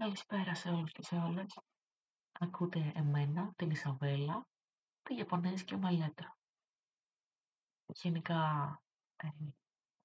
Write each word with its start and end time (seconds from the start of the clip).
Καλησπέρα 0.00 0.54
σε 0.54 0.68
όλους 0.68 0.92
και 0.92 1.02
σε 1.02 1.16
όλες. 1.16 1.58
Ακούτε 2.32 2.92
εμένα, 2.94 3.52
την 3.56 3.70
Ισαβέλα, 3.70 4.46
τη 5.02 5.14
Ιαπωνέζικη 5.14 5.74
ομαλέτρα. 5.74 6.38
Γενικά, 7.86 8.42
ε, 9.16 9.28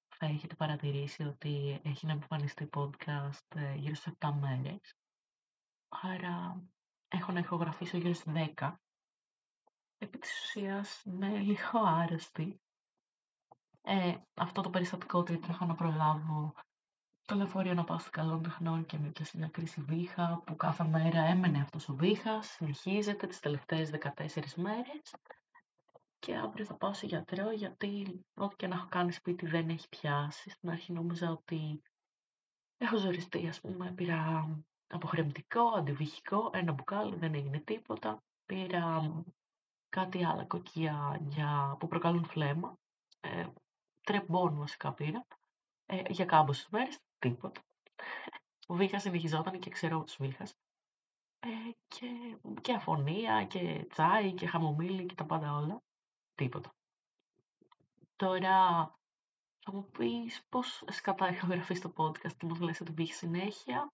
θα 0.08 0.26
έχετε 0.26 0.54
παρατηρήσει 0.54 1.22
ότι 1.22 1.80
έχει 1.84 2.06
να 2.06 2.12
εμφανιστεί 2.12 2.68
podcast 2.72 3.56
ε, 3.56 3.74
γύρω 3.74 3.94
σε 3.94 4.16
7 4.18 4.32
μέρες. 4.40 4.94
Άρα, 5.88 6.62
έχω 7.08 7.32
να 7.32 7.38
ηχογραφήσω 7.38 7.96
γύρω 7.96 8.12
στις 8.12 8.32
10. 8.56 8.74
Επί 9.98 10.18
της 10.18 10.42
ουσίας, 10.42 11.02
είμαι 11.02 11.38
λίγο 11.38 11.78
άρρωστη. 11.78 12.60
Ε, 13.82 14.16
αυτό 14.34 14.62
το 14.62 14.70
περιστατικό 14.70 15.18
ότι 15.18 15.32
είχα 15.32 15.66
να 15.66 15.74
προλάβω 15.74 16.54
το 17.26 17.34
λεωφορείο 17.34 17.74
να 17.74 17.84
πάω 17.84 17.98
στο 17.98 18.10
καλό 18.10 18.30
των 18.30 18.42
τεχνών 18.42 18.86
και 18.86 18.98
με 18.98 19.08
πιάσει 19.08 19.38
μια 19.38 19.48
κρίση 19.48 19.80
βήχα 19.80 20.42
που 20.46 20.56
κάθε 20.56 20.84
μέρα 20.84 21.20
έμενε 21.20 21.60
αυτός 21.60 21.88
ο 21.88 21.94
βήχας, 21.94 22.46
συνεχίζεται 22.46 23.26
τις 23.26 23.40
τελευταίες 23.40 23.90
14 23.90 24.54
μέρες 24.54 25.14
και 26.18 26.36
αύριο 26.36 26.64
θα 26.64 26.74
πάω 26.74 26.92
σε 26.92 27.06
γιατρό 27.06 27.50
γιατί 27.50 28.24
ό,τι 28.34 28.56
και 28.56 28.66
να 28.66 28.74
έχω 28.74 28.86
κάνει 28.88 29.12
σπίτι 29.12 29.46
δεν 29.46 29.68
έχει 29.68 29.88
πιάσει. 29.88 30.50
Στην 30.50 30.70
αρχή 30.70 30.92
νόμιζα 30.92 31.30
ότι 31.30 31.82
έχω 32.78 32.96
ζοριστεί, 32.96 33.48
ας 33.48 33.60
πούμε, 33.60 33.92
πήρα 33.92 34.48
αποχρεμτικό, 34.86 35.68
αντιβυχικό, 35.76 36.50
ένα 36.52 36.72
μπουκάλι, 36.72 37.16
δεν 37.16 37.34
έγινε 37.34 37.58
τίποτα. 37.58 38.22
Πήρα 38.46 39.12
κάτι 39.88 40.24
άλλα 40.24 40.44
κοκκία 40.44 41.20
για... 41.28 41.76
που 41.78 41.86
προκαλούν 41.86 42.24
φλέμα, 42.24 42.78
ε, 43.20 43.46
τρεμπόν 44.02 44.56
βασικά 44.56 44.92
πήρα, 44.92 45.26
ε, 45.86 46.02
για 46.08 46.24
κάμποσες 46.24 46.68
μέρες 46.70 46.98
τίποτα. 47.18 47.60
Ο 48.66 48.74
Βίχας 48.74 49.02
συνεχιζόταν 49.02 49.58
και 49.58 49.70
ξέρω 49.70 50.02
τους 50.02 50.16
Βίχας. 50.20 50.54
Ε, 51.38 51.48
και, 51.88 52.38
και 52.60 52.72
αφωνία 52.72 53.44
και 53.44 53.86
τσάι 53.88 54.32
και 54.32 54.46
χαμομήλι 54.46 55.06
και 55.06 55.14
τα 55.14 55.24
πάντα 55.24 55.54
όλα. 55.56 55.82
Τίποτα. 56.34 56.74
Τώρα 58.16 58.86
θα 59.58 59.72
μου 59.72 59.90
πεις 59.90 60.44
πώς 60.48 60.84
σκατά 60.86 61.28
είχα 61.28 61.46
γραφεί 61.46 61.74
στο 61.74 61.92
podcast 61.96 62.32
και 62.36 62.46
μου 62.46 62.54
λες 62.54 62.80
ότι 62.80 62.92
πήγε 62.92 63.12
συνέχεια. 63.12 63.92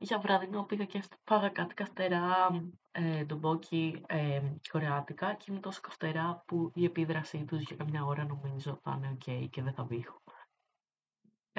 Για 0.00 0.18
βραδινό 0.18 0.64
πήγα 0.64 0.84
και 0.84 1.02
φάγα 1.24 1.48
κάτι 1.48 1.74
καυτερά 1.74 2.48
ε, 2.90 3.24
ντομπόκι 3.24 4.02
ε, 4.06 4.52
κορεάτικα 4.70 5.34
και 5.34 5.44
είναι 5.48 5.60
τόσο 5.60 5.80
καυτερά 5.80 6.42
που 6.46 6.70
η 6.74 6.84
επίδρασή 6.84 7.44
τους 7.44 7.62
για 7.62 7.76
καμιά 7.76 8.04
ώρα 8.04 8.24
νομίζω 8.24 8.80
θα 8.82 8.94
είναι 8.96 9.16
ok 9.18 9.48
και 9.50 9.62
δεν 9.62 9.72
θα 9.72 9.84
βήχω. 9.84 10.22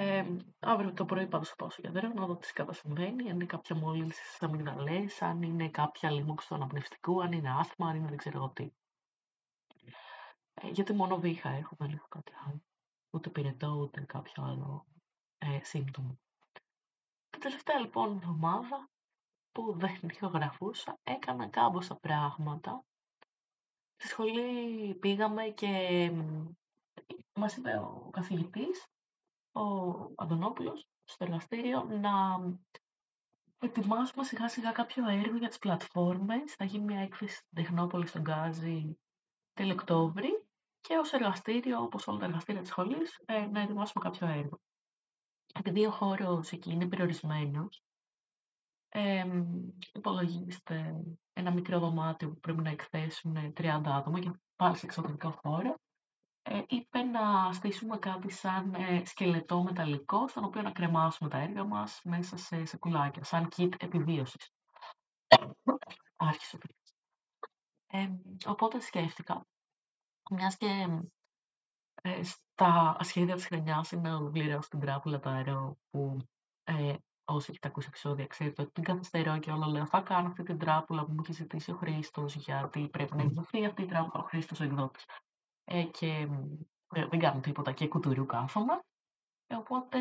Ε, 0.01 0.25
αύριο 0.59 0.93
το 0.93 1.05
πρωί 1.05 1.27
πάντως 1.27 1.49
θα 1.49 1.55
πάω 1.55 1.69
στο 1.69 1.81
γιατρό 1.81 2.07
να 2.13 2.25
δω 2.25 2.35
τι 2.35 2.53
κατά 2.53 2.73
συμβαίνει, 2.73 3.29
αν 3.29 3.35
είναι 3.35 3.45
κάποια 3.45 3.75
μόλυνση 3.75 4.23
στις 4.23 4.41
αμυγδαλές, 4.41 5.21
αν 5.21 5.41
είναι 5.41 5.69
κάποια 5.69 6.11
λίμωξη 6.11 6.47
του 6.47 6.55
αναπνευστικού, 6.55 7.21
αν 7.21 7.31
είναι 7.31 7.51
άσθμα, 7.51 7.89
αν 7.89 7.95
είναι 7.95 8.07
δεν 8.07 8.17
ξέρω 8.17 8.49
τι. 8.49 8.71
Ε, 10.53 10.67
γιατί 10.67 10.93
μόνο 10.93 11.19
βήχα 11.19 11.49
έχω, 11.49 11.75
δεν 11.79 11.91
έχω 11.91 12.07
κάτι 12.07 12.31
άλλο. 12.45 12.61
Ούτε 13.09 13.29
πυρετό, 13.29 13.67
ούτε 13.67 14.01
κάποιο 14.01 14.43
άλλο 14.43 14.85
ε, 15.37 15.59
σύμπτωμα. 15.63 16.19
Την 17.29 17.41
τελευταία 17.41 17.79
λοιπόν 17.79 18.15
εβδομάδα 18.15 18.89
που 19.51 19.73
δεν 19.77 20.09
ηχογραφούσα, 20.11 20.99
έκανα 21.03 21.47
κάμποσα 21.47 21.95
πράγματα. 21.95 22.83
Στη 23.95 24.07
σχολή 24.07 24.95
πήγαμε 24.95 25.43
και 25.43 26.11
μας 27.33 27.57
είπε 27.57 27.77
ο 27.77 28.09
καθηγητής 28.11 28.87
ο 29.51 29.61
Αντωνόπουλος 30.15 30.87
στο 31.03 31.23
εργαστήριο 31.23 31.83
να 31.83 32.11
ετοιμάσουμε 33.59 34.23
σιγά 34.23 34.49
σιγά 34.49 34.71
κάποιο 34.71 35.09
έργο 35.09 35.37
για 35.37 35.47
τις 35.47 35.57
πλατφόρμες. 35.57 36.53
Θα 36.53 36.65
γίνει 36.65 36.83
μια 36.83 36.99
έκθεση 36.99 37.35
στην 37.35 37.49
Τεχνόπολη 37.55 38.07
στον 38.07 38.21
Γκάζι 38.21 38.97
τέλειο 39.53 39.73
Οκτώβρη 39.73 40.43
και 40.81 40.97
ως 40.97 41.13
εργαστήριο, 41.13 41.81
όπως 41.81 42.07
όλα 42.07 42.19
τα 42.19 42.25
εργαστήρια 42.25 42.61
της 42.61 42.69
σχολής, 42.69 43.21
ε, 43.25 43.45
να 43.45 43.59
ετοιμάσουμε 43.61 44.09
κάποιο 44.09 44.27
έργο. 44.27 44.59
Επειδή 45.53 45.85
ο 45.85 45.91
χώρος 45.91 46.51
εκεί 46.51 46.71
είναι 46.71 46.87
περιορισμένος, 46.87 47.83
ε, 48.89 49.25
υπολογίστε 49.93 50.95
ένα 51.33 51.51
μικρό 51.51 51.79
δωμάτιο 51.79 52.29
που 52.29 52.39
πρέπει 52.39 52.61
να 52.61 52.69
εκθέσουν 52.69 53.53
30 53.53 53.95
άτομα 53.95 54.19
και 54.19 54.31
πάλι 54.55 54.77
σε 54.77 54.85
εξωτερικό 54.85 55.31
χώρο 55.31 55.75
ε, 56.51 56.63
είπε 56.67 57.01
να 57.03 57.53
στήσουμε 57.53 57.97
κάτι 57.97 58.31
σαν 58.31 58.73
ε, 58.73 59.05
σκελετό 59.05 59.63
μεταλλικό, 59.63 60.27
στον 60.27 60.43
οποίο 60.43 60.61
να 60.61 60.71
κρεμάσουμε 60.71 61.29
τα 61.29 61.37
έργα 61.37 61.63
μας 61.63 62.01
μέσα 62.03 62.37
σε 62.37 62.65
σακουλάκια, 62.65 63.23
σαν 63.23 63.47
kit 63.55 63.71
επιβίωσης. 63.79 64.51
Άρχισε 66.15 66.55
ο 66.55 66.59
ε, 67.87 68.09
Οπότε 68.45 68.79
σκέφτηκα, 68.79 69.47
μιας 70.31 70.57
και 70.57 70.87
ε, 72.01 72.23
στα 72.23 72.97
σχέδια 73.01 73.35
της 73.35 73.45
χρονιάς 73.45 73.91
είναι 73.91 74.09
να 74.09 74.15
ολοκληρώσω 74.15 74.69
την 74.69 74.79
τράπουλα 74.79 75.19
το 75.19 75.29
αερό 75.29 75.77
που 75.89 76.17
ε, 76.63 76.93
όσοι 77.25 77.47
έχετε 77.49 77.67
ακούσει 77.67 77.87
επεισόδια 77.87 78.27
ξέρετε 78.27 78.61
ότι 78.61 78.71
την 78.71 78.83
καθυστερώ 78.83 79.39
και 79.39 79.51
όλο 79.51 79.65
λέω 79.65 79.85
θα 79.85 80.01
κάνω 80.01 80.27
αυτή 80.27 80.43
την 80.43 80.57
τράπουλα 80.57 81.05
που 81.05 81.11
μου 81.11 81.21
έχει 81.23 81.33
ζητήσει 81.33 81.71
ο 81.71 81.75
Χρήστος 81.75 82.35
γιατί 82.35 82.87
πρέπει 82.87 83.15
να 83.15 83.21
εκδοθεί 83.21 83.65
αυτή 83.65 83.81
η 83.81 83.85
τράπουλα 83.85 84.23
ο 84.23 84.27
Χρήστος 84.27 84.59
ο 84.59 84.63
εκδότης 84.63 85.05
ε, 85.71 85.83
και 85.83 86.27
ε, 86.93 87.05
δεν 87.07 87.19
κάνω 87.19 87.39
τίποτα 87.39 87.71
και 87.71 87.87
κουτουρού 87.87 88.25
κάθομαι. 88.25 88.79
Ε, 89.47 89.55
οπότε 89.55 89.99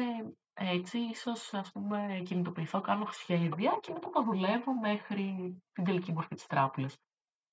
έτσι 0.55 0.99
ίσως 0.99 1.55
ας 1.55 1.73
πούμε 1.73 2.23
κινητοποιηθώ, 2.25 2.81
κάνω 2.81 3.07
σχέδια 3.11 3.79
και 3.81 3.93
μετά 3.93 4.11
το 4.11 4.23
δουλεύω 4.23 4.75
μέχρι 4.75 5.57
την 5.73 5.85
τελική 5.85 6.13
μορφή 6.13 6.35
της 6.35 6.47
τράπουλας. 6.47 6.97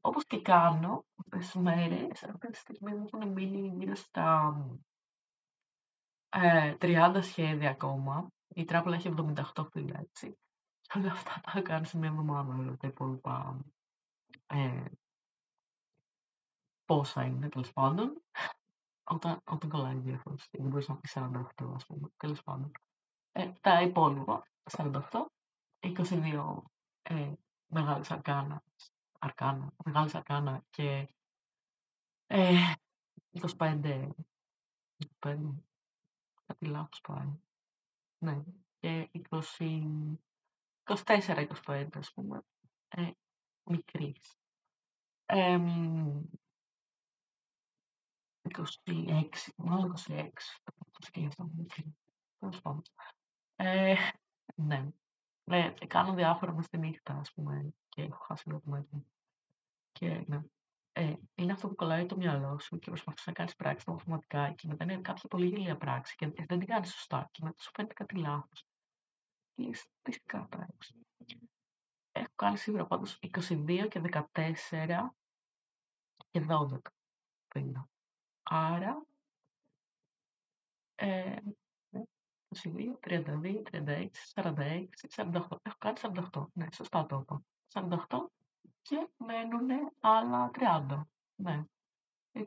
Όπως 0.02 0.26
και 0.26 0.42
κάνω 0.42 1.06
αυτές 1.16 1.46
τις 1.46 1.62
μέρες, 1.62 2.24
αυτή 2.24 2.48
τη 2.48 2.58
στιγμή 2.58 2.94
μου 2.96 3.06
έχουν 3.14 3.32
μείνει 3.32 3.76
γύρω 3.78 3.96
στα 3.96 4.56
ε, 6.30 6.76
30 6.80 7.18
σχέδια 7.22 7.70
ακόμα. 7.70 8.28
Η 8.48 8.66
τράπουλα 8.66 8.96
έχει 8.96 9.14
78 9.54 9.66
φύλλα, 9.72 10.00
έτσι. 10.00 10.38
Και 10.82 11.00
όλα 11.00 11.12
αυτά 11.12 11.42
τα 11.54 11.62
κάνω 11.62 11.84
σε 11.84 11.98
μια 11.98 12.10
εβδομάδα, 12.10 12.78
τα 12.78 12.88
υπόλοιπα 12.88 13.60
ε, 14.48 14.86
πόσα 16.86 17.24
είναι, 17.24 17.50
τέλος 17.50 17.74
πάντων. 17.74 18.22
Όταν, 19.04 19.42
όταν 19.46 19.70
κολλάει 19.70 19.96
η 19.96 20.00
διάφορες, 20.00 20.48
δεν 20.52 20.68
μπορείς 20.68 20.88
να 20.88 20.98
πεις 20.98 21.12
48, 21.12 21.74
ας 21.76 21.86
πούμε, 21.86 22.10
τέλος 22.18 22.44
πάντων. 22.44 22.72
Ε, 23.32 23.52
τα 23.62 23.82
υπόλοιπα, 23.82 24.48
48, 24.64 25.26
22 25.80 26.64
ε, 27.02 27.34
μεγάλες 27.68 28.12
αρκάνα, 28.12 28.64
αρκάνα, 29.20 29.74
μεγάλες 29.86 30.16
αρκάνα 30.16 30.64
και 30.70 31.08
ε, 32.28 32.74
25, 33.58 34.10
25, 35.20 35.64
κάτι 36.46 36.66
λάθος 36.66 37.02
πάει. 37.02 37.40
Ναι, 38.18 38.44
και 38.80 39.10
20, 39.30 40.18
24-25, 40.84 41.88
ας 41.94 42.14
πούμε, 42.14 42.42
ε, 42.88 43.12
μικρής. 43.64 44.38
Ε, 45.26 45.60
26, 48.50 49.54
μάλλον 49.56 49.94
26, 50.08 50.30
το 50.92 51.00
σκέφτομαι. 51.00 51.66
Τέλος 52.40 52.62
πάντων. 52.62 52.82
Ε, 53.56 53.96
ναι. 54.56 54.90
ναι. 55.44 55.74
κάνω 55.88 56.14
διάφορα 56.14 56.54
μες 56.54 56.66
στη 56.66 56.78
νύχτα, 56.78 57.14
ας 57.14 57.34
πούμε, 57.34 57.74
και 57.90 58.02
έχω 58.02 58.24
χάσει 58.24 58.48
λίγο 58.48 58.60
το 58.60 58.70
μέτρο. 58.70 59.06
Και 59.92 60.24
ναι. 60.28 60.42
Ε, 60.98 61.14
είναι 61.36 61.52
αυτό 61.52 61.68
που 61.68 61.76
κολλάει 61.76 62.06
το 62.06 62.18
μυαλό 62.18 62.60
σου 62.60 62.80
και 62.80 62.90
προσπαθείς 62.90 63.26
να 63.26 63.34
κάνεις 63.34 63.56
πράξη 63.56 63.90
μαθηματικά 63.90 64.52
και 64.52 64.68
μετά 64.68 64.84
είναι 64.84 65.02
κάποια 65.02 65.30
πολύ 65.30 65.48
γελία 65.48 65.78
πράξη 65.78 66.16
και 66.16 66.28
δεν 66.28 66.60
την 66.60 66.66
κάνεις 66.66 66.92
σωστά 66.92 67.30
και 67.32 67.44
μετά 67.44 67.62
σου 67.62 67.72
φαίνεται 67.74 67.94
κάτι 67.94 68.16
λάθος. 68.16 68.66
Και 69.56 69.72
τι 70.02 70.20
θα 70.26 70.48
πράξη. 70.50 71.06
Έχω 72.12 72.34
κάνει 72.36 72.58
σίγουρα 72.58 72.86
πάντως 72.86 73.20
22 73.22 73.88
και 73.90 74.02
14 74.34 75.16
και 76.32 76.46
12 76.50 76.78
πριν. 77.48 77.90
Άρα, 78.50 79.06
ε, 80.96 81.36
22, 82.50 83.00
32, 83.00 83.62
36, 83.72 84.10
46, 84.34 84.88
48. 85.10 85.60
Έχω 85.62 85.78
κάνει 85.78 85.98
48. 86.02 86.46
Ναι, 86.54 86.66
σωστά 86.72 87.06
το 87.06 87.20
είπα. 87.22 87.42
48 87.74 88.30
και 88.82 89.08
μένουν 89.18 89.70
άλλα 90.00 90.52
30. 90.54 91.02
Ναι. 91.36 91.64
20... 92.34 92.44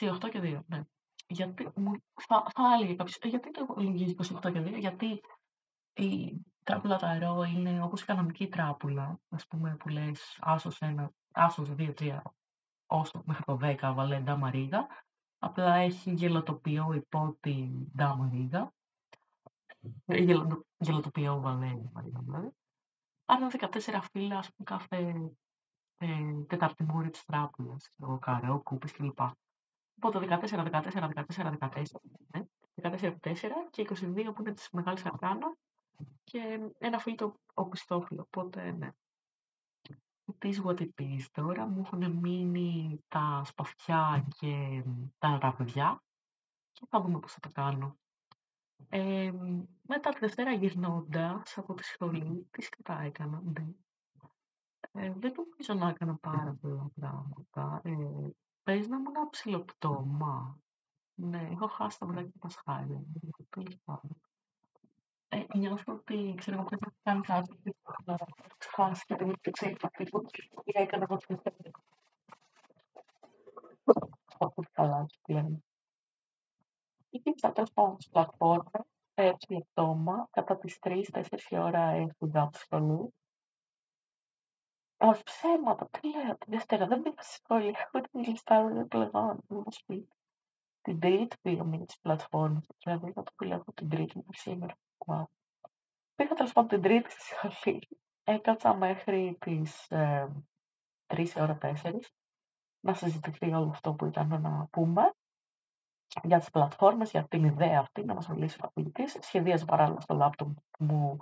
28 0.00 0.28
και 0.30 0.40
2, 0.42 0.60
ναι. 0.66 0.82
Γιατί 1.26 1.68
μου 1.74 1.92
θα, 2.14 2.46
θα 2.54 2.74
έλεγε 2.74 2.94
κάποιος, 2.94 3.18
«Ε, 3.20 3.28
γιατί 3.28 3.50
το 3.50 3.74
λυγίζει 3.78 4.14
28 4.18 4.52
και 4.52 4.60
2, 4.60 4.78
γιατί 4.78 5.20
η 5.94 6.40
τράπουλα 6.62 6.96
ταρό 6.96 7.42
είναι 7.42 7.82
όπως 7.82 8.02
η 8.02 8.04
κανονική 8.04 8.48
τράπουλα, 8.48 9.20
ας 9.28 9.46
πούμε, 9.46 9.76
που 9.76 9.88
λες 9.88 10.38
άσος 10.40 10.78
1, 10.80 11.06
άσος 11.32 11.70
2, 11.70 11.94
3, 11.94 12.20
όσο 12.90 13.22
μέχρι 13.24 13.44
το 13.44 13.58
10 13.60 13.92
βάλε 13.94 14.18
ντάμα 14.20 14.50
ρίγα. 14.50 14.86
Απλά 15.38 15.74
έχει 15.74 16.12
γελοτοπιό 16.12 16.92
υπό 16.92 17.36
την 17.40 17.92
ντάμα 17.96 18.28
ρίγα. 18.32 18.72
γελοτοπία 20.78 21.34
Βαλένη, 21.34 21.90
δηλαδή. 21.94 22.50
Άρα 23.24 23.48
14 23.50 24.00
φύλλα, 24.10 24.38
ας 24.38 24.52
πούμε, 24.52 24.78
κάθε 24.80 25.14
ε, 25.96 26.44
τετάρτη 26.46 26.84
μούρη 26.84 27.10
της 27.10 27.24
τράπουλας, 27.24 27.90
ο 27.98 28.18
καρεό, 28.18 28.62
κούπης 28.62 28.92
κλπ. 28.92 29.20
Οπότε 29.96 30.18
14, 30.18 30.64
14, 30.70 31.08
14, 31.28 31.56
14, 31.58 31.82
ναι. 32.32 32.44
14 32.82 33.16
4 33.20 33.34
και 33.70 33.82
22 33.82 34.32
που 34.34 34.40
είναι 34.40 34.52
της 34.52 34.68
μεγάλης 34.70 35.04
αρκάνα 35.04 35.56
και 36.24 36.70
ένα 36.78 36.98
φίλτρο 36.98 37.34
οπισθόφυλλο. 37.54 38.22
Οπότε, 38.22 38.70
ναι. 38.70 38.90
It 40.42 40.48
is 40.48 40.64
what 40.64 40.80
it 40.80 41.00
is. 41.00 41.24
Τώρα 41.32 41.66
μου 41.66 41.80
έχουν 41.80 42.12
μείνει 42.12 43.04
τα 43.08 43.42
σπαθιά 43.44 44.26
και 44.38 44.82
τα 45.18 45.38
ραβδιά 45.42 46.02
και 46.72 46.86
θα 46.88 47.00
δούμε 47.00 47.18
πώς 47.18 47.32
θα 47.32 47.40
τα 47.40 47.48
κάνω. 47.48 47.98
Ε, 48.88 49.32
μετά 49.82 50.10
τη 50.10 50.18
Δευτέρα 50.18 50.52
γυρνώντας 50.52 51.58
από 51.58 51.74
τη 51.74 51.84
σχολή, 51.84 52.46
τι 52.50 52.62
σκατά 52.62 53.00
έκανα, 53.00 53.42
ναι. 53.44 53.66
Ε, 54.92 55.12
δεν 55.16 55.32
νομίζω 55.36 55.74
να 55.74 55.88
έκανα 55.88 56.16
πάρα 56.16 56.56
πολλά 56.60 56.90
πράγματα. 56.94 57.80
Ε, 57.84 57.94
πες 58.62 58.88
να 58.88 58.96
ήμουν 58.96 59.30
ψιλοπτώμα. 59.30 60.58
Ναι, 61.14 61.48
έχω 61.50 61.66
χάσει 61.66 61.98
τα 61.98 62.06
βράδια 62.06 62.30
του 62.30 62.38
Πασχάλη. 62.38 63.06
Τέλος 63.50 63.76
πάντων. 63.84 64.20
Ε, 65.32 65.44
νιώθω 65.58 65.92
ότι 65.92 66.34
ξέρω 66.36 66.56
εγώ 66.56 66.66
πρέπει 66.68 66.84
να 66.84 66.92
κάνει 67.02 67.20
κάτι 67.20 67.74
να 68.04 68.16
ξεχάσει 68.58 69.04
και 69.04 69.16
δεν 69.16 69.32
το 69.40 69.50
ξέρει 69.50 69.76
τι 69.76 70.72
έκανα 70.72 71.06
εγώ 71.08 71.16
την 71.16 71.40
Όχι 74.38 74.70
καλά, 74.72 75.06
πλέον. 75.22 75.64
Υπήρξα 77.10 77.52
τέλος 77.52 77.72
πάντων 77.72 78.00
στην 78.00 78.12
πλατφόρμα, 78.12 78.86
έτσι 79.14 79.52
λεπτόμα, 79.52 80.28
κατά 80.30 80.56
τις 80.58 80.78
3-4 80.80 81.50
η 81.50 81.58
ώρα 81.58 81.80
έφυγα 81.80 82.42
από 82.42 82.50
τη 82.50 82.58
σχολή. 82.58 83.14
Όχι 84.96 85.22
ψέματα, 85.22 85.88
τι 85.90 86.08
λέω, 86.08 86.36
την 86.36 86.52
Δευτέρα 86.52 86.86
δεν 86.86 87.02
πήγα 87.02 87.22
στη 87.22 87.40
σχολή, 87.44 87.68
έχω 87.68 88.00
την 88.00 88.20
λιστάρω 88.20 88.70
για 88.70 88.86
πλεγόν, 88.86 89.40
μου 89.48 89.64
σπίτι. 89.68 90.16
Την 90.82 91.00
Τρίτη 91.00 91.36
πήγαμε 91.42 91.76
για 91.76 91.86
τις 91.86 91.98
πλατφόρμες, 91.98 92.66
δηλαδή 92.84 93.12
θα 93.12 93.22
το 93.22 93.54
από 93.54 93.72
την 93.72 93.88
Τρίτη 93.88 94.16
μέχρι 94.16 94.36
σήμερα. 94.36 94.76
Wow. 95.06 95.24
Πήγα 96.14 96.34
τέλος 96.34 96.52
πάντων 96.52 96.68
την 96.68 96.82
Τρίτη 96.82 97.10
στη 97.10 97.20
σχολή, 97.20 97.88
έκατσα 98.34 98.74
μέχρι 98.74 99.36
τις 99.40 99.90
ε, 99.90 100.28
3 101.06 101.26
ώρα 101.36 101.58
4 101.62 101.98
να 102.80 102.94
συζητηθεί 102.94 103.46
όλο 103.46 103.68
αυτό 103.70 103.92
που 103.92 104.06
ήταν 104.06 104.40
να 104.40 104.66
πούμε 104.70 105.12
για 106.22 106.38
τις 106.38 106.50
πλατφόρμες, 106.50 107.10
για 107.10 107.26
την 107.28 107.44
ιδέα 107.44 107.78
αυτή, 107.80 108.04
να 108.04 108.14
μας 108.14 108.28
μιλήσει 108.28 108.56
ο 108.60 108.62
καθηγητής. 108.62 109.16
Σχεδίαζε 109.20 109.64
παράλληλα 109.64 110.00
στο 110.00 110.14
λάπτοπ 110.14 110.56
μου, 110.78 111.16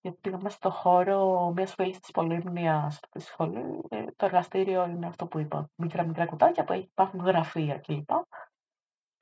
γιατί 0.00 0.18
πήγαμε 0.20 0.50
στο 0.50 0.70
χώρο 0.70 1.50
μιας 1.56 1.74
φίλης 1.74 2.00
της 2.00 2.10
Πολύμνιας 2.10 2.94
στη 2.94 3.20
σχολή. 3.20 3.80
Ε, 3.88 4.04
το 4.16 4.24
εργαστήριο 4.26 4.86
είναι 4.86 5.06
αυτό 5.06 5.26
που 5.26 5.38
είπα, 5.38 5.70
μικρά 5.74 6.06
μικρά 6.06 6.26
κουτάκια 6.26 6.64
που 6.64 6.72
υπάρχουν 6.72 7.20
γραφεία 7.20 7.78
κλπ. 7.78 8.10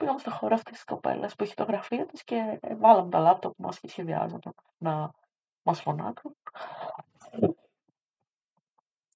Πήγαμε 0.03 0.21
στο 0.21 0.31
χώρο 0.31 0.55
αυτής 0.55 0.73
της 0.73 0.85
κοπέλας 0.85 1.35
που 1.35 1.43
έχει 1.43 1.55
το 1.55 1.65
γραφείο 1.65 2.07
της 2.07 2.25
και 2.25 2.61
βάλαμε 2.77 3.11
τα 3.11 3.19
λάπτοπ 3.19 3.55
μας 3.59 3.81
και 3.81 3.89
σχεδιάζαμε 3.89 4.39
να 4.79 5.11
μας 5.63 5.81
φωνάξουν. 5.81 6.37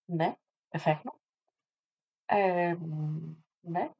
Ναι, 0.04 0.34
εφέχνω. 0.68 1.20
Ε, 2.26 2.76
ναι, 3.60 3.90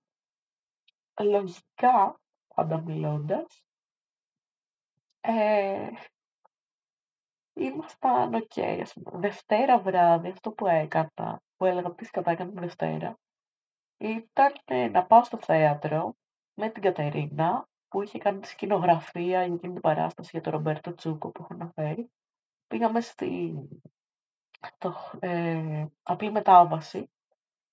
λογικά, 1.20 2.20
πάντα 2.54 2.80
μιλώντας, 2.80 3.64
ε, 5.20 5.88
ήμασταν 7.52 8.34
OK, 8.34 8.52
okay, 8.54 8.78
ας 8.82 8.92
πούμε. 8.92 9.18
Δευτέρα 9.18 9.80
βράδυ, 9.80 10.28
αυτό 10.28 10.52
που 10.52 10.66
έκανα, 10.66 11.42
που 11.56 11.64
έλεγα 11.64 11.94
τι 11.94 12.10
κατά 12.10 12.30
έκανα 12.30 12.50
τη 12.50 12.58
Δευτέρα, 12.58 13.18
ήταν 13.96 14.52
να 14.90 15.06
πάω 15.06 15.24
στο 15.24 15.38
θέατρο 15.38 16.16
με 16.56 16.70
την 16.70 16.82
Κατερίνα, 16.82 17.68
που 17.88 18.02
είχε 18.02 18.18
κάνει 18.18 18.40
τη 18.40 18.48
σκηνογραφία 18.48 19.44
για 19.44 19.54
εκείνη 19.54 19.72
την 19.72 19.80
παράσταση 19.80 20.30
για 20.32 20.40
τον 20.40 20.52
Ρομπέρτο 20.52 20.94
Τσούκο 20.94 21.30
που 21.30 21.42
έχω 21.42 21.54
αναφέρει. 21.54 22.10
Πήγαμε 22.66 23.00
στη 23.00 23.54
το, 24.78 24.94
ε, 25.20 25.86
απλή 26.02 26.30
μετάβαση 26.30 27.10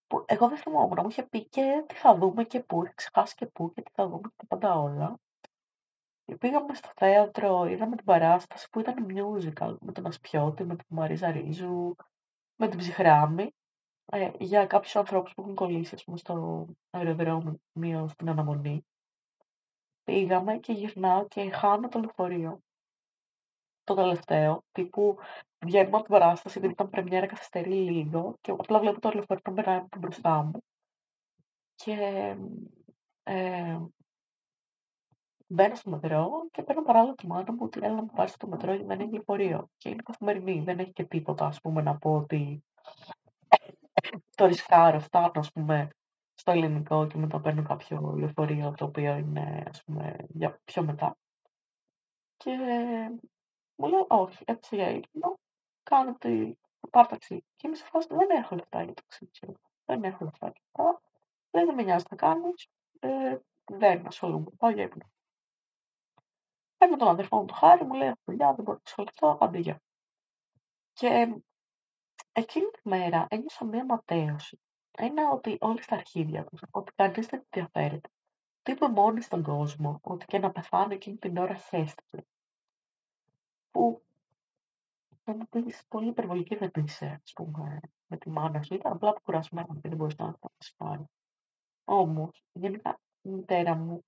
που 0.07 0.23
εγώ 0.27 0.47
δεν 0.47 0.57
θυμόμουν, 0.57 0.97
μου 1.01 1.09
είχε 1.09 1.23
πει 1.23 1.45
και 1.45 1.83
τι 1.87 1.95
θα 1.95 2.17
δούμε 2.17 2.43
και 2.43 2.59
πού, 2.59 2.83
είχε 2.83 2.93
ξεχάσει 2.95 3.35
και 3.35 3.45
πού 3.45 3.73
και 3.73 3.81
τι 3.81 3.91
θα 3.93 4.07
δούμε 4.07 4.31
και 4.35 4.45
πάντα 4.47 4.75
όλα. 4.75 5.19
Και 6.25 6.35
πήγαμε 6.35 6.73
στο 6.73 6.89
θέατρο, 6.95 7.65
είδαμε 7.65 7.95
την 7.95 8.05
παράσταση 8.05 8.69
που 8.69 8.79
ήταν 8.79 9.05
musical 9.09 9.77
με 9.79 9.91
τον 9.91 10.05
Ασπιώτη, 10.05 10.63
με 10.63 10.75
την 10.75 10.85
Μαρίζα 10.89 11.31
Ρίζου, 11.31 11.95
με 12.55 12.67
την 12.67 12.79
Ψυχράμη, 12.79 13.55
ε, 14.13 14.31
για 14.39 14.65
κάποιους 14.65 14.95
ανθρώπους 14.95 15.33
που 15.33 15.41
έχουν 15.41 15.55
κολλήσει 15.55 16.03
πούμε, 16.05 16.17
στο 16.17 16.65
αεροδρόμιο 16.89 18.07
στην 18.07 18.29
αναμονή. 18.29 18.85
Πήγαμε 20.03 20.57
και 20.57 20.73
γυρνάω 20.73 21.27
και 21.27 21.49
χάνω 21.49 21.87
το 21.87 21.99
λεωφορείο. 21.99 22.59
Το 23.83 23.93
τελευταίο, 23.93 24.63
τύπου 24.71 25.17
βγαίνουμε 25.65 25.95
από 25.97 26.05
την 26.05 26.13
παράσταση, 26.13 26.57
επειδή 26.57 26.73
ήταν 26.73 26.89
πρεμιέρα 26.89 27.25
καθυστερεί 27.25 27.73
λίγο 27.73 28.35
και 28.41 28.51
απλά 28.51 28.79
βλέπω 28.79 28.99
το 28.99 29.11
λεωφορείο 29.13 29.41
να 29.45 29.53
περνάει 29.53 29.77
από 29.77 29.99
μπροστά 29.99 30.43
μου. 30.43 30.63
Και 31.75 31.93
ε, 33.23 33.79
μπαίνω 35.47 35.75
στο 35.75 35.89
μετρό 35.89 36.47
και 36.51 36.63
παίρνω 36.63 36.83
παράλληλα 36.83 37.15
τη 37.15 37.27
μάνα 37.27 37.51
μου 37.51 37.59
ότι 37.61 37.79
έλα 37.83 37.95
να 37.95 38.01
μου 38.01 38.11
πάρεις 38.15 38.33
στο 38.33 38.47
μετρό 38.47 38.71
γιατί 38.71 38.87
δεν 38.87 38.99
έχει 38.99 39.11
λεωφορείο. 39.11 39.69
Και 39.77 39.89
είναι 39.89 40.01
καθημερινή, 40.01 40.61
δεν 40.61 40.79
έχει 40.79 40.91
και 40.91 41.05
τίποτα, 41.05 41.45
ας 41.45 41.61
πούμε, 41.61 41.81
να 41.81 41.97
πω 41.97 42.15
ότι 42.15 42.63
το 44.35 44.45
ρισκάρω, 44.45 44.99
φτάνω, 44.99 45.31
ας 45.35 45.51
πούμε, 45.51 45.89
στο 46.33 46.51
ελληνικό 46.51 47.07
και 47.07 47.17
μετά 47.17 47.39
παίρνω 47.39 47.63
κάποιο 47.63 48.15
λεωφορείο 48.17 48.73
το 48.77 48.85
οποίο 48.85 49.17
είναι, 49.17 49.63
ας 49.67 49.83
πούμε, 49.83 50.15
για 50.29 50.59
πιο 50.63 50.83
μετά. 50.83 51.17
Και 52.37 52.51
μου 53.75 53.87
λέει, 53.87 54.05
όχι, 54.07 54.43
έτσι 54.47 54.75
για 54.75 54.89
ήλιο, 54.89 55.37
κάνω 55.83 56.13
τη 56.13 56.53
πάρ 56.89 57.07
ταξί. 57.07 57.45
Και 57.55 57.67
είμαι 57.67 57.75
σε 57.75 57.85
φάση, 57.85 58.07
δεν 58.09 58.29
έχω 58.29 58.55
λεφτά 58.55 58.83
για 58.83 58.93
το 58.93 59.01
ταξί. 59.01 59.29
Δεν 59.85 60.03
έχω 60.03 60.23
λεφτά 60.23 60.47
για 60.47 60.61
το 60.71 61.01
Δεν, 61.51 61.65
δεν 61.65 61.75
με 61.75 61.83
νοιάζει 61.83 62.05
να 62.09 62.15
κάνεις. 62.15 62.67
Ε, 62.99 63.37
δεν 63.65 64.07
ασχολούμαι. 64.07 64.49
Πάω 64.57 64.69
για 64.71 64.83
ύπνο. 64.83 65.11
Παίρνω 66.77 66.95
τον 66.95 67.07
αδερφό 67.07 67.37
μου 67.37 67.45
του 67.45 67.53
χάρη, 67.53 67.85
μου 67.85 67.93
λέει: 67.93 68.07
Έχω 68.07 68.19
δουλειά, 68.25 68.53
δεν 68.53 68.63
μπορώ 68.63 68.77
να 68.77 68.83
ασχοληθώ, 68.85 69.37
αντί 69.41 69.81
Και 70.93 71.35
εκείνη 72.33 72.65
τη 72.65 72.89
μέρα 72.89 73.27
ένιωσα 73.29 73.65
μία 73.65 73.85
ματέωση. 73.85 74.59
Ένα 74.91 75.29
ότι 75.31 75.57
όλοι 75.59 75.81
στα 75.81 75.95
αρχίδια 75.95 76.45
τους, 76.45 76.61
ότι 76.71 76.91
κανείς 76.95 77.27
δεν 77.27 77.45
ενδιαφέρεται. 77.49 78.09
Τι 78.63 78.71
είπε 78.71 78.87
μόνη 78.87 79.21
στον 79.21 79.43
κόσμο, 79.43 79.99
ότι 80.03 80.25
και 80.25 80.39
να 80.39 80.51
πεθάνω 80.51 80.93
εκείνη 80.93 81.17
την 81.17 81.37
ώρα 81.37 81.55
χέστηκε. 81.55 82.25
Που 83.71 84.03
θα 85.23 85.35
μου 85.35 85.47
πεις 85.49 85.85
πολύ 85.87 86.07
υπερβολικής 86.07 86.57
δεν 86.57 86.71
είσαι, 86.85 87.21
ας 87.23 87.33
πούμε, 87.33 87.79
με 88.07 88.17
τη 88.17 88.29
μάνα 88.29 88.61
σου. 88.61 88.73
Ήταν 88.73 88.91
απλά 88.91 89.09
αποκουρασμένη 89.09 89.79
και 89.81 89.89
δεν 89.89 89.97
μπορείς 89.97 90.15
να 90.15 90.33
τα 90.39 90.49
πάρει. 90.77 91.05
Όμως, 91.85 92.43
γενικά, 92.51 92.99
η 93.21 93.29
μητέρα 93.29 93.75
μου 93.75 94.03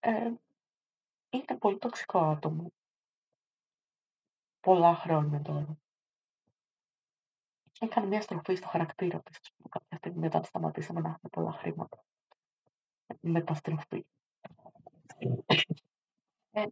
ε, 0.00 0.32
είναι 1.30 1.58
πολύ 1.58 1.78
τοξικό 1.78 2.18
άτομο. 2.18 2.72
Πολλά 4.60 4.94
χρόνια 4.94 5.42
τώρα. 5.42 5.78
Έκανε 7.78 8.06
μια 8.06 8.20
στροφή 8.20 8.54
στο 8.54 8.68
χαρακτήρα 8.68 9.20
της, 9.20 9.38
ας 9.40 9.52
πούμε, 9.56 9.68
κάποια 9.68 9.96
στιγμή 9.96 10.18
μετά 10.18 10.40
τη 10.40 10.46
σταματήσαμε 10.46 11.00
να 11.00 11.08
έχουμε 11.08 11.30
πολλά 11.30 11.52
χρήματα. 11.52 12.04
Μεταστροφή. 13.20 14.06
Ε, 16.50 16.64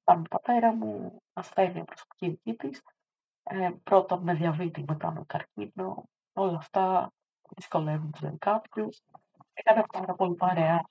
ήταν 0.00 0.22
η 0.22 0.28
πατέρα 0.28 0.74
μου, 0.74 1.22
ασθένεια 1.32 1.84
προσωπική 1.84 2.28
δική 2.28 2.54
της. 2.54 2.82
Ε, 3.42 3.70
πρώτα 3.82 4.20
με 4.20 4.34
διαβήτη, 4.34 4.84
μετά 4.88 5.12
με 5.12 5.24
καρκίνο. 5.26 6.04
Όλα 6.32 6.56
αυτά 6.56 7.12
δυσκολεύουν 7.56 8.10
τη 8.10 8.18
ζωή 8.22 8.38
κάποιους. 8.38 9.02
Έκανα 9.52 9.82
πάρα 9.82 10.14
πολύ 10.14 10.34
παρέα 10.34 10.88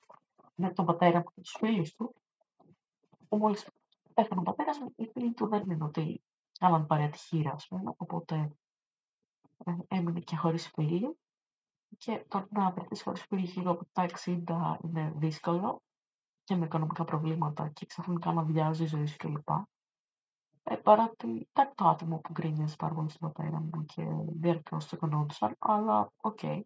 με 0.54 0.72
τον 0.72 0.84
πατέρα 0.84 1.18
μου 1.18 1.24
και 1.34 1.40
τους 1.40 1.56
φίλους 1.58 1.94
του. 1.94 2.14
Μόλις 3.28 3.68
πέθανε 4.14 4.40
ο 4.40 4.42
πατέρας 4.42 4.78
μου, 4.78 4.92
οι 4.96 5.06
φίλοι 5.06 5.32
του 5.32 5.48
δεν 5.48 5.70
είναι 5.70 5.84
ότι 5.84 6.22
άλλαν 6.58 6.86
παρέα 6.86 7.08
τη 7.08 7.18
χείρα, 7.18 7.52
ας 7.52 7.66
πούμε. 7.66 7.94
Οπότε 7.96 8.56
ε, 9.64 9.76
έμεινε 9.88 10.20
και 10.20 10.36
χωρίς 10.36 10.68
φίλοι. 10.68 11.18
Και 11.98 12.24
το 12.28 12.46
να 12.50 12.70
βρεθείς 12.70 13.02
χωρίς 13.02 13.22
φίλοι 13.22 13.46
γύρω 13.46 13.70
από 13.70 13.86
τα 13.92 14.06
60 14.24 14.76
είναι 14.82 15.12
δύσκολο 15.16 15.82
και 16.44 16.54
με 16.56 16.64
οικονομικά 16.64 17.04
προβλήματα 17.04 17.68
και 17.68 17.86
ξαφνικά 17.86 18.32
να 18.32 18.42
βιάζει 18.42 18.82
η 18.82 18.86
ζωή 18.86 19.06
σου 19.06 19.16
κλπ. 19.16 19.48
Ε, 20.62 20.76
παρότι 20.76 21.26
ήταν 21.28 21.72
το 21.74 21.88
άτομο 21.88 22.18
που 22.18 22.32
γκρίνιαζε 22.32 22.76
πάρα 22.76 22.94
πολύ 22.94 23.10
στον 23.10 23.32
πατέρα 23.32 23.60
μου 23.60 23.84
και 23.84 24.06
διαρκώς 24.26 24.86
τσακωνόντουσαν, 24.86 25.56
αλλά 25.58 26.12
OK. 26.16 26.38
Okay. 26.42 26.60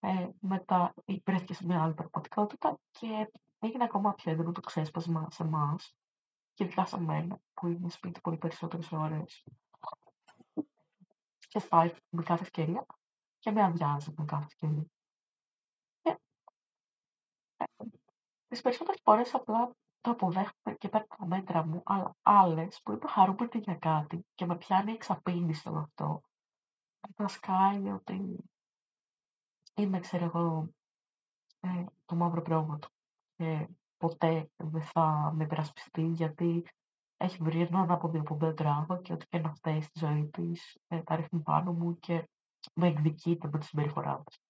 Ε, 0.00 0.28
μετά 0.40 0.94
βρέθηκε 1.24 1.54
σε 1.54 1.66
μια 1.66 1.82
άλλη 1.82 1.94
πραγματικότητα 1.94 2.78
και 2.90 3.30
έγινε 3.58 3.84
ακόμα 3.84 4.14
πιο 4.14 4.32
έντονο 4.32 4.52
το 4.52 4.60
ξέσπασμα 4.60 5.28
σε 5.30 5.42
εμάς 5.42 5.94
και 6.54 6.64
ειδικά 6.64 6.86
σε 6.86 7.00
μένα, 7.00 7.40
που 7.56 7.66
είμαι 7.66 7.88
σπίτι 7.88 8.20
πολύ 8.20 8.36
περισσότερες 8.36 8.92
ώρες 8.92 9.44
και 11.48 11.58
σπάει 11.58 11.94
με 12.10 12.22
κάθε 12.22 12.42
ευκαιρία 12.42 12.86
και 13.38 13.50
με 13.50 13.62
αδειάζει 13.62 14.14
με 14.16 14.24
κάθε 14.24 14.44
ευκαιρία. 14.44 14.86
Και 16.02 16.18
ε, 17.56 17.64
τις 18.48 18.60
περισσότερες 18.60 19.00
φορές 19.04 19.34
απλά 19.34 19.76
το 20.00 20.10
αποδέχομαι 20.10 20.74
και 20.78 20.88
παίρνω 20.88 21.06
τα 21.18 21.26
μέτρα 21.26 21.66
μου, 21.66 21.82
αλλά 21.84 22.16
άλλες 22.22 22.80
που 22.82 22.92
είμαι 22.92 23.08
χαρούμενη 23.08 23.58
για 23.58 23.76
κάτι 23.76 24.26
και 24.34 24.46
με 24.46 24.56
πιάνει 24.56 24.92
εξαπίνηση 24.92 25.68
όλο 25.68 25.78
αυτό, 25.78 26.22
θα 27.14 27.28
σκάει 27.28 27.88
ότι 27.88 28.44
είμαι, 29.74 30.00
ξέρω 30.00 30.24
εγώ, 30.24 30.70
ε, 31.60 31.84
το 32.04 32.14
μαύρο 32.14 32.42
πρόβατο 32.42 32.88
και 33.36 33.68
ποτέ 33.96 34.50
δεν 34.56 34.82
θα 34.82 35.32
με 35.34 35.44
υπερασπιστεί 35.44 36.02
γιατί 36.02 36.64
έχει 37.16 37.42
βρει 37.42 37.60
έναν 37.60 37.90
από 37.90 38.08
δεν 38.08 38.54
τράβο 38.54 39.00
και 39.00 39.12
ό,τι 39.12 39.26
και 39.26 39.38
να 39.38 39.52
φταίει 39.54 39.82
στη 39.82 39.98
ζωή 39.98 40.26
της 40.26 40.78
ε, 40.88 41.02
τα 41.02 41.16
ρίχνει 41.16 41.40
πάνω 41.40 41.72
μου 41.72 41.98
και 41.98 42.28
με 42.74 42.86
εκδικείται 42.86 43.48
με 43.52 43.58
τη 43.58 43.64
συμπεριφορά 43.64 44.22
της. 44.22 44.40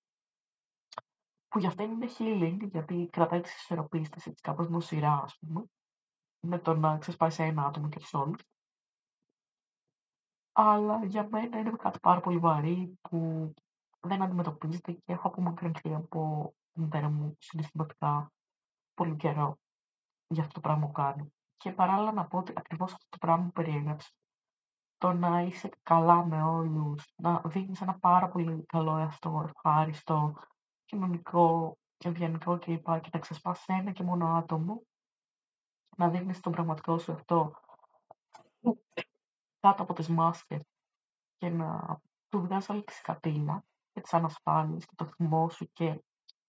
Που 1.49 1.59
για 1.59 1.69
αυτήν 1.69 1.91
είναι 1.91 2.09
healing, 2.19 2.69
γιατί 2.71 3.09
κρατάει 3.13 3.41
τις 3.41 3.57
ισορροπίες 3.57 4.09
της 4.09 4.27
έτσι 4.27 4.43
κάπως 4.43 4.69
νοσηρά, 4.69 5.23
ας 5.23 5.39
πούμε, 5.39 5.65
με 6.41 6.59
το 6.59 6.75
να 6.75 6.99
ξεσπάσει 6.99 7.43
ένα 7.43 7.67
άτομο 7.67 7.89
και 7.89 7.99
τους 7.99 8.15
όλους. 8.15 8.41
Αλλά 10.53 11.05
για 11.05 11.29
μένα 11.31 11.59
είναι 11.59 11.71
κάτι 11.71 11.99
πάρα 11.99 12.21
πολύ 12.21 12.39
βαρύ 12.39 12.99
που 13.01 13.53
δεν 14.01 14.23
αντιμετωπίζεται 14.23 14.93
και 14.93 15.13
έχω 15.13 15.29
απομακρυνθεί 15.29 15.95
από 15.95 16.53
την 16.73 16.83
μητέρα 16.83 17.09
μου 17.09 17.37
συναισθηματικά 17.39 18.33
πολύ 18.95 19.17
καιρό 19.17 19.59
για 20.27 20.43
αυτό 20.43 20.55
το 20.55 20.61
πράγμα 20.61 20.87
που 20.87 20.93
κάνει. 20.93 21.36
Και 21.57 21.73
παράλληλα 21.73 22.13
να 22.13 22.27
πω 22.27 22.39
ότι 22.39 22.53
ακριβώς 22.57 22.93
αυτό 22.93 23.07
το 23.09 23.19
πράγμα 23.19 23.45
που 23.45 23.53
περιέγραψες, 23.53 24.15
το 24.99 25.13
να 25.13 25.41
είσαι 25.41 25.71
καλά 25.83 26.25
με 26.25 26.43
όλους, 26.43 27.13
να 27.17 27.43
δίνεις 27.45 27.81
ένα 27.81 27.99
πάρα 27.99 28.29
πολύ 28.29 28.65
καλό 28.67 28.97
εαυτό, 28.97 29.45
ευχάριστο, 29.49 30.35
κοινωνικό, 30.85 31.79
ευγενικό 32.05 32.59
κλπ. 32.59 32.85
Και 33.01 33.11
να 33.13 33.19
ξεσπάσει 33.19 33.65
ένα 33.67 33.93
και 33.93 34.03
μόνο 34.03 34.27
άτομο, 34.37 34.83
να 35.97 36.09
δείχνεις 36.09 36.41
τον 36.41 36.53
πραγματικό 36.53 36.99
σου 36.99 37.13
αυτό 37.13 37.53
κάτω 39.61 39.83
από 39.83 39.93
τις 39.93 40.09
μάσκες 40.09 40.63
και 41.37 41.49
να 41.49 42.01
του 42.29 42.41
βγάζεις 42.41 42.69
όλη 42.69 42.85
τη 42.85 42.93
σκατήλα 42.93 43.65
και 43.93 44.01
τις 44.01 44.15
ανασφάλειες 44.15 44.87
και 44.87 44.95
το 44.95 45.05
θυμό 45.05 45.49
σου 45.49 45.71
και 45.73 46.03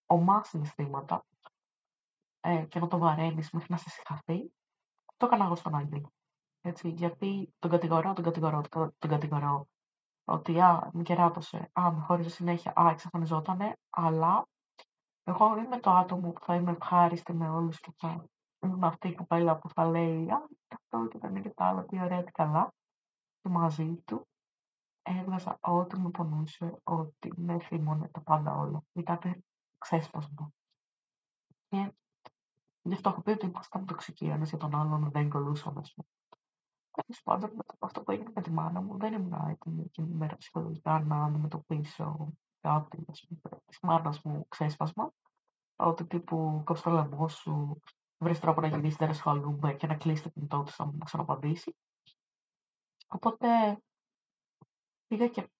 ομά 0.06 0.42
συναισθήματα 0.42 1.24
ε, 2.40 2.64
και 2.68 2.78
να 2.78 2.88
το 2.88 2.98
βαραίνεις 2.98 3.50
μέχρι 3.50 3.66
να 3.70 3.76
σε 3.76 3.90
συγχαθεί, 3.90 4.52
το 5.18 5.26
έκανα 5.26 5.44
εγώ 5.44 5.54
στον 5.54 5.74
Άγγελο. 5.74 6.12
Έτσι, 6.60 6.88
γιατί 6.88 7.54
τον 7.58 7.70
κατηγορώ, 7.70 8.12
τον 8.12 8.24
κατηγορώ, 8.24 8.60
τον, 8.68 8.94
τον 8.98 9.10
κατηγορώ. 9.10 9.68
Ότι 10.24 10.60
α, 10.60 10.90
με 10.92 11.02
κεράτωσε, 11.02 11.70
α, 11.80 11.92
με 11.92 12.00
χώριζε 12.00 12.30
συνέχεια, 12.30 12.72
α, 12.76 12.90
εξαφανιζότανε, 12.90 13.76
αλλά 13.90 14.46
εγώ 15.24 15.58
είμαι 15.58 15.80
το 15.80 15.90
άτομο 15.90 16.30
που 16.30 16.40
θα 16.40 16.54
είμαι 16.54 16.70
ευχάριστη 16.70 17.32
με 17.32 17.48
όλους 17.48 17.80
και 17.80 17.92
θα 17.96 18.24
είμαι 18.62 18.86
αυτή 18.86 19.08
η 19.08 19.14
κοπέλα 19.14 19.58
που 19.58 19.68
θα 19.68 19.84
λέει 19.84 20.30
Α, 20.30 20.48
αυτό 20.68 21.08
και 21.08 21.18
δεν 21.18 21.30
είναι 21.30 21.40
και 21.40 21.54
τα 21.54 21.64
άλλα, 21.64 21.84
τι 21.84 22.02
ωραία, 22.02 22.24
τι 22.24 22.32
καλά. 22.32 22.72
Και 23.40 23.48
μαζί 23.48 24.02
του 24.04 24.28
έβγαζα 25.02 25.58
ό,τι 25.60 25.98
μου 25.98 26.10
πονούσε, 26.10 26.80
ότι 26.82 27.32
με 27.36 27.58
θύμωνε 27.58 28.08
τα 28.08 28.20
πάντα 28.20 28.56
όλα. 28.56 28.82
Ήταν 28.92 29.44
ξέσπασμα. 29.78 30.52
Και 31.68 31.92
Γι' 32.88 32.94
αυτό 32.94 33.08
έχω 33.08 33.22
πει 33.22 33.30
ότι 33.30 33.46
ήμασταν 33.46 33.86
τοξικοί 33.86 34.24
ένα 34.24 34.44
για 34.44 34.58
τον 34.58 34.74
άλλον, 34.74 35.10
δεν 35.10 35.28
κολούσαμε. 35.28 35.82
Τέλος 36.90 37.22
πάντων, 37.24 37.56
αυτό 37.78 38.02
που 38.02 38.10
έγινε 38.10 38.30
με 38.34 38.42
τη 38.42 38.50
μάνα 38.50 38.80
μου, 38.80 38.98
δεν 38.98 39.12
ήμουν 39.12 39.32
έτοιμη 39.32 39.82
εκείνη 39.82 40.08
την 40.08 40.16
μέρα 40.16 40.36
ψυχολογικά 40.36 41.00
να 41.00 41.24
αντιμετωπίσω 41.24 42.32
κάτι 42.60 43.04
της 43.66 43.78
μάνας 43.82 44.22
μου 44.22 44.46
ξέσπασμα. 44.48 45.12
Ότι 45.76 46.06
τύπου 46.06 46.62
κόψει 46.64 46.82
το 46.82 46.90
λαιμό 46.90 47.28
σου, 47.28 47.82
βρει 48.18 48.38
τρόπο 48.38 48.60
να 48.60 48.66
γυρίσει, 48.66 48.96
δεν 48.96 49.08
ασχολούμαι 49.08 49.74
και 49.74 49.86
να 49.86 49.96
κλείσει 49.96 50.22
το 50.22 50.28
κινητό 50.28 50.62
του 50.62 50.92
να 50.98 51.04
ξαναπαντήσει. 51.04 51.76
Οπότε 53.06 53.78
πήγα 55.06 55.28
και 55.28 55.50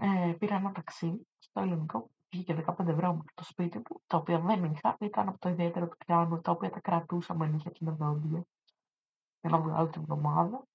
ε, 0.00 0.34
πήρα 0.38 0.54
ένα 0.54 0.72
ταξί 0.72 1.26
στο 1.38 1.60
ελληνικό 1.60 2.10
βγήκε 2.30 2.64
15 2.66 2.86
ευρώ 2.86 3.12
μέχρι 3.12 3.32
το 3.34 3.44
σπίτι 3.44 3.78
μου, 3.78 4.02
τα 4.06 4.16
οποία 4.16 4.38
δεν 4.38 4.64
είχα, 4.64 4.96
ήταν 5.00 5.28
από 5.28 5.38
το 5.38 5.48
ιδιαίτερο 5.48 5.88
του 5.88 5.96
πιάνου, 5.96 6.40
τα 6.40 6.50
οποία 6.50 6.70
τα 6.70 6.80
κρατούσα 6.80 7.34
με 7.34 7.46
νύχια 7.46 7.70
και 7.70 7.84
με 7.84 7.90
δόντια 7.90 8.46
για 9.40 9.50
να 9.50 9.58
βγάλω 9.58 9.88
την 9.88 10.00
εβδομάδα. 10.00 10.66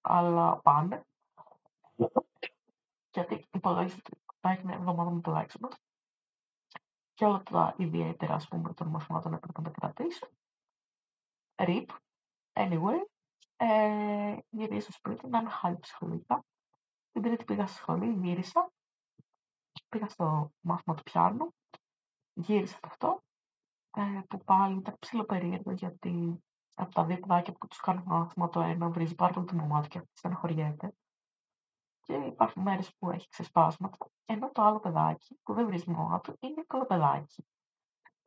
Αλλά 0.00 0.56
πάνε. 0.56 1.04
Γιατί 3.12 3.46
υπολογίζω 3.52 3.96
ότι 3.98 4.18
θα 4.40 4.50
έχει 4.50 4.64
μια 4.64 4.74
εβδομάδα 4.74 5.10
με 5.10 5.20
τουλάχιστον. 5.20 5.70
Και 7.14 7.24
όλα 7.24 7.42
τα 7.42 7.74
ιδιαίτερα, 7.78 8.34
ας 8.34 8.48
πούμε, 8.48 8.74
των 8.74 8.88
μαθημάτων 8.88 9.32
έπρεπε 9.32 9.60
να 9.60 9.70
τα 9.70 9.80
κρατήσω. 9.80 10.28
RIP. 11.54 11.86
Anyway. 12.52 13.02
Ε, 13.56 14.36
γύρισα 14.50 14.80
στο 14.80 14.92
σπίτι, 14.92 15.28
να 15.28 15.38
είμαι 15.38 15.50
χάλη 15.50 15.78
ψυχολογικά. 15.78 16.44
Την 17.12 17.22
τρίτη 17.22 17.44
πήγα 17.44 17.66
στη 17.66 17.76
σχολή, 17.76 18.12
γύρισα 18.12 18.69
πήγα 19.90 20.08
στο 20.08 20.52
μάθημα 20.60 20.94
του 20.94 21.02
πιάνου, 21.02 21.54
γύρισα 22.32 22.76
από 22.76 22.86
αυτό, 22.86 23.22
ε, 23.96 24.20
που 24.28 24.44
πάλι 24.44 24.78
ήταν 24.78 24.96
ψηλοπερίεργο 24.98 25.70
γιατί 25.70 26.42
από 26.74 26.94
τα 26.94 27.04
δύο 27.04 27.18
παιδάκια 27.18 27.52
που 27.52 27.66
τους 27.66 27.80
κάνω 27.80 28.02
μάθημα 28.06 28.48
το 28.48 28.60
ένα 28.60 28.88
βρίζει 28.88 29.14
πάρα 29.14 29.32
πολύ 29.32 29.46
το 29.46 29.54
μαμά 29.54 29.82
του 29.82 29.88
και 29.88 30.02
στεναχωριέται. 30.12 30.94
Και 32.00 32.14
υπάρχουν 32.14 32.62
μέρες 32.62 32.94
που 32.98 33.10
έχει 33.10 33.28
ξεσπάσματα, 33.28 33.96
ενώ 34.24 34.50
το 34.50 34.62
άλλο 34.62 34.80
παιδάκι 34.80 35.40
που 35.42 35.54
δεν 35.54 35.66
βρίζει 35.66 35.90
μαμά 35.90 36.20
του 36.20 36.36
είναι 36.40 36.64
παιδάκι. 36.86 37.44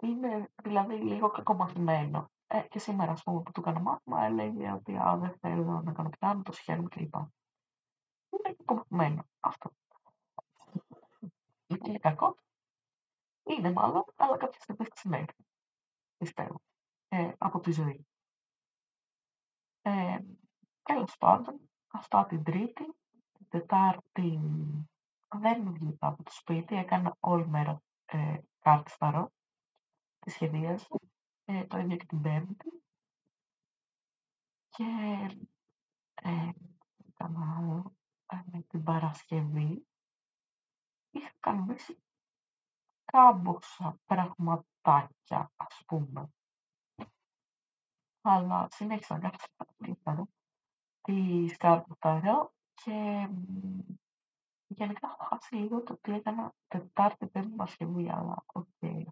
Είναι 0.02 0.52
δηλαδή 0.64 0.96
λίγο 0.96 1.30
κακομαθημένο. 1.30 2.32
Ε, 2.48 2.62
και 2.62 2.80
σήμερα, 2.80 3.12
ας 3.12 3.24
πούμε, 3.24 3.42
που 3.42 3.52
του 3.52 3.62
κάνω 3.62 3.80
μάθημα, 3.80 4.24
έλεγε 4.24 4.72
ότι 4.72 4.98
α, 4.98 5.18
δεν 5.18 5.38
θέλω 5.40 5.82
να 5.82 5.92
κάνω 5.92 6.10
πιάνο, 6.10 6.42
το 6.42 6.52
σχέδιο 6.52 6.88
κλπ. 6.90 7.16
Είναι 8.30 8.56
κακομαθημένο 8.58 9.26
αυτό 9.40 9.72
είναι 11.86 12.00
κακό. 12.00 12.38
Είναι 13.44 13.72
μάλλον, 13.72 14.04
αλλά 14.16 14.38
κάποια 14.38 14.60
στιγμή 14.62 14.86
θα 14.86 14.96
σημαίνει. 14.96 15.26
Πιστεύω. 16.18 16.62
Ε, 17.08 17.32
από 17.38 17.60
τη 17.60 17.72
ζωή. 17.72 18.08
Ε, 19.82 20.20
Τέλο 20.84 21.08
πάντων, 21.20 21.70
αυτά 21.88 22.26
την 22.26 22.44
Τρίτη. 22.44 22.84
Την 23.34 23.48
Τετάρτη 23.50 24.40
δεν 25.40 25.74
βγήκα 25.74 26.08
από 26.08 26.24
το 26.24 26.32
σπίτι. 26.32 26.76
Έκανα 26.76 27.18
όλη 27.20 27.48
μέρα 27.48 27.82
ε, 28.06 28.38
κάρτη 28.60 28.92
Τη 30.20 30.30
σχεδίασα. 30.30 30.88
Ε, 31.46 31.66
το 31.66 31.78
ίδιο 31.78 31.98
και 31.98 32.06
την 32.06 32.22
Πέμπτη. 32.22 32.84
Και 34.70 34.84
ε, 36.14 36.50
έκανα 37.08 37.56
άλλο 37.58 37.96
ε, 38.26 38.60
την 38.68 38.84
Παρασκευή 38.84 39.88
είχα 41.14 41.32
κανονίσει 41.40 41.98
κάμποσα 43.06 44.00
πραγματάκια, 44.06 45.52
ας 45.56 45.84
πούμε. 45.86 46.30
Αλλά 48.22 48.68
συνέχισα 48.72 49.18
να 49.18 49.32
κάνω 50.04 50.30
τη 51.02 51.48
σκάρπουταρα 51.48 52.52
και 52.74 53.28
γενικά 54.68 55.08
έχω 55.08 55.24
χάσει 55.24 55.56
λίγο 55.56 55.84
το 55.84 55.98
τι 56.02 56.12
έκανα 56.12 56.54
Τετάρτη, 56.68 57.28
Πέμπτη, 57.28 57.50
Παρασκευή, 57.50 58.10
αλλά 58.10 58.44
OK. 58.46 58.68
Okay. 58.82 59.04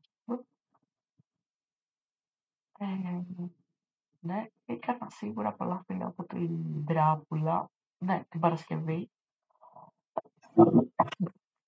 Ε, 2.80 3.22
ναι, 4.20 4.48
έκανα 4.66 5.10
σίγουρα 5.10 5.54
πολλά 5.54 5.84
φύλλα 5.86 6.06
από 6.06 6.24
την 6.26 6.86
Τράπουλα, 6.86 7.70
ναι, 7.98 8.24
την 8.30 8.40
Παρασκευή. 8.40 9.12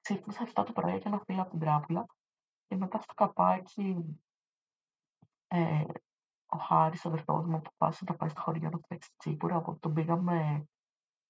Ξύπνησα 0.03 0.47
7 0.55 0.63
το 0.65 0.71
πρωί, 0.71 0.93
έκανα 0.93 1.21
φύλλα 1.25 1.41
από 1.41 1.49
την 1.49 1.59
τράπουλα 1.59 2.05
και 2.67 2.75
μετά 2.75 2.99
στο 2.99 3.13
καπάκι 3.13 4.19
ε, 5.47 5.83
ο 6.45 6.57
Χάρης, 6.57 7.05
ο 7.05 7.07
αδερφός 7.07 7.45
μου, 7.45 7.55
αποφάσισε 7.55 8.03
να 8.07 8.15
πάει 8.15 8.29
στο 8.29 8.41
χωριό 8.41 8.69
να 8.69 8.77
φτιάξει 8.77 9.09
τσίπουρα, 9.17 9.55
οπότε 9.55 9.77
τον 9.79 9.93
πήγαμε 9.93 10.67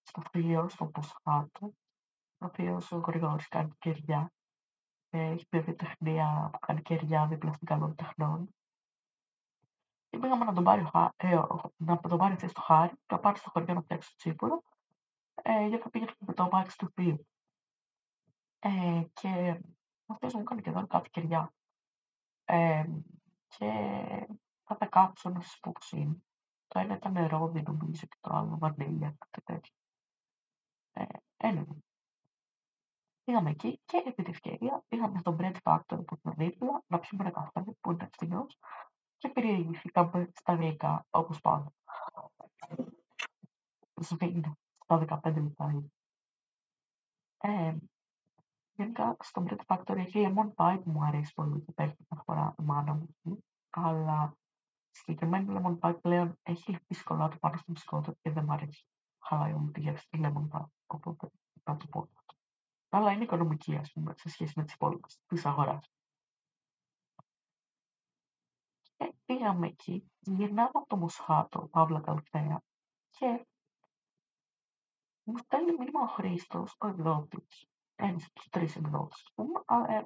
στο 0.02 0.22
θείο, 0.32 0.70
στο 0.70 0.86
Ποσχάτο. 0.86 1.74
Ο 2.38 2.46
οποίος 2.46 2.92
ο 2.92 2.98
Γρηγόρης 2.98 3.48
κάνει 3.48 3.72
κεριά. 3.80 4.32
Ε, 5.10 5.30
έχει 5.30 5.46
βιοτεχνία 5.52 6.50
που 6.52 6.60
κάνει 6.60 6.82
κεριά 6.82 7.28
δίπλα 7.28 7.54
στην 7.54 7.68
καλών 7.68 7.96
τεχνών. 7.96 8.56
Και 10.10 10.18
πήγαμε 10.18 10.46
να 10.46 10.54
τον 10.54 10.64
πάρει, 10.64 10.88
ε, 11.16 11.42
να 11.78 12.00
τον 12.00 12.18
πάρει 12.18 12.36
θέση 12.36 12.52
στο 12.52 12.62
Χάρη, 12.62 12.94
να 13.12 13.20
πάρει 13.20 13.38
στο 13.38 13.50
χωριό 13.50 13.74
να 13.74 13.82
φτιάξει 13.82 14.10
το 14.10 14.16
τσίπουρο, 14.18 14.64
ε, 15.42 15.68
γιατί 15.68 15.84
θα 15.84 15.90
πήγαινε 15.90 16.12
με 16.20 16.34
το 16.34 16.44
αμάξι 16.44 16.78
του 16.78 16.92
θείου. 16.94 17.28
Ε, 18.66 19.04
και 19.14 19.62
αυτός 20.06 20.34
μου 20.34 20.40
έκανε 20.40 20.62
και 20.62 20.70
εδώ 20.70 20.88
κάτι 20.88 21.10
κεριά. 21.10 21.54
Ε, 22.46 22.84
και 23.48 23.68
Θα 24.64 24.78
τα 24.78 24.86
κάψω 24.86 25.30
να 25.30 25.42
σας 25.42 25.60
πω 25.60 25.72
πώς 25.72 25.92
είναι. 25.92 26.22
Το 26.68 26.80
ένα 26.80 26.96
ήταν 26.96 27.28
ρόδι 27.28 27.62
νομίζω 27.62 28.08
και 28.08 28.18
το 28.22 28.34
άλλο 28.34 28.58
βανίλια, 28.58 29.16
κάτι 29.20 29.42
τέτοιο. 29.44 29.74
Ε, 30.92 31.04
anyway. 31.38 31.78
Πήγαμε 33.24 33.50
εκεί 33.50 33.80
και 33.86 34.04
επί 34.06 34.24
τη 34.24 34.30
ευκαιρία 34.30 34.84
πήγαμε 34.88 35.20
στο 35.20 35.36
Bread 35.40 35.56
Factory 35.64 36.06
που 36.06 36.16
ήταν 36.16 36.34
δίπλα 36.38 36.84
να 36.88 37.00
πιούμε 37.00 37.24
ένα 37.24 37.32
καφέ 37.32 37.72
που 37.82 37.92
ήταν 37.92 38.10
φθηνός 38.12 38.58
και 39.18 39.30
περιηγηθήκαμε 39.30 40.30
στα 40.36 40.52
αγγλικά 40.54 41.06
όπως 41.10 41.42
πάντα. 41.42 41.74
Σβήνω 43.96 44.58
στα 44.84 45.06
15 45.24 45.34
λεπτά. 45.34 45.84
Ε, 47.38 47.76
γενικά 48.76 49.18
στο 49.20 49.44
Bread 49.48 49.66
Factory 49.66 49.98
έχει 49.98 50.34
lemon 50.34 50.54
pie 50.56 50.82
που 50.84 50.90
μου 50.90 51.04
αρέσει 51.04 51.34
πολύ 51.34 51.62
και 51.62 51.72
παίρνει 51.72 51.96
κάθε 52.10 52.24
φορά 52.26 52.56
η 52.60 52.64
μάνα 52.64 52.94
μου 52.94 53.08
εκεί, 53.10 53.44
αλλά 53.70 54.38
συγκεκριμένη 54.90 55.46
lemon 55.50 55.80
pie 55.80 56.02
πλέον 56.02 56.40
έχει 56.44 56.72
λεπτή 56.72 56.94
σκολάτα 56.94 57.38
πάνω 57.40 57.58
στο 57.58 57.72
μπισκότο 57.72 58.14
και 58.22 58.32
δεν 58.32 58.44
μου 58.44 58.54
αρέσει. 58.54 58.86
Χαλάει 59.20 59.54
όλη 59.54 59.72
τη 59.72 59.80
γεύση 59.80 60.10
τη 60.10 60.20
lemon 60.22 60.48
pie, 60.52 60.66
οπότε 60.88 61.30
θα 61.64 61.78
το 61.78 61.88
πω. 61.88 62.10
Αλλά 62.90 63.12
είναι 63.12 63.24
οικονομική, 63.24 63.76
ας 63.76 63.92
πούμε, 63.92 64.14
σε 64.18 64.30
σχέση 64.30 64.54
με 64.56 64.64
τις 64.64 64.74
υπόλοιπες 64.74 65.20
της 65.28 65.46
αγοράς. 65.46 65.92
Και 68.98 69.14
πήγαμε 69.26 69.68
εκεί, 69.68 70.12
γυρνάμε 70.20 70.70
από 70.74 70.88
το 70.88 70.98
Μοσχάτο, 70.98 71.68
Παύλα 71.68 72.02
Καλυθέα, 72.02 72.62
και 73.10 73.48
μου 75.24 75.38
στέλνει 75.38 75.72
μήνυμα 75.72 76.02
ο 76.02 76.08
Χρήστος, 76.08 76.76
ο 76.80 76.88
εκδότης, 76.88 77.68
ένας 77.96 78.26
από 78.26 78.34
τους 78.34 78.50
τρεις 78.50 78.76
εκδότες, 78.76 79.22
ας 79.24 79.32
πούμε, 79.34 79.60
ε, 79.88 80.04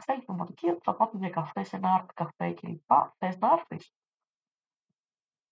στέλνει 0.00 0.24
πνευματική 0.24 0.68
ότι 0.68 0.80
θα 0.82 0.94
πάμε 0.94 1.12
για 1.14 1.30
καφέ 1.30 1.62
σε 1.64 1.76
ένα 1.76 2.00
art 2.00 2.10
καφέ 2.14 2.52
και 2.52 2.68
λοιπά, 2.68 3.14
θες 3.18 3.38
να 3.38 3.52
έρθεις. 3.52 3.94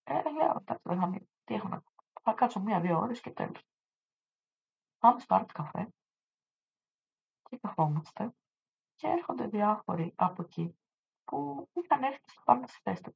Ε, 0.04 0.30
λέω, 0.30 0.56
εντάξει, 0.60 0.82
δεν 0.82 0.98
θα 0.98 1.10
τι 1.44 1.54
έχω 1.54 1.68
να 1.68 1.82
Θα 2.22 2.32
κάτσω 2.32 2.60
μία-δύο 2.60 2.98
ώρες 2.98 3.20
και 3.20 3.30
τέλος. 3.30 3.66
Πάμε 4.98 5.20
στο 5.20 5.36
art 5.40 5.50
καφέ 5.52 5.88
και 7.42 7.58
καθόμαστε 7.58 8.34
και 8.94 9.06
έρχονται 9.06 9.46
διάφοροι 9.46 10.12
από 10.16 10.42
εκεί 10.42 10.76
που 11.24 11.68
είχαν 11.72 12.02
έρθει 12.02 12.30
στο 12.30 12.42
πάνω 12.44 12.66
στη 12.66 12.80
θέση 12.82 13.14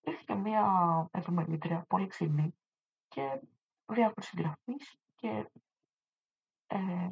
Ήρθε 0.00 0.22
και 0.26 0.34
μία 0.34 1.08
επιμελήτρια 1.10 1.84
πολύ 1.88 2.06
ξινή 2.06 2.54
και 3.08 3.40
διάφοροι 3.86 4.26
συγγραφείς 4.26 4.98
και 5.14 5.50
ε, 6.66 7.10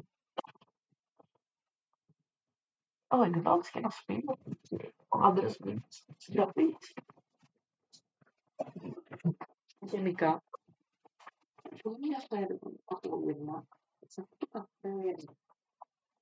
ο 3.08 3.22
εκδότης 3.22 3.70
και 3.70 3.78
ένας 3.78 4.02
φίλος, 4.04 4.36
ο 5.08 5.18
άντρας 5.18 5.58
μου, 5.58 5.86
συγγραφής. 6.16 6.94
Γενικά, 9.80 10.42
πολύ 11.82 11.96
ενδιαφέρον 12.02 12.58
αυτό 12.84 13.08
το 13.08 13.18
βήμα. 13.18 13.66
Σε 14.06 14.20
αυτό 14.20 14.36
το 14.38 14.46
καφέ, 14.46 15.14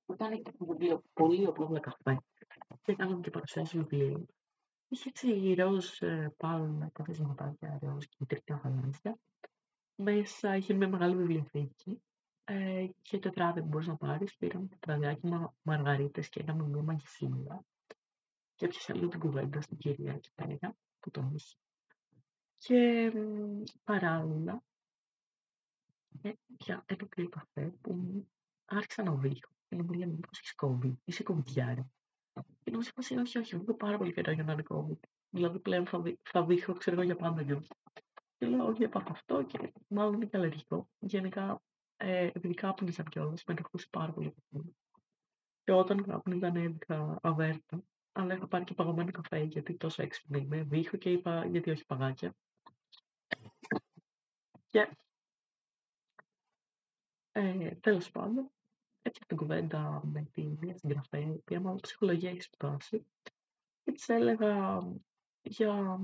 όταν 0.06 0.32
είχε 0.32 0.42
το 0.42 0.64
βιβλίο 0.64 1.02
πολύ 1.12 1.46
απλό 1.46 1.80
καφέ 1.80 2.20
και 2.82 2.94
κάναμε 2.94 3.20
και 3.20 3.30
παρουσιάσει 3.30 3.78
βιβλίο, 3.78 4.26
είχε 4.88 5.08
έτσι 5.08 5.54
ροζ 5.54 5.98
πάνω 6.36 6.90
κάποια 6.92 7.14
ζηματάκια 7.14 7.78
ροζ 7.82 8.04
και 8.04 8.16
μητρικά 8.18 8.60
γαλάζια. 8.64 9.18
Μέσα 9.94 10.56
είχε 10.56 10.74
μια 10.74 10.88
μεγάλη 10.88 11.16
βιβλιοθήκη 11.16 12.02
ε, 12.44 12.86
και 13.02 13.18
τετράδι 13.18 13.60
που 13.60 13.66
μπορείς 13.66 13.86
να 13.86 13.96
πάρεις. 13.96 14.36
Πήραμε 14.36 14.66
τετραδιάκι 14.66 15.26
με 15.26 15.48
μαργαρίτες 15.62 16.28
και 16.28 16.40
ένα 16.40 16.54
μια 16.54 16.82
μαγισίλα. 16.82 17.64
Και 18.54 18.64
έπιασε 18.64 18.94
λίγο 18.94 19.08
την 19.08 19.20
κουβέντα 19.20 19.60
στην 19.60 19.76
κυρία 19.76 20.12
εκεί 20.12 20.30
πέρα, 20.34 20.76
που 21.00 21.10
τον 21.10 21.34
είχε. 21.34 21.56
Και 22.58 23.12
παράλληλα, 23.84 24.62
ε, 26.22 26.32
πια 26.56 26.84
ένα 26.86 27.06
κρύο 27.08 27.28
καφέ 27.28 27.74
που 27.80 28.24
άρχισα 28.64 29.02
να 29.02 29.14
βήχω. 29.14 29.50
Και 29.68 29.76
να 29.76 29.82
μου 29.82 29.92
λένε, 29.92 30.12
μήπως 30.12 30.38
έχεις 30.38 30.54
COVID, 30.56 30.94
είσαι 31.04 31.22
κομβιτιάρη. 31.22 31.84
Και 32.62 32.70
νομίζω 32.70 32.90
πως 32.94 33.10
όχι, 33.10 33.38
όχι, 33.38 33.54
έχω 33.54 33.74
πάρα 33.74 33.98
πολύ 33.98 34.12
καιρό 34.12 34.32
για 34.32 34.44
να 34.44 34.52
είναι 34.52 34.62
COVID. 34.68 34.98
Δηλαδή 35.30 35.58
πλέον 35.58 35.86
θα, 35.86 36.00
δει, 36.00 36.18
θα 36.22 36.44
δείχνω, 36.44 36.74
ξέρω 36.74 36.96
εγώ 36.96 37.04
για 37.04 37.16
πάντα 37.16 37.42
νιώθω. 37.42 37.74
Και 38.38 38.46
λέω, 38.46 38.66
όχι, 38.66 38.84
από 38.84 39.02
αυτό 39.06 39.42
και 39.42 39.72
μάλλον 39.88 40.14
είναι 40.14 40.26
και 40.26 40.36
αλλεργικό. 40.36 40.88
Γενικά, 40.98 41.62
ε, 41.96 42.24
επειδή 42.24 42.54
κάπνιζα 42.54 43.02
κιόλας, 43.02 43.44
με 43.44 43.54
ενοχλούσε 43.54 43.86
πάρα 43.90 44.12
πολύ. 44.12 44.34
Και 45.64 45.72
όταν 45.72 46.02
κάπνιζα 46.02 46.46
έδικα 46.46 47.18
αβέρτα, 47.22 47.82
αλλά 48.12 48.34
είχα 48.34 48.46
πάρει 48.46 48.64
και 48.64 48.74
παγωμένο 48.74 49.10
καφέ, 49.10 49.42
γιατί 49.42 49.74
τόσο 49.76 50.02
έξυπνη 50.02 50.40
είμαι. 50.40 50.62
Βήχω 50.62 50.96
και 50.96 51.10
είπα, 51.10 51.46
γιατί 51.46 51.70
όχι 51.70 51.86
παγάκια. 51.86 52.34
Και 54.70 54.96
ε, 57.32 57.70
τέλος 57.70 58.10
πάντων, 58.10 58.50
έτσι 59.02 59.20
την 59.26 59.36
κουβέντα 59.36 60.02
με 60.04 60.22
τη 60.32 60.42
μία 60.42 60.76
συγγραφέα, 60.78 61.20
η 61.20 61.30
οποία 61.30 61.60
μάλλον 61.60 61.80
ψυχολογία 61.80 62.30
έχει 62.30 62.40
σπουδάσει, 62.40 63.06
και 63.84 63.92
της 63.92 64.08
έλεγα 64.08 64.82
για 65.42 66.00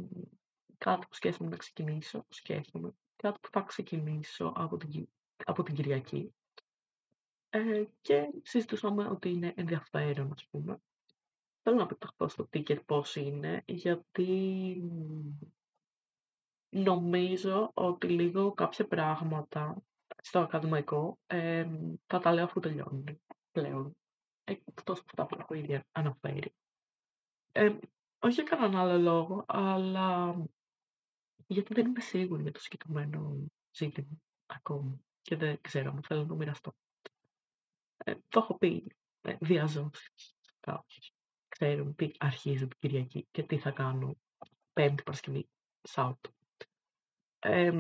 κάτι 0.78 1.06
που 1.06 1.14
σκέφτομαι 1.14 1.50
να 1.50 1.56
ξεκινήσω, 1.56 2.24
σκέφτομαι, 2.28 2.94
κάτι 3.16 3.38
που 3.42 3.48
θα 3.52 3.60
ξεκινήσω 3.60 4.52
από 4.56 4.76
την, 4.76 5.08
από 5.46 5.62
την 5.62 5.74
Κυριακή. 5.74 6.34
Ε, 7.50 7.84
και 8.00 8.30
συζητούσαμε 8.42 9.08
ότι 9.08 9.28
είναι 9.30 9.52
ενδιαφέρον, 9.56 10.32
ας 10.32 10.46
πούμε. 10.50 10.80
Θέλω 11.62 11.76
να 11.76 11.86
πεταχτώ 11.86 12.28
στο 12.28 12.48
ticket 12.52 12.84
πώς 12.86 13.16
είναι, 13.16 13.62
γιατί 13.66 14.82
νομίζω 16.70 17.70
ότι 17.74 18.08
λίγο 18.08 18.52
κάποια 18.52 18.86
πράγματα 18.86 19.82
στο 20.22 20.38
ακαδημαϊκό 20.38 21.18
ε, 21.26 21.68
θα 22.06 22.18
τα 22.18 22.32
λέω 22.32 22.44
αφού 22.44 22.60
τελειώνουν 22.60 23.20
πλέον. 23.52 23.96
Εκτός 24.44 24.98
από 25.00 25.08
αυτά 25.08 25.26
που 25.26 25.36
έχω 25.40 25.54
ήδη 25.54 25.80
αναφέρει. 25.92 26.54
Ε, 27.52 27.76
όχι 28.18 28.34
για 28.34 28.44
κανέναν 28.44 28.76
άλλο 28.76 28.98
λόγο, 28.98 29.44
αλλά 29.48 30.36
γιατί 31.46 31.74
δεν 31.74 31.86
είμαι 31.86 32.00
σίγουρη 32.00 32.42
για 32.42 32.52
το 32.52 32.60
συγκεκριμένο 32.60 33.46
ζήτημα 33.70 34.20
ακόμα 34.46 35.00
και 35.22 35.36
δεν 35.36 35.60
ξέρω 35.60 35.90
αν 35.90 36.02
θέλω 36.02 36.20
να 36.20 36.26
το 36.26 36.34
μοιραστώ. 36.34 36.74
Ε, 37.96 38.14
το 38.28 38.40
έχω 38.40 38.58
πει 38.58 38.86
ε, 39.20 39.36
διαζώσεις 39.40 40.34
κάποιους. 40.60 41.12
Ξέρουν 41.48 41.94
τι 41.94 42.10
αρχίζει 42.18 42.68
την 42.68 42.78
Κυριακή 42.78 43.26
και 43.30 43.42
τι 43.42 43.58
θα 43.58 43.70
κάνω 43.70 44.16
Πέμπτη 44.72 45.02
Παρασκευή 45.02 45.48
Σάββατο. 45.82 46.30
Ε, 47.38 47.72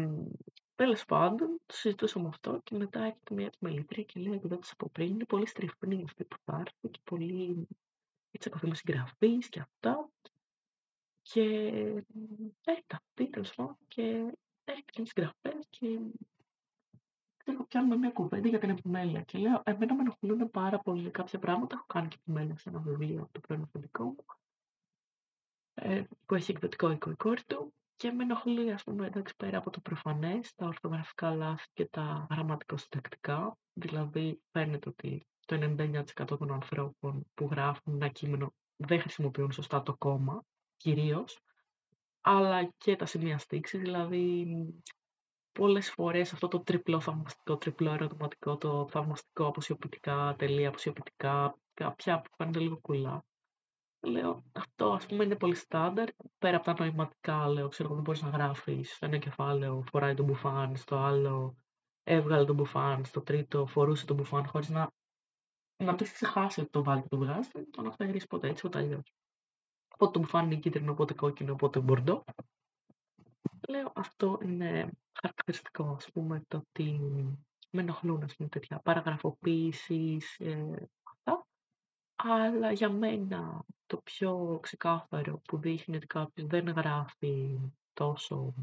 Τέλος 0.80 1.04
πάντων, 1.04 1.60
το 1.66 1.74
συζητούσαμε 1.74 2.28
αυτό 2.28 2.60
και 2.64 2.76
μετά 2.76 3.00
έρχεται 3.00 3.34
μια 3.34 3.46
επιμελήτρια 3.46 4.02
και 4.04 4.20
λέει: 4.20 4.32
Εκδότη 4.32 4.68
από 4.72 4.88
πριν 4.88 5.08
είναι 5.08 5.24
πολύ 5.24 5.46
στριφνή 5.46 6.02
αυτή 6.04 6.24
που 6.24 6.36
θα 6.44 6.56
έρθει 6.56 6.88
και 6.90 7.00
πολύ 7.04 7.68
έτσι 8.30 8.48
ακολουθούμε 8.48 8.74
συγγραφής 8.74 9.48
και 9.48 9.60
αυτά. 9.60 10.10
Και 11.22 11.42
έρχεται 12.64 12.96
αυτή 12.96 13.30
τέλος 13.30 13.54
πάντων 13.54 13.76
και 13.88 14.02
έρχεται 14.64 14.90
και 14.90 15.04
συγγραφέα 15.04 15.60
και 15.70 16.00
ξέρω, 17.44 17.64
πιάνουμε 17.64 17.96
μια 17.96 18.10
κουβέντα 18.10 18.48
για 18.48 18.58
την 18.58 18.70
επιμέλεια. 18.70 19.20
Και 19.20 19.38
λέω: 19.38 19.62
Εμένα 19.64 19.94
με 19.94 20.00
ενοχλούν 20.00 20.50
πάρα 20.50 20.78
πολύ 20.78 21.10
κάποια 21.10 21.38
πράγματα. 21.38 21.74
Έχω 21.74 21.84
κάνει 21.86 22.08
και 22.08 22.16
επιμέλεια 22.20 22.56
σε 22.56 22.68
ένα 22.68 22.78
βιβλίο, 22.78 23.28
το 23.32 23.40
πρώην 23.40 23.68
μου, 23.98 24.16
ε, 25.74 26.02
που 26.26 26.34
έχει 26.34 26.50
εκδοτικό 26.50 26.90
οικό 26.90 27.10
η 27.10 27.14
κόρη 27.14 27.44
του. 27.46 27.74
Και 27.96 28.10
με 28.10 28.22
ενοχλεί, 28.22 28.72
ας 28.72 28.84
πούμε, 28.84 29.06
εντάξει, 29.06 29.36
πέρα 29.36 29.58
από 29.58 29.70
το 29.70 29.80
προφανές, 29.80 30.54
τα 30.54 30.66
ορθογραφικά 30.66 31.34
λάθη 31.34 31.66
και 31.72 31.86
τα 31.86 32.26
γραμματικοσυντακτικά. 32.30 33.58
Δηλαδή, 33.72 34.40
φαίνεται 34.50 34.88
ότι 34.88 35.26
το 35.46 35.54
99% 35.54 36.36
των 36.38 36.52
ανθρώπων 36.52 37.26
που 37.34 37.48
γράφουν 37.50 37.94
ένα 37.94 38.08
κείμενο 38.08 38.54
δεν 38.76 39.00
χρησιμοποιούν 39.00 39.52
σωστά 39.52 39.82
το 39.82 39.96
κόμμα, 39.96 40.44
κυρίως, 40.76 41.38
αλλά 42.20 42.64
και 42.64 42.96
τα 42.96 43.06
σημεία 43.06 43.38
στήξη, 43.38 43.78
δηλαδή 43.78 44.46
πολλές 45.52 45.90
φορές 45.90 46.32
αυτό 46.32 46.48
το 46.48 46.60
τριπλό 46.60 47.00
θαυμαστικό, 47.00 47.56
τριπλό 47.56 47.92
ερωτηματικό, 47.92 48.56
το 48.56 48.88
θαυμαστικό 48.90 49.46
αποσιοποιητικά, 49.46 50.34
τελεία 50.38 50.68
αποσιοποιητικά, 50.68 51.58
κάποια 51.74 52.20
που 52.20 52.30
φαίνονται 52.36 52.58
λίγο 52.58 52.78
κουλά. 52.80 53.24
Λέω, 54.02 54.44
αυτό 54.52 54.92
ας 54.92 55.06
πούμε 55.06 55.24
είναι 55.24 55.36
πολύ 55.36 55.54
στάνταρ. 55.54 56.08
Πέρα 56.38 56.56
από 56.56 56.66
τα 56.66 56.74
νοηματικά, 56.78 57.48
λέω, 57.48 57.68
ξέρω, 57.68 57.94
δεν 57.94 58.02
μπορείς 58.02 58.22
να 58.22 58.28
γράφεις 58.28 58.98
ένα 59.00 59.18
κεφάλαιο, 59.18 59.84
φοράει 59.90 60.14
τον 60.14 60.24
μπουφάν, 60.24 60.76
στο 60.76 60.96
άλλο 60.96 61.56
έβγαλε 62.02 62.44
τον 62.44 62.54
μπουφάν, 62.54 63.04
στο 63.04 63.20
τρίτο 63.20 63.66
φορούσε 63.66 64.06
τον 64.06 64.16
μπουφάν, 64.16 64.46
χωρίς 64.46 64.68
να, 64.68 64.90
να 65.76 65.94
το 65.94 66.04
έχεις 66.04 66.12
ξεχάσει 66.12 66.60
ότι 66.60 66.70
το 66.70 66.82
βάλει 66.82 67.02
και 67.02 67.08
το 67.08 67.16
βγάζεις, 67.16 67.50
δεν 67.52 67.70
τον 67.70 67.86
αφαιρείς 67.86 68.26
ποτέ 68.26 68.48
έτσι, 68.48 68.66
ούτε 68.66 68.78
αλλιώς. 68.78 69.14
Οπότε 69.88 70.12
το 70.12 70.18
μπουφάν 70.18 70.44
είναι 70.44 70.60
κίτρινο, 70.60 70.92
οπότε 70.92 71.14
κόκκινο, 71.14 71.52
οπότε 71.52 71.80
μπορντό. 71.80 72.24
Λέω, 73.68 73.92
αυτό 73.94 74.38
είναι 74.42 74.90
χαρακτηριστικό, 75.12 75.94
ας 75.98 76.10
πούμε, 76.12 76.44
το 76.48 76.56
ότι 76.56 76.98
με 77.70 77.80
ενοχλούν, 77.80 78.22
ας 78.22 78.36
πούμε, 78.36 78.48
τέτοια 78.48 78.78
παραγραφοποίησεις, 78.78 80.38
ε, 80.38 80.88
αυτά. 81.02 81.46
Αλλά 82.16 82.72
για 82.72 82.90
μένα 82.90 83.64
το 83.86 83.96
πιο 83.96 84.58
ξεκάθαρο 84.62 85.38
που 85.38 85.58
δείχνει 85.58 85.96
ότι 85.96 86.06
κάποιος 86.06 86.46
δεν 86.46 86.68
γράφει 86.68 87.60
τόσο 87.92 88.54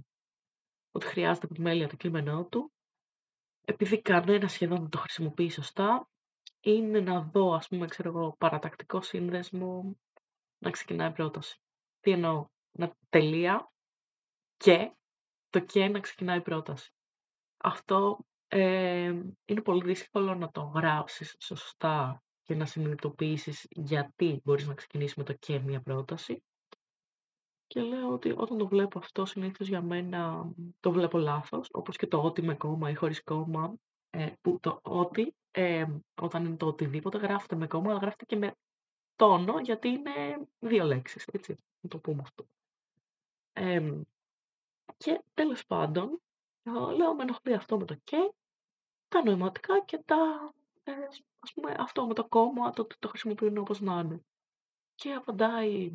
ότι 0.91 1.05
χρειάζεται 1.05 1.47
επιμέλεια 1.51 1.87
το 1.87 1.95
κείμενό 1.95 2.45
του, 2.45 2.71
επειδή 3.65 4.01
κανένας 4.01 4.51
σχεδόν 4.51 4.79
δεν 4.79 4.89
το 4.89 4.97
χρησιμοποιεί 4.97 5.49
σωστά, 5.49 6.09
είναι 6.59 6.99
να 6.99 7.21
δω, 7.21 7.53
ας 7.53 7.67
πούμε, 7.67 7.87
ξέρω 7.87 8.09
εγώ, 8.09 8.35
παρατακτικό 8.37 9.01
σύνδεσμο 9.01 9.97
να 10.57 10.69
ξεκινάει 10.69 11.11
πρόταση. 11.11 11.59
Τι 11.99 12.11
εννοώ, 12.11 12.47
να 12.71 12.95
τελεία 13.09 13.71
και 14.57 14.91
το 15.49 15.59
και 15.59 15.87
να 15.87 15.99
ξεκινάει 15.99 16.41
πρόταση. 16.41 16.91
Αυτό 17.57 18.25
ε, 18.47 19.21
είναι 19.45 19.61
πολύ 19.63 19.83
δύσκολο 19.83 20.35
να 20.35 20.51
το 20.51 20.61
γράψεις 20.61 21.35
σωστά 21.39 22.23
και 22.43 22.55
να 22.55 22.65
συνειδητοποιήσεις 22.65 23.67
γιατί 23.69 24.41
μπορείς 24.43 24.67
να 24.67 24.73
ξεκινήσεις 24.73 25.15
με 25.15 25.23
το 25.23 25.33
και 25.33 25.59
μια 25.59 25.81
πρόταση. 25.81 26.43
Και 27.67 27.81
λέω 27.81 28.13
ότι 28.13 28.33
όταν 28.37 28.57
το 28.57 28.67
βλέπω 28.67 28.99
αυτό 28.99 29.25
συνήθως 29.25 29.67
για 29.67 29.81
μένα 29.81 30.51
το 30.79 30.91
βλέπω 30.91 31.17
λάθος, 31.17 31.69
όπως 31.71 31.97
και 31.97 32.07
το 32.07 32.21
ότι 32.21 32.41
με 32.41 32.55
κόμμα 32.55 32.89
ή 32.89 32.93
χωρίς 32.93 33.23
κόμμα, 33.23 33.73
ε, 34.09 34.31
που 34.41 34.59
το 34.61 34.79
ότι 34.83 35.35
ε, 35.51 35.85
όταν 36.21 36.45
είναι 36.45 36.55
το 36.55 36.67
οτιδήποτε 36.67 37.17
γράφεται 37.17 37.55
με 37.55 37.67
κόμμα, 37.67 37.89
αλλά 37.89 37.99
γράφεται 37.99 38.25
και 38.25 38.35
με 38.35 38.55
τόνο, 39.15 39.59
γιατί 39.59 39.87
είναι 39.87 40.11
δύο 40.59 40.85
λέξεις, 40.85 41.25
έτσι, 41.25 41.55
να 41.79 41.89
το 41.89 41.99
πούμε 41.99 42.21
αυτό. 42.21 42.47
Και 44.97 45.21
τέλος 45.33 45.65
πάντων, 45.65 46.21
λέω 46.95 47.15
με 47.15 47.23
ενοχλεί 47.23 47.53
αυτό 47.53 47.77
με 47.77 47.85
το 47.85 47.95
και, 47.95 48.33
τα 49.07 49.23
νοηματικά 49.23 49.83
και 49.85 49.97
τα, 49.97 50.53
ε, 50.83 50.91
ας 51.39 51.53
πούμε, 51.53 51.75
αυτό 51.77 52.07
με 52.07 52.13
το 52.13 52.27
κόμμα, 52.27 52.69
το, 52.71 52.87
το 52.99 53.07
χρησιμοποιούν 53.07 53.57
όπως 53.57 53.79
να 53.79 53.99
είναι. 53.99 54.23
Και 54.95 55.13
απαντάει 55.13 55.91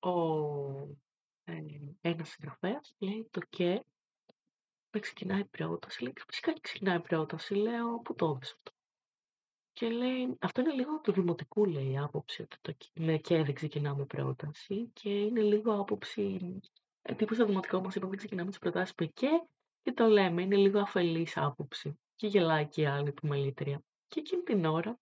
ο 0.00 0.10
ε, 1.44 1.62
ένας 2.00 2.28
συγγραφέας, 2.28 2.94
λέει 2.98 3.28
το 3.30 3.40
και, 3.50 3.84
με 4.90 5.00
ξεκινάει 5.00 5.44
πρόταση, 5.44 6.02
λέει, 6.02 6.12
φυσικά 6.26 6.52
και 6.52 6.60
ξεκινάει 6.60 7.00
πρόταση, 7.00 7.54
λέω, 7.54 7.98
πού 7.98 8.14
το 8.14 8.26
έδωσε 8.26 8.54
αυτό; 8.56 8.72
Και 9.72 9.88
λέει, 9.88 10.36
αυτό 10.40 10.60
είναι 10.60 10.72
λίγο 10.72 11.00
του 11.00 11.12
δημοτικού, 11.12 11.64
λέει, 11.64 11.90
η 11.90 11.98
άποψη, 11.98 12.42
ότι 12.42 12.56
το 12.60 12.74
με 12.94 13.18
και 13.18 13.42
δεν 13.42 13.54
ξεκινάμε 13.54 14.04
πρόταση 14.04 14.90
και 14.92 15.10
είναι 15.10 15.40
λίγο 15.40 15.80
άποψη, 15.80 16.38
ε, 16.42 16.58
τύπου 17.12 17.34
στο 17.34 17.44
δημοτικό 17.44 17.80
μας 17.80 17.94
είπαμε 17.94 18.16
ξεκινάμε 18.16 18.50
τις 18.50 18.58
προτάσεις 18.58 18.94
με 18.98 19.06
και 19.06 19.28
και 19.84 19.92
το 19.92 20.06
λέμε, 20.06 20.42
είναι 20.42 20.56
λίγο 20.56 20.80
αφελής 20.80 21.36
άποψη. 21.36 21.98
Και 22.14 22.26
γελάει 22.26 22.66
και 22.66 22.82
η 22.82 22.86
άλλη 22.86 23.08
επιμελήτρια. 23.08 23.82
Και 24.08 24.20
εκείνη 24.20 24.42
την 24.42 24.64
ώρα, 24.64 24.98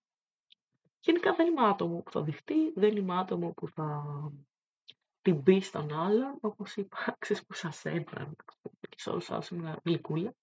γενικά 1.01 1.35
δεν 1.35 1.47
είμαι 1.47 1.67
άτομο 1.67 2.03
που 2.03 2.11
θα 2.11 2.23
δειχτεί, 2.23 2.73
δεν 2.75 2.97
είμαι 2.97 3.19
άτομο 3.19 3.53
που 3.53 3.69
θα 3.69 4.05
την 5.23 5.43
πει 5.43 5.61
στον 5.61 5.93
άλλον, 5.93 6.39
όπως 6.41 6.77
είπα, 6.77 7.17
ξέρεις 7.19 7.47
που 7.47 7.55
σας 7.55 7.85
έπρεπε 7.85 8.35
και 8.89 8.99
σε 8.99 9.11
όλους 9.11 9.31
άλλους 9.31 9.49
ήμουν 9.49 9.79
γλυκούλα. 9.85 10.35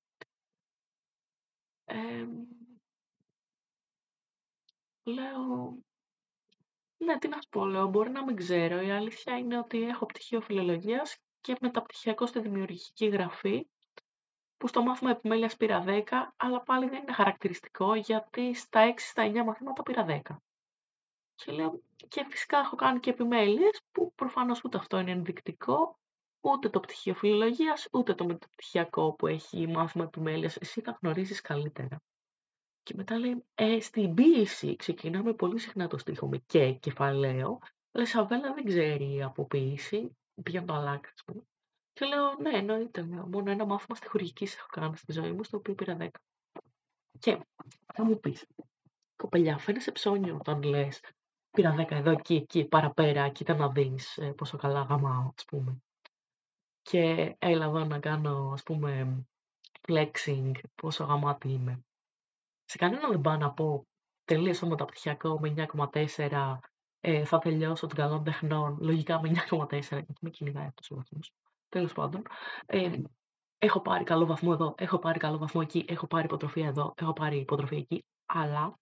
Ε, 1.85 2.27
λέω, 5.03 5.77
ναι, 6.97 7.17
τι 7.17 7.27
να 7.27 7.41
σου 7.41 7.49
πω, 7.49 7.65
λέω, 7.65 7.87
μπορεί 7.87 8.09
να 8.09 8.23
μην 8.25 8.35
ξέρω. 8.35 8.81
Η 8.81 8.91
αλήθεια 8.91 9.37
είναι 9.37 9.57
ότι 9.57 9.83
έχω 9.83 10.05
πτυχίο 10.05 10.41
φιλολογίας 10.41 11.17
και 11.41 11.57
μεταπτυχιακό 11.61 12.25
στη 12.25 12.39
δημιουργική 12.39 13.05
γραφή 13.07 13.67
που 14.57 14.67
στο 14.67 14.83
μάθημα 14.83 15.11
επιμέλειας 15.11 15.57
πήρα 15.57 15.83
10, 15.87 16.01
αλλά 16.37 16.61
πάλι 16.61 16.89
δεν 16.89 17.01
είναι 17.01 17.13
χαρακτηριστικό 17.13 17.95
γιατί 17.95 18.53
στα 18.53 18.93
6 18.93 18.93
στα 18.97 19.31
9 19.31 19.43
μαθήματα 19.45 19.83
πήρα 19.83 20.05
10. 20.05 20.35
Και 21.35 21.51
λέω, 21.51 21.81
και 22.07 22.25
φυσικά 22.29 22.57
έχω 22.57 22.75
κάνει 22.75 22.99
και 22.99 23.09
επιμέλειες 23.09 23.81
που 23.91 24.13
προφανώς 24.15 24.63
ούτε 24.63 24.77
αυτό 24.77 24.99
είναι 24.99 25.11
ενδεικτικό, 25.11 25.99
ούτε 26.41 26.69
το 26.69 26.79
πτυχίο 26.79 27.13
φιλολογίας, 27.13 27.87
ούτε 27.91 28.13
το 28.13 28.25
μεταπτυχιακό 28.25 29.13
που 29.13 29.27
έχει 29.27 29.67
μάθημα 29.67 30.03
επιμέλειας. 30.03 30.55
Εσύ 30.55 30.81
θα 30.81 30.97
γνωρίζεις 31.01 31.41
καλύτερα. 31.41 32.01
Και 32.83 32.93
μετά 32.95 33.17
λέει, 33.17 33.45
ε, 33.55 33.79
στην 33.79 34.13
ποίηση 34.13 34.75
ξεκινάμε 34.75 35.33
πολύ 35.33 35.59
συχνά 35.59 35.87
το 35.87 35.97
στίχο 35.97 36.27
με 36.27 36.37
και 36.37 36.71
κεφαλαίο, 36.73 37.59
αλλά 37.91 38.03
η 38.03 38.07
Σαβέλα 38.07 38.53
δεν 38.53 38.65
ξέρει 38.65 39.23
από 39.23 39.45
ποίηση, 39.45 40.17
πήγαινε 40.43 40.65
το 40.65 40.73
αλλάξει, 40.73 41.11
ας 41.15 41.23
πούμε. 41.23 41.43
Και 41.93 42.05
λέω, 42.05 42.33
ναι, 42.33 42.57
εννοείται. 42.57 43.03
Μόνο 43.03 43.51
ένα 43.51 43.65
μάθημα 43.65 43.95
στη 43.95 44.07
χορηγική 44.07 44.43
έχω 44.43 44.67
κάνει 44.69 44.97
στη 44.97 45.11
ζωή 45.11 45.31
μου, 45.31 45.43
στο 45.43 45.57
οποίο 45.57 45.75
πήρα 45.75 45.97
10. 45.99 46.07
Και 47.19 47.39
θα 47.93 48.03
μου 48.03 48.19
πεις, 48.19 48.45
κοπελιά, 49.15 49.57
φαίνεσαι 49.57 49.91
ψώνιο 49.91 50.35
όταν 50.35 50.63
λες, 50.63 51.01
πήρα 51.51 51.75
10 51.77 51.95
εδώ, 51.95 52.11
εκεί, 52.11 52.35
εκεί, 52.35 52.65
παραπέρα, 52.65 53.29
κοίτα 53.29 53.55
να 53.55 53.69
δεις 53.69 54.17
ε, 54.17 54.31
πόσο 54.31 54.57
καλά 54.57 54.81
γαμάω, 54.81 55.31
ας 55.37 55.45
πούμε. 55.45 55.81
Και 56.81 57.35
έλα 57.39 57.65
εδώ 57.65 57.85
να 57.85 57.99
κάνω, 57.99 58.51
ας 58.53 58.63
πούμε, 58.63 59.23
flexing, 59.87 60.51
πόσο 60.75 61.03
γαμάτι 61.03 61.51
είμαι. 61.51 61.83
Σε 62.65 62.77
κανένα 62.77 63.09
δεν 63.09 63.21
πάω 63.21 63.37
να 63.37 63.51
πω, 63.51 63.87
τελείωσα 64.25 64.59
το 64.59 64.67
μεταπτυχιακό 64.67 65.39
με 65.39 65.53
9,4, 65.73 66.59
ε, 66.99 67.25
θα 67.25 67.37
τελειώσω 67.37 67.87
των 67.87 67.97
καλών 67.97 68.23
τεχνών, 68.23 68.77
λογικά 68.79 69.21
με 69.21 69.31
9,4, 69.49 69.79
γιατί 69.79 70.17
με 70.21 70.29
κυνηγάει 70.29 70.65
αυτός 70.65 70.91
ο 70.91 70.95
βαθμός. 70.95 71.33
Τέλος 71.69 71.93
πάντων, 71.93 72.21
ε, 72.65 73.01
έχω 73.57 73.81
πάρει 73.81 74.03
καλό 74.03 74.25
βαθμό 74.25 74.49
εδώ, 74.53 74.75
έχω 74.77 74.99
πάρει 74.99 75.19
καλό 75.19 75.37
βαθμό 75.37 75.61
εκεί, 75.63 75.85
έχω 75.87 76.07
πάρει 76.07 76.25
υποτροφία 76.25 76.67
εδώ, 76.67 76.93
έχω 76.97 77.13
πάρει 77.13 77.37
υποτροφία 77.37 77.77
εκεί, 77.77 78.05
αλλά 78.25 78.79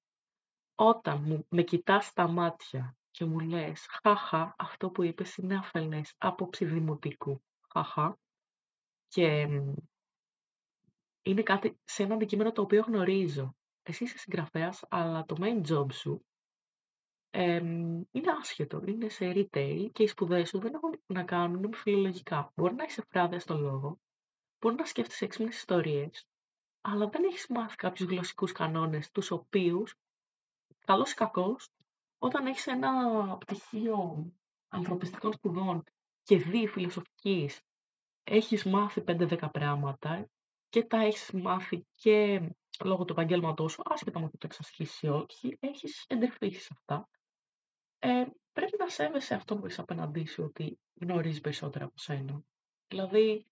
όταν 0.75 1.21
μου, 1.21 1.45
με 1.49 1.61
κοιτάς 1.61 2.05
στα 2.05 2.27
μάτια 2.27 2.95
και 3.11 3.25
μου 3.25 3.39
λες 3.39 3.85
«Χαχα, 4.03 4.55
αυτό 4.57 4.89
που 4.89 5.03
είπες 5.03 5.35
είναι 5.35 5.55
αφελές, 5.55 6.13
άποψη 6.17 6.65
δημοτικού, 6.65 7.41
χαχα» 7.73 8.17
και 9.07 9.47
είναι 11.21 11.43
κάτι 11.43 11.79
σε 11.83 12.03
ένα 12.03 12.13
αντικείμενο 12.13 12.51
το 12.51 12.61
οποίο 12.61 12.81
γνωρίζω. 12.81 13.55
Εσύ 13.83 14.03
είσαι 14.03 14.17
συγγραφέας, 14.17 14.83
αλλά 14.89 15.25
το 15.25 15.35
main 15.39 15.71
job 15.71 15.93
σου 15.93 16.25
είναι 17.31 18.31
άσχετο. 18.39 18.81
Είναι 18.85 19.09
σε 19.09 19.31
retail 19.35 19.89
και 19.91 20.03
οι 20.03 20.07
σπουδές 20.07 20.49
σου 20.49 20.59
δεν 20.59 20.73
έχουν 20.73 20.99
να 21.05 21.23
κάνουν 21.23 21.59
με 21.59 21.77
φιλολογικά. 21.77 22.51
Μπορεί 22.55 22.75
να 22.75 22.83
είσαι 22.83 23.03
φράδια 23.09 23.39
στο 23.39 23.57
λόγο, 23.57 23.99
μπορεί 24.59 24.75
να 24.75 24.85
σκέφτεσαι 24.85 25.25
έξυπνες 25.25 25.55
ιστορίες, 25.55 26.27
αλλά 26.81 27.07
δεν 27.07 27.23
έχεις 27.23 27.47
μάθει 27.49 27.75
κάποιους 27.75 28.09
γλωσσικούς 28.09 28.51
κανόνες, 28.51 29.11
τους 29.11 29.31
οποίους, 29.31 29.95
καλός 30.85 31.11
ή 31.11 31.15
κακός, 31.15 31.69
όταν 32.17 32.45
έχεις 32.45 32.67
ένα 32.67 32.91
πτυχίο 33.37 34.31
ανθρωπιστικών 34.67 35.33
σπουδών 35.33 35.83
και 36.23 36.37
δι 36.37 36.67
φιλοσοφικής, 36.67 37.61
έχεις 38.23 38.63
μάθει 38.63 39.01
5-10 39.01 39.49
πράγματα 39.51 40.29
και 40.69 40.83
τα 40.83 40.97
έχεις 40.97 41.31
μάθει 41.31 41.85
και 41.91 42.41
λόγω 42.83 43.05
του 43.05 43.13
επαγγέλματός 43.13 43.71
σου, 43.71 43.81
άσχετα 43.85 44.19
με 44.19 44.29
το 44.29 44.37
εξασχίσει 44.41 45.05
ή 45.05 45.09
όχι, 45.09 45.57
έχεις 45.59 46.05
εντρυφήσει 46.07 46.61
σε 46.61 46.69
αυτά. 46.71 47.09
Ε, 47.99 48.25
πρέπει 48.53 48.77
να 48.79 48.89
σέβεσαι 48.89 49.35
αυτό 49.35 49.57
που 49.57 49.65
είσαι 49.67 49.81
απέναντί 49.81 50.25
σου 50.25 50.43
ότι 50.43 50.79
γνωρίζεις 50.99 51.41
περισσότερα 51.41 51.85
από 51.85 51.97
σένα. 51.97 52.41
Δηλαδή, 52.87 53.45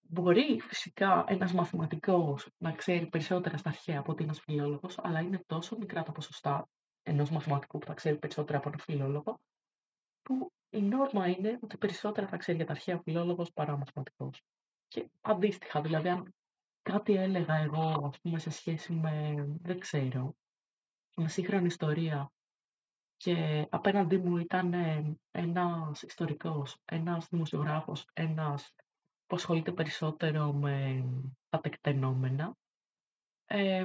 μπορεί 0.00 0.60
φυσικά 0.60 1.24
ένας 1.28 1.52
μαθηματικός 1.52 2.48
να 2.58 2.72
ξέρει 2.72 3.06
περισσότερα 3.06 3.56
στα 3.56 3.68
αρχαία 3.68 3.98
από 3.98 4.12
ότι 4.12 4.22
ένας 4.22 4.40
φιλόλογος, 4.40 4.98
αλλά 4.98 5.20
είναι 5.20 5.42
τόσο 5.46 5.76
μικρά 5.76 6.02
τα 6.02 6.12
ποσοστά 6.12 6.68
ενός 7.02 7.30
μαθηματικού 7.30 7.78
που 7.78 7.86
θα 7.86 7.94
ξέρει 7.94 8.18
περισσότερα 8.18 8.58
από 8.58 8.68
έναν 8.68 8.80
φιλόλογο, 8.80 9.40
που 10.22 10.52
η 10.70 10.80
νόρμα 10.80 11.28
είναι 11.28 11.58
ότι 11.62 11.76
περισσότερα 11.76 12.26
θα 12.26 12.36
ξέρει 12.36 12.56
για 12.56 12.66
τα 12.66 12.72
αρχαία 12.72 12.98
φιλόλογος 12.98 13.52
παρά 13.52 13.72
ο 13.72 13.76
μαθηματικός. 13.76 14.42
Και 14.88 15.10
αντίστοιχα, 15.20 15.80
δηλαδή, 15.80 16.08
αν 16.08 16.34
κάτι 16.90 17.14
έλεγα 17.14 17.54
εγώ, 17.54 18.06
ας 18.06 18.20
πούμε, 18.20 18.38
σε 18.38 18.50
σχέση 18.50 18.92
με, 18.92 19.34
δεν 19.62 19.78
ξέρω, 19.78 20.36
με 21.14 21.28
σύγχρονη 21.28 21.66
ιστορία, 21.66 22.32
και 23.16 23.66
απέναντί 23.70 24.18
μου 24.18 24.36
ήταν 24.36 24.72
ε, 24.72 25.16
ένας 25.30 26.02
ιστορικός, 26.02 26.76
ένας 26.84 27.28
δημοσιογράφος, 27.28 28.06
ένας 28.12 28.74
που 29.26 29.36
ασχολείται 29.36 29.72
περισσότερο 29.72 30.52
με 30.52 31.04
τα 31.48 31.60
τεκτενόμενα. 31.60 32.56
Ε, 33.46 33.84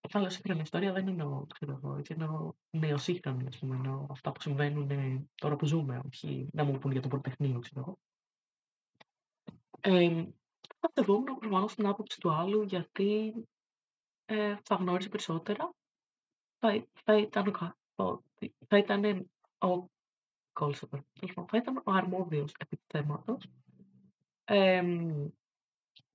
όταν 0.00 0.20
λέω 0.20 0.30
σύγχρονη 0.30 0.60
ιστορία 0.60 0.92
δεν 0.92 1.08
εννοώ, 1.08 1.46
ξέρω 1.46 1.72
εγώ, 1.72 1.96
έτσι 1.96 2.12
εννοώ 2.18 2.52
νεοσύγχρονη, 2.70 3.46
ας 3.46 3.58
πούμε, 3.58 3.74
εννοώ 3.76 4.06
αυτά 4.10 4.32
που 4.32 4.40
συμβαίνουν 4.40 4.88
τώρα 5.34 5.56
που 5.56 5.66
ζούμε, 5.66 6.00
όχι 6.06 6.48
να 6.52 6.64
μου 6.64 6.78
πούν 6.78 6.92
για 6.92 7.00
το 7.00 7.08
Πολυτεχνείο, 7.08 7.58
ξέρω 7.58 7.80
εγώ. 7.80 7.98
Ε, 9.80 10.26
θα 10.80 10.90
θευόμουν 10.94 11.38
προφανώς 11.38 11.74
την 11.74 11.86
άποψη 11.86 12.20
του 12.20 12.32
άλλου, 12.32 12.62
γιατί 12.62 13.34
ε, 14.24 14.56
θα 14.62 14.74
γνώριζε 14.74 15.08
περισσότερα, 15.08 15.74
θα, 16.58 16.86
θα 17.04 17.16
ήταν 17.16 17.54
ότι 17.94 18.54
θα 18.66 18.78
ήταν 18.78 19.30
ο 19.58 19.88
θα 21.46 21.56
ήταν 21.56 21.76
ο 21.84 21.92
αρμόδιος 21.92 22.54
επί 22.58 22.76
του 22.76 22.84
θέματος 22.86 23.48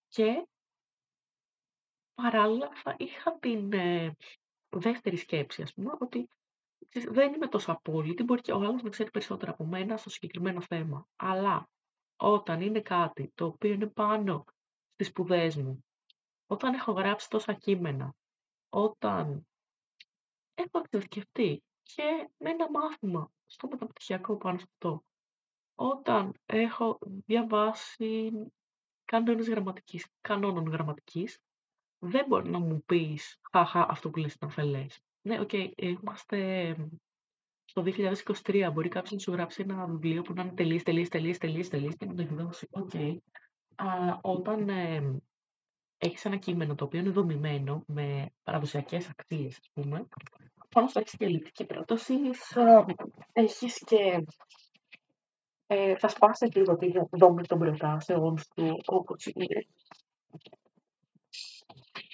και 0.07 0.47
παράλληλα 2.13 2.69
θα 2.73 2.95
είχα 2.97 3.39
την 3.39 3.73
ε, 3.73 4.15
δεύτερη 4.69 5.17
σκέψη, 5.17 5.61
ας 5.61 5.73
πούμε, 5.73 5.91
ότι 5.99 6.29
δεν 7.09 7.33
είμαι 7.33 7.47
τόσο 7.47 7.71
απόλυτη, 7.71 8.23
μπορεί 8.23 8.41
και 8.41 8.51
ο 8.51 8.55
άλλος 8.57 8.83
να 8.83 8.89
ξέρει 8.89 9.11
περισσότερα 9.11 9.51
από 9.51 9.65
μένα 9.65 9.97
στο 9.97 10.09
συγκεκριμένο 10.09 10.61
θέμα. 10.61 11.07
Αλλά 11.15 11.69
όταν 12.15 12.61
είναι 12.61 12.81
κάτι 12.81 13.31
το 13.35 13.45
οποίο 13.45 13.71
είναι 13.71 13.87
πάνω 13.87 14.45
στις 14.93 15.07
σπουδές 15.07 15.55
μου, 15.55 15.85
όταν 16.47 16.73
έχω 16.73 16.91
γράψει 16.91 17.29
τόσα 17.29 17.53
κείμενα, 17.53 18.15
όταν 18.69 19.47
έχω 20.53 20.79
εξειδικευτεί 20.79 21.63
και 21.81 22.29
με 22.37 22.49
ένα 22.49 22.69
μάθημα 22.69 23.31
στο 23.45 23.67
μεταπτυχιακό 23.67 24.37
πάνω 24.37 24.57
σε 24.57 24.65
αυτό, 24.71 25.03
όταν 25.75 26.33
έχω 26.45 26.99
διαβάσει 27.25 28.31
κανόνες 29.05 29.49
γραμματικής, 29.49 30.07
κανόνων 30.21 30.67
γραμματικής, 30.67 31.39
δεν 31.99 32.25
μπορεί 32.27 32.49
να 32.49 32.59
μου 32.59 32.83
πεις 32.85 33.39
«Χαχα, 33.51 33.89
αυτό 33.89 34.09
που 34.09 34.19
λες 34.19 34.33
ήταν 34.33 34.49
αφελές». 34.49 34.99
Ναι, 35.21 35.39
οκ, 35.39 35.51
είμαστε 35.75 36.75
στο 37.65 37.83
2023, 37.85 38.69
μπορεί 38.73 38.89
κάποιος 38.89 39.11
να 39.11 39.19
σου 39.19 39.31
γράψει 39.31 39.61
ένα 39.61 39.85
βιβλίο 39.85 40.21
που 40.21 40.33
να 40.33 40.41
είναι 40.41 40.53
τελείες, 40.53 40.83
τελείες, 40.83 41.09
τελείες, 41.09 41.37
τελείες, 41.37 41.67
τελείες 41.67 41.95
και 41.95 42.05
να 42.05 42.13
το 42.13 42.21
εκδώσει. 42.21 42.67
Οκ. 42.71 42.91
Αλλά 43.75 44.19
όταν 44.21 44.69
ε, 44.69 45.21
έχεις 45.97 46.25
ένα 46.25 46.37
κείμενο 46.37 46.75
το 46.75 46.83
οποίο 46.83 46.99
είναι 46.99 47.09
δομημένο 47.09 47.83
με 47.87 48.29
παραδοσιακές 48.43 49.09
αξίες, 49.09 49.57
ας 49.57 49.69
πούμε, 49.73 50.07
πάνω 50.69 50.87
στο 50.87 50.99
έχεις 50.99 51.15
και 51.17 51.25
ελλειπτική 51.25 51.65
πρόταση, 51.65 52.33
θα 52.33 52.85
έχεις 53.33 53.83
και 53.85 54.23
ε, 55.67 55.95
θα 55.97 56.07
σπάσει 56.07 56.45
λίγο 56.45 56.77
τη 56.77 56.91
δομή 57.11 57.43
των 57.43 57.59
προτάσεων 57.59 58.37
σου, 58.37 58.77
όπως 58.85 59.25
είναι. 59.25 59.67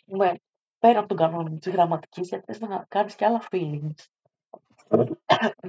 Ναι, 0.06 0.32
πέρα 0.80 1.00
από 1.00 1.08
τον 1.08 1.17
κανόνα 1.17 1.58
της 1.58 1.72
γραμματικής, 1.72 2.28
γιατί 2.28 2.45
θες 2.45 2.60
να 2.60 2.86
κάνεις 2.88 3.15
και 3.15 3.26
άλλα 3.26 3.48
feelings. 3.52 4.06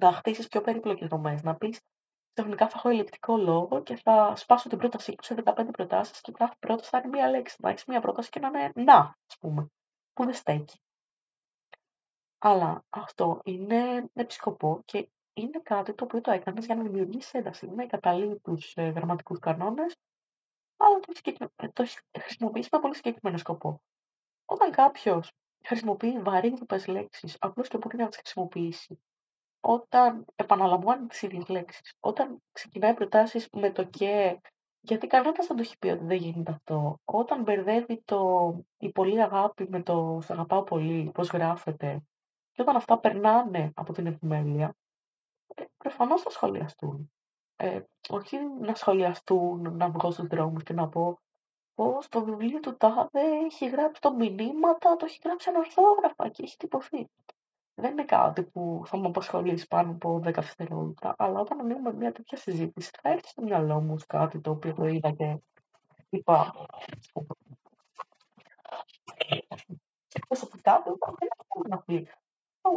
να 0.00 0.12
χτίσεις 0.12 0.48
πιο 0.48 0.60
περίπλοκες 0.60 1.08
δομές, 1.08 1.42
να 1.42 1.56
πεις 1.56 1.80
ξαφνικά 2.40 2.68
θα 2.68 2.74
έχω 2.76 2.88
ελλειπτικό 2.88 3.36
λόγο 3.36 3.82
και 3.82 3.96
θα 3.96 4.36
σπάσω 4.36 4.68
την 4.68 4.78
πρότασή 4.78 5.10
μου 5.10 5.16
σε 5.20 5.42
15 5.44 5.68
προτάσεις 5.70 6.20
και 6.20 6.32
κάθε 6.32 6.54
πρόταση 6.58 6.90
θα 6.90 6.98
είναι 6.98 7.08
μία 7.08 7.30
λέξη. 7.30 7.56
Να 7.58 7.70
έχεις 7.70 7.84
μία 7.84 8.00
πρόταση 8.00 8.30
και 8.30 8.40
να 8.40 8.48
είναι 8.48 8.72
να, 8.74 8.98
ας 9.28 9.38
πούμε, 9.40 9.70
που 10.12 10.24
δεν 10.24 10.34
στέκει. 10.34 10.80
Αλλά 12.38 12.84
αυτό 12.90 13.40
είναι 13.44 14.10
επισκοπό 14.12 14.82
και 14.84 15.08
είναι 15.32 15.60
κάτι 15.62 15.94
το 15.94 16.04
οποίο 16.04 16.20
το 16.20 16.30
έκανες 16.30 16.66
για 16.66 16.74
να 16.74 16.82
δημιουργήσεις 16.82 17.34
ένταση. 17.34 17.66
Ναι, 17.66 17.86
καταλήγει 17.86 18.38
τους 18.38 18.76
ε, 18.76 18.82
γραμματικούς 18.82 19.38
κανόνες, 19.38 19.96
αλλά 20.76 21.00
το, 21.00 21.12
ε, 21.56 21.68
το 21.68 21.86
χρησιμοποιεί 22.18 22.66
με 22.72 22.78
πολύ 22.78 22.94
συγκεκριμένο 22.94 23.38
σκοπό. 23.38 23.82
Όταν 24.44 24.70
κάποιος 24.70 25.32
χρησιμοποιεί 25.64 26.18
βαρύγδουπε 26.18 26.84
λέξεις, 26.86 27.36
απλώς 27.40 27.68
και 27.68 27.78
μπορεί 27.78 27.96
να 27.96 28.08
τις 28.08 28.16
χρησιμοποιήσει, 28.16 29.00
όταν 29.60 30.24
επαναλαμβάνει 30.36 31.06
τις 31.06 31.22
ίδιες 31.22 31.48
λέξεις, 31.48 31.94
όταν 32.00 32.42
ξεκινάει 32.52 32.94
προτάσεις 32.94 33.48
με 33.52 33.70
το 33.70 33.84
και, 33.84 34.40
γιατί 34.80 35.06
κανένα 35.06 35.32
δεν 35.32 35.56
το 35.56 35.62
έχει 35.62 35.78
πει 35.78 35.88
ότι 35.88 36.04
δεν 36.04 36.16
γίνεται 36.16 36.52
αυτό, 36.52 37.00
όταν 37.04 37.42
μπερδεύει 37.42 38.02
το 38.04 38.52
η 38.78 38.92
πολύ 38.92 39.22
αγάπη 39.22 39.66
με 39.68 39.82
το 39.82 40.18
σ' 40.22 40.30
αγαπάω 40.30 40.62
πολύ, 40.62 41.10
πώς 41.14 41.28
γράφεται, 41.28 42.02
και 42.52 42.62
όταν 42.62 42.76
αυτά 42.76 42.98
περνάνε 42.98 43.72
από 43.74 43.92
την 43.92 44.06
επιμέλεια, 44.06 44.76
ε, 45.54 45.64
προφανώς 45.76 46.22
θα 46.22 46.30
σχολιαστούν. 46.30 47.12
Ε, 47.56 47.80
όχι 48.08 48.36
να 48.60 48.74
σχολιαστούν, 48.74 49.76
να 49.76 49.90
βγω 49.90 50.10
στους 50.10 50.26
δρόμους 50.26 50.62
και 50.62 50.72
να 50.72 50.88
πω 50.88 51.18
πω 51.80 52.02
στο 52.02 52.24
βιβλίο 52.24 52.60
του 52.60 52.76
τάδε 52.76 53.20
έχει 53.44 53.68
γράψει 53.68 54.00
το 54.00 54.14
μηνύματα, 54.14 54.96
το 54.96 55.04
έχει 55.04 55.18
γράψει 55.24 55.48
ανορθόγραφα 55.48 56.28
και 56.28 56.42
έχει 56.42 56.56
τυπωθεί. 56.56 57.08
Δεν 57.80 57.92
είναι 57.92 58.04
κάτι 58.04 58.42
που 58.42 58.82
θα 58.86 58.96
μου 58.96 59.06
απασχολήσει 59.06 59.66
πάνω 59.66 59.90
από 59.90 60.16
10 60.16 60.22
δευτερόλεπτα, 60.22 61.14
αλλά 61.18 61.40
όταν 61.40 61.60
ανοίγουμε 61.60 61.92
μια 61.92 62.12
τέτοια 62.12 62.38
συζήτηση 62.38 62.90
θα 63.02 63.10
έρθει 63.10 63.28
στο 63.28 63.42
μυαλό 63.42 63.80
μου 63.80 63.96
κάτι 64.06 64.40
το 64.40 64.50
οποίο 64.50 64.74
το 64.74 64.86
είδα 64.86 65.10
και 65.10 65.38
είπα. 66.08 66.54
Και 70.08 70.18
προσωπικά 70.28 70.82
δεν 70.84 70.94
έχω 71.38 71.62
να 71.68 71.82
πει 71.82 72.08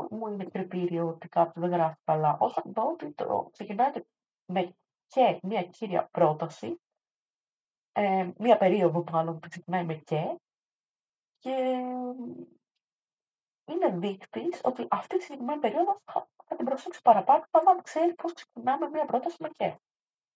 μου 0.09 0.27
είναι 0.27 0.45
κριτήριο 0.45 1.07
ότι 1.07 1.27
κάποιο 1.27 1.61
δεν 1.61 1.71
γράφει 1.71 1.99
καλά. 2.03 2.37
Όταν 2.39 2.73
δω 2.73 2.91
ότι 2.91 3.11
το 3.11 3.49
ξεκινάει 3.51 3.91
με 4.45 4.75
και 5.07 5.39
μια 5.43 5.63
κύρια 5.63 6.07
πρόταση, 6.11 6.81
ε, 7.91 8.31
μια 8.37 8.57
περίοδο 8.57 9.03
μάλλον 9.11 9.39
που 9.39 9.49
ξεκινάει 9.49 9.85
με 9.85 9.95
και, 9.95 10.39
και 11.39 11.81
είναι 13.65 13.89
δείκτη 13.89 14.49
ότι 14.63 14.87
αυτή 14.89 15.17
τη 15.17 15.23
συγκεκριμένη 15.23 15.59
περίοδο 15.59 16.01
θα, 16.05 16.27
θα 16.45 16.55
την 16.55 16.65
προσέξει 16.65 17.01
παραπάνω, 17.01 17.43
αν 17.51 17.81
ξέρει 17.81 18.13
πώς 18.13 18.33
ξεκινάμε 18.33 18.89
μια 18.89 19.05
πρόταση 19.05 19.37
με 19.39 19.49
και. 19.49 19.79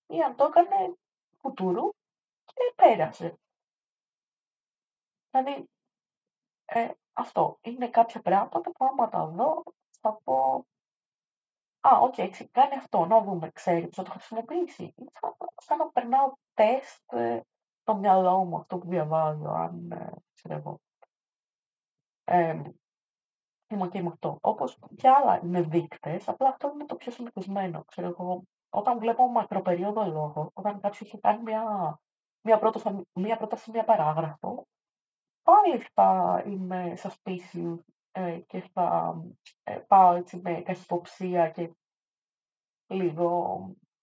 Ή 0.07 0.21
αν 0.21 0.35
το 0.35 0.43
έκανε 0.43 0.95
κουτούρου 1.41 1.89
και 2.45 2.73
πέρασε. 2.75 3.39
Δηλαδή, 5.31 5.69
ε, 6.65 6.89
αυτό. 7.13 7.57
Είναι 7.61 7.89
κάποια 7.89 8.21
πράγματα 8.21 8.61
που 8.61 8.85
άμα 8.85 9.09
τα 9.09 9.25
δω 9.25 9.63
θα 9.99 10.19
πω 10.23 10.65
«Α, 11.79 11.97
OK, 12.01 12.13
okay, 12.17 12.45
κάνει 12.51 12.75
αυτό, 12.75 13.05
να 13.05 13.21
δούμε, 13.21 13.51
ξέρεις 13.51 13.95
θα 13.95 14.03
το 14.03 14.11
χρησιμοποιήσει». 14.11 14.93
Σαν, 15.19 15.35
σαν 15.61 15.77
να 15.77 15.89
περνάω 15.89 16.33
τεστ 16.53 17.13
ε, 17.13 17.41
το 17.83 17.95
μυαλό 17.95 18.43
μου 18.43 18.57
αυτό 18.57 18.77
που 18.77 18.87
διαβάζω, 18.87 19.49
αν 19.49 19.91
ε, 19.91 20.13
ξέρω 20.33 20.55
εγώ. 20.55 20.79
Ε, 22.23 22.61
είμαι 23.69 23.87
και 23.87 24.01
με 24.01 24.07
αυτό. 24.07 24.37
Όπως 24.41 24.79
και 24.95 25.09
άλλα 25.09 25.39
είναι 25.43 25.61
δείκτες, 25.61 26.27
απλά 26.27 26.47
αυτό 26.47 26.71
είναι 26.73 26.85
το 26.85 26.95
πιο 26.95 27.11
συνηθισμένο. 27.11 27.83
Ξέρω 27.85 28.07
εγώ, 28.07 28.43
όταν 28.69 28.99
βλέπω 28.99 29.27
μακροπερίοδο 29.27 30.05
λόγο, 30.05 30.51
όταν 30.53 30.79
κάποιος 30.79 31.01
έχει 31.01 31.19
κάνει 31.19 31.41
μια, 31.41 31.63
μια, 32.41 32.59
πρόταση, 32.59 33.01
μια 33.13 33.37
πρόταση, 33.37 33.71
μια 33.71 33.83
παράγραφο, 33.83 34.67
πάλι 35.43 35.77
θα 35.93 36.43
είμαι 36.45 36.93
suspicious 36.97 37.79
ε, 38.11 38.39
και 38.47 38.69
θα 38.73 39.15
ε, 39.63 39.77
πάω 39.87 40.15
έτσι 40.15 40.39
με 40.43 40.61
καχυποψία 40.61 41.49
και 41.49 41.71
λίγο 42.87 43.59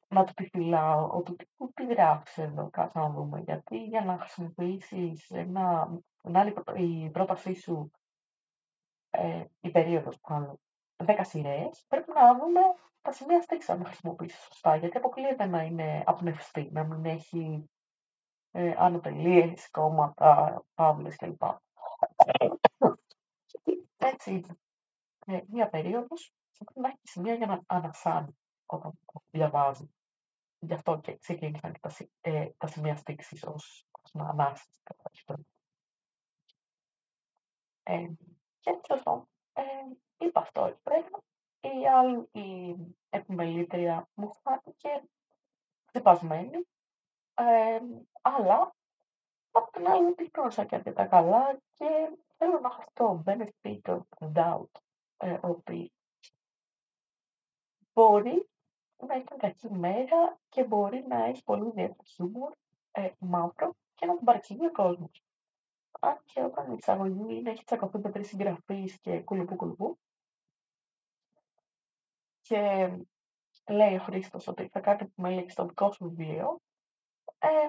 να 0.09 0.25
το 0.25 0.33
επιφυλάω 0.37 1.11
ότι 1.11 1.37
τι, 1.37 1.47
τι 1.75 1.87
γράφεις 1.87 2.39
εδώ, 2.39 2.71
κάτσε 2.71 2.99
να 2.99 3.11
δούμε. 3.11 3.41
Γιατί 3.41 3.85
για 3.85 4.05
να 4.05 4.19
χρησιμοποιήσεις 4.19 5.31
ένα, 5.31 5.91
άλλη, 6.23 6.55
η 6.77 7.11
πρότασή 7.11 7.55
σου, 7.55 7.91
ε, 9.17 9.45
η 9.61 9.71
περίοδος 9.71 10.21
πάνω, 10.21 10.61
10 10.97 11.21
σειρές, 11.23 11.85
πρέπει 11.89 12.13
να 12.15 12.39
δούμε 12.39 12.61
τα 13.03 13.13
σημεία 13.13 13.43
στήξα 13.43 13.77
να 13.77 13.85
χρησιμοποιήσει 13.85 14.43
σωστά. 14.43 14.77
Γιατί 14.77 14.97
αποκλείεται 14.97 15.45
να 15.45 15.63
είναι 15.63 16.03
απνευστή, 16.07 16.69
να 16.73 16.85
μην 16.85 17.05
έχει 17.05 17.71
ε, 18.51 18.75
άνω 18.77 19.01
τελείες, 19.01 19.71
κόμματα, 19.71 20.63
παύλες 20.75 21.17
κλπ. 21.17 21.43
Έτσι 23.97 24.31
είναι. 24.31 24.59
Ε, 25.27 25.41
μία 25.49 25.69
περίοδος 25.69 26.33
πρέπει 26.59 26.81
να 26.81 26.89
έχει 26.89 27.01
σημεία 27.03 27.35
για 27.35 27.47
να 27.47 27.61
ανασάνει 27.67 28.39
όταν 28.67 28.93
διαβάζει. 29.31 29.91
Γι' 30.59 30.75
αυτό 30.75 31.01
και 31.01 31.17
ξεκίνησαν 31.17 31.73
και 31.73 31.81
τα, 31.81 31.95
ε, 32.21 32.49
τα 32.59 32.67
σημεία 32.67 32.97
στήξης 32.97 33.43
ως, 33.43 33.87
ως 33.91 34.13
να 34.13 34.29
ανάσει. 34.29 34.69
Ε, 37.83 38.07
και 38.65 38.81
τέλος 38.87 39.27
ε, 39.53 39.63
είπα 40.19 40.41
αυτό 40.41 40.65
εκεί 40.65 40.81
πέρα. 40.83 41.09
Η 41.61 41.87
άλλη, 41.87 42.29
η 42.33 42.77
επιμελήτρια 43.11 44.09
μου 44.15 44.33
φάνηκε 44.43 45.03
ξεπασμένη 45.85 46.67
ε, 47.35 47.81
αλλά 48.23 48.75
απ' 49.51 49.71
την 49.71 49.89
άλλη 49.89 50.05
δεν 50.05 50.15
την 50.15 50.67
και 50.67 50.75
αρκετά 50.75 51.07
καλά 51.07 51.61
και 51.75 52.17
θέλω 52.37 52.61
να 52.61 52.69
έχω 52.69 52.81
αυτό 52.81 53.23
benefit 53.27 53.81
of 53.83 54.01
the 54.19 54.33
doubt 54.35 54.81
ε, 55.17 55.39
ότι 55.43 55.93
μπορεί 57.93 58.49
να 59.07 59.17
ήταν 59.17 59.39
κακή 59.39 59.71
μέρα 59.71 60.39
και 60.49 60.65
μπορεί 60.65 61.05
να 61.09 61.25
έχει 61.25 61.45
πολύ 61.45 61.69
ιδιαίτερο 61.69 62.03
χιούμορ 62.05 62.53
ε, 62.93 63.11
μαύρο 63.19 63.75
και 63.95 64.07
να 64.07 64.15
τον 64.15 64.25
παρεξηγεί 64.25 64.67
ο 64.67 64.73
κόσμος. 64.73 65.24
Αν 66.01 66.21
και 66.25 66.43
όταν 66.43 66.71
η 66.71 66.77
εισαγωγή 66.79 67.37
είναι 67.37 67.51
έχει 67.51 67.65
τσακωθεί 67.65 67.99
με 67.99 68.11
τρει 68.11 68.25
συγγραφεί 68.25 68.99
και 69.01 69.21
κουλουπού 69.21 69.57
κουλουπού. 69.57 69.99
Και 72.41 72.91
λέει 73.69 73.95
ο 73.95 73.99
Χρήστο 73.99 74.39
ότι 74.47 74.69
θα 74.69 74.81
κάνει 74.81 75.03
επιμέλεια 75.03 75.49
στο 75.49 75.67
δικό 75.67 75.93
σου 75.93 76.05
βιβλίο, 76.09 76.61
ε, 77.39 77.69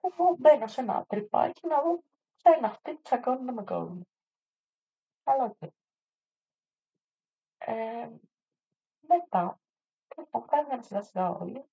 εγώ 0.00 0.36
μπαίνω 0.38 0.66
σε 0.66 0.80
ένα 0.80 1.04
τριπάκι 1.08 1.66
να 1.66 1.82
δω 1.82 2.02
ποια 2.36 2.56
είναι 2.56 2.66
αυτή 2.66 2.94
που 2.94 3.02
τσακώνεται 3.02 3.52
με 3.52 3.64
κόσμο. 3.64 4.06
Αλλά 5.24 5.44
οκ. 5.44 5.70
Ε, 7.58 8.10
μετά, 9.00 9.60
λοιπόν, 10.16 10.46
κάνουμε 10.46 10.82
σιγά 10.82 11.02
σιγά 11.02 11.30
όλοι. 11.30 11.64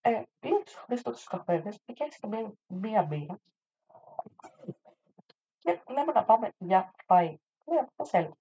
Ε, 0.00 0.22
πήγε 0.40 0.54
ο 0.54 0.62
Χρήστο 0.66 1.10
τους 1.10 1.24
καφέδες, 1.24 1.80
πήγε 1.80 2.04
και 2.04 2.26
μία, 2.26 2.52
μία 2.66 3.02
μπύρα. 3.02 3.40
Και 5.58 5.82
λέμε 5.88 6.12
να 6.12 6.24
πάμε 6.24 6.52
για 6.58 6.94
φαΐ. 7.06 7.34
Λέει, 7.64 7.86
πώς 7.96 8.12
έλεγε. 8.12 8.32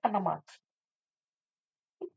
Ένα 0.00 0.20
μάτι. 0.20 0.52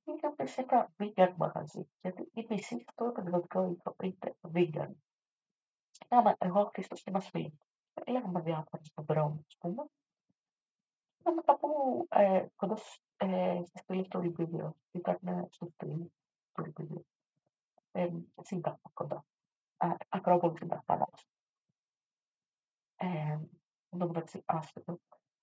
πήγαμε 0.04 0.46
σε 0.46 0.62
ένα 0.62 0.90
vegan 0.98 1.34
μαγαζί, 1.38 1.90
γιατί 2.02 2.30
η 2.34 2.46
μισή 2.50 2.84
αυτό 2.88 3.12
το 3.12 3.22
εκδοτικό 3.22 3.64
υλικό 3.64 3.96
είναι 4.00 4.36
vegan. 4.54 4.92
Άμα 6.08 6.36
εγώ, 6.40 6.62
ο 6.62 6.66
Χρήστος 6.66 7.04
και 7.04 7.10
ένας 7.10 7.30
φίλος, 7.30 7.54
λέγαμε 8.08 8.42
διάφορα 8.42 8.84
στον 8.84 9.06
δρόμο, 9.06 9.44
ας 9.48 9.58
πούμε, 9.60 9.86
Ήταν 11.20 11.44
κάπου 11.46 12.06
ε, 12.10 12.46
κοντά 12.56 12.78
ε, 13.18 13.62
στη 13.66 13.78
στήλη 13.78 14.08
του 14.08 14.20
Ολυμπίδιο. 14.20 14.76
Ήταν 14.92 15.48
στο 15.50 15.66
στήλη 15.66 16.12
του 16.52 16.62
Ολυμπίδιο. 16.62 17.04
Ε, 17.92 18.10
Σύνταγμα 18.42 18.92
κοντά. 18.94 19.26
Ακρόπολη 20.10 20.58
Σύνταγμα. 20.58 21.08
Ε, 23.02 23.08
εν 23.90 24.00
τω 24.00 24.08
μεταξύ, 24.08 24.44
άσχετο. 24.46 25.00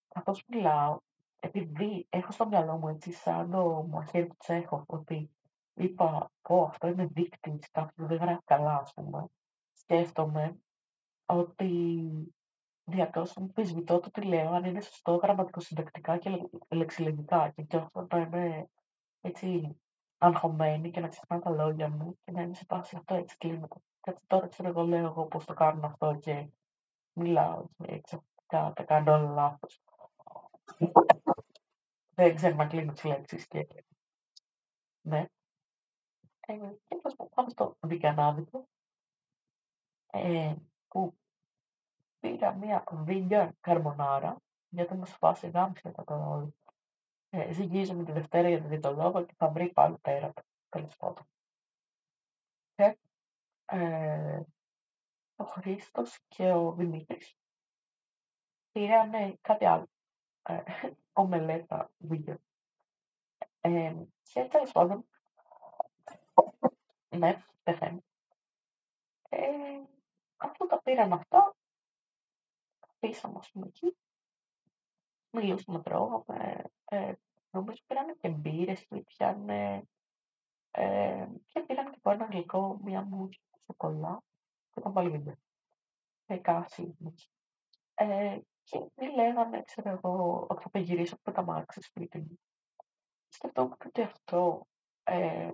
Καθώς 0.08 0.44
μιλάω, 0.46 0.98
επειδή 1.40 2.06
έχω 2.10 2.32
στο 2.32 2.46
μυαλό 2.46 2.76
μου 2.76 2.88
έτσι 2.88 3.12
σαν 3.12 3.50
το 3.50 3.86
μαχαίρι 3.90 4.26
του 4.26 4.36
Τσέχοφ, 4.38 4.82
ότι 4.86 5.30
είπα, 5.74 6.30
πω, 6.42 6.62
αυτό 6.62 6.86
είναι 6.86 7.06
δείκτη 7.06 7.58
κάποιου 7.72 7.94
που 7.96 8.06
δεν 8.06 8.18
γράφει 8.18 8.42
καλά, 8.44 8.76
ας 8.76 8.92
πούμε. 8.94 9.26
Σκέφτομαι 9.72 10.58
ότι 11.26 12.00
διαρκώ 12.84 13.22
αμφισβητώ 13.34 14.00
το 14.00 14.10
τι 14.10 14.22
λέω, 14.22 14.50
αν 14.50 14.64
είναι 14.64 14.80
σωστό 14.80 15.14
γραμματικοσυντακτικά 15.14 16.18
και 16.18 16.48
λεξιλεγικά. 16.68 17.50
Και 17.50 17.62
και 17.62 17.76
αυτό 17.76 18.06
να 18.10 18.18
είμαι 18.18 18.68
έτσι 19.20 19.76
αγχωμένη 20.18 20.90
και 20.90 21.00
να 21.00 21.08
ξεχνάω 21.08 21.40
τα 21.40 21.50
λόγια 21.50 21.88
μου 21.88 22.18
και 22.24 22.32
να 22.32 22.42
είμαι 22.42 22.54
σε 22.54 22.64
πάση 22.64 22.96
αυτό 22.96 23.14
έτσι 23.14 23.36
κλείνεται. 23.36 23.76
Κάτσε 24.00 24.24
τώρα 24.26 24.48
ξέρω 24.48 24.68
εγώ 24.68 24.82
λέω 24.82 25.04
εγώ 25.04 25.26
πώς 25.26 25.44
το 25.44 25.54
κάνουν 25.54 25.84
αυτό 25.84 26.14
και 26.20 26.48
μιλάω 27.16 27.66
και 27.76 28.00
ξαφνικά 28.00 28.72
τα 28.74 28.85
κάνω 28.85 29.12
όλα 29.12 29.31
λάθος. 29.31 29.83
Δεν 32.14 32.35
ξέρω 32.35 32.55
να 32.55 32.66
κλείνω 32.66 32.92
τις 32.92 33.05
λέξεις 33.05 33.46
και... 33.46 33.66
Ναι. 35.00 35.26
Ε, 36.40 36.57
και 36.87 36.96
πάμε 37.35 37.50
στο 37.50 37.76
βικανάδικο, 37.81 38.68
ε, 40.07 40.55
που 40.88 41.18
πήρα 42.20 42.55
μία 42.55 42.85
vegan 43.07 43.48
καρμονάρα, 43.61 44.37
γιατί 44.68 44.94
μου 44.94 45.07
φάση 45.07 45.48
γάμισε 45.48 45.90
τα 45.90 46.05
τώρα 46.05 46.29
όλοι. 46.29 46.55
Ε, 47.31 47.52
ζυγίζομαι 47.52 48.05
τη 48.05 48.12
Δευτέρα 48.12 48.48
για 48.48 48.81
τον 48.81 48.96
λόγο 48.96 49.24
και 49.24 49.35
θα 49.37 49.48
βρει 49.48 49.72
πάλι 49.72 49.98
πέρα 49.98 50.33
τέλος 50.68 50.96
πάντων. 50.96 51.29
Και 52.74 52.98
ε, 53.64 54.42
ο 55.37 55.44
Χρήστος 55.44 56.20
και 56.29 56.53
ο 56.53 56.72
Δημήτρης 56.72 57.37
πήραν 58.72 59.38
κάτι 59.40 59.64
άλλο. 59.64 59.88
Ε, 60.42 60.62
ομελέτα 61.12 61.90
vegan. 62.11 62.37
Ε, 63.61 63.94
και 64.22 64.44
τέλος 64.44 64.72
πάντων, 64.72 65.09
ναι, 67.18 67.42
πεθαίνει. 67.62 68.05
Ε, 69.29 69.81
αφού 70.37 70.66
τα 70.66 70.83
πήραν 70.83 71.12
αυτά, 71.12 71.57
αφήσαμε 72.81 73.38
ας 73.38 73.51
πούμε 73.51 73.66
εκεί, 73.66 73.96
μιλούσαμε, 75.31 75.83
τρώγαμε, 75.83 76.64
ε, 76.85 77.12
νομίζω 77.51 77.83
πήρανε 77.87 78.12
και 78.12 78.29
μπύρες 78.29 78.87
και 78.87 79.01
πιάνε, 79.01 79.83
ε, 80.70 81.27
και 81.46 81.61
πήραν 81.61 81.90
και 81.90 81.96
από 81.99 82.11
ένα 82.11 82.25
γλυκό 82.25 82.79
μία 82.83 83.03
μουσική 83.03 83.59
σοκολά 83.66 84.22
και 84.76 84.82
ήταν 84.82 84.92
πάλι 84.92 85.10
βίντεο. 85.10 85.34
Ε, 86.26 86.36
κάση, 86.36 86.96
ε, 87.94 88.38
και 88.62 88.78
μη 88.94 89.14
λέγανε, 89.14 89.62
ξέρω 89.62 89.90
εγώ, 89.90 90.46
ότι 90.48 90.68
θα 90.70 90.78
γυρίσω 90.78 91.14
από 91.14 91.32
τα 91.32 91.42
μάξι 91.42 91.80
σπίτι 91.80 92.18
μου. 92.18 92.40
Σκεφτόμουν 93.28 93.76
ότι 93.86 94.02
αυτό, 94.02 94.66
ε, 95.04 95.52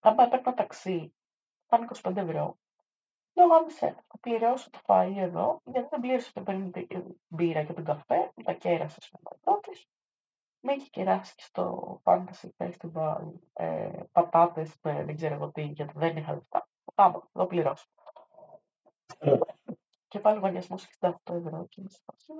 άμα 0.00 0.22
έπαιρνα 0.22 0.54
ταξί, 0.54 1.14
πάνε 1.66 1.86
25 2.02 2.16
ευρώ, 2.16 2.58
λέω 3.32 3.46
γάμισε, 3.46 4.04
θα 4.06 4.18
πληρώσω 4.20 4.70
το 4.70 4.78
φαΐ 4.86 5.14
εδώ, 5.16 5.60
γιατί 5.64 5.88
δεν 5.90 6.00
πλήρωσα 6.00 6.32
το 6.32 6.42
50 6.46 6.86
μπύρα 7.28 7.60
για 7.60 7.74
τον 7.74 7.84
καφέ, 7.84 8.32
τα 8.44 8.52
κέρασα 8.52 9.00
στο 9.00 9.18
πρώτη. 9.40 9.70
Με 10.60 10.72
έχει 10.72 10.90
κεράσει 10.90 11.34
και 11.34 11.42
στο 11.42 12.00
Fantasy 12.04 12.48
Festival 12.56 13.32
ε, 13.52 14.02
πατάτες 14.12 14.76
με 14.82 15.04
δεν 15.04 15.16
ξέρω 15.16 15.34
εγώ 15.34 15.50
τι, 15.50 15.62
γιατί 15.62 15.92
δεν 15.96 16.16
είχα 16.16 16.32
λεφτά. 16.32 16.68
Πάμε, 16.94 17.18
θα 17.32 17.46
πληρώσω. 17.46 17.86
Και 20.08 20.20
πάλι 20.20 20.36
λογαριασμό 20.36 20.76
68 21.00 21.12
ευρώ 21.24 21.66
και 21.68 21.80
είμαι 21.80 21.90
σε 21.90 22.00
φάση. 22.04 22.32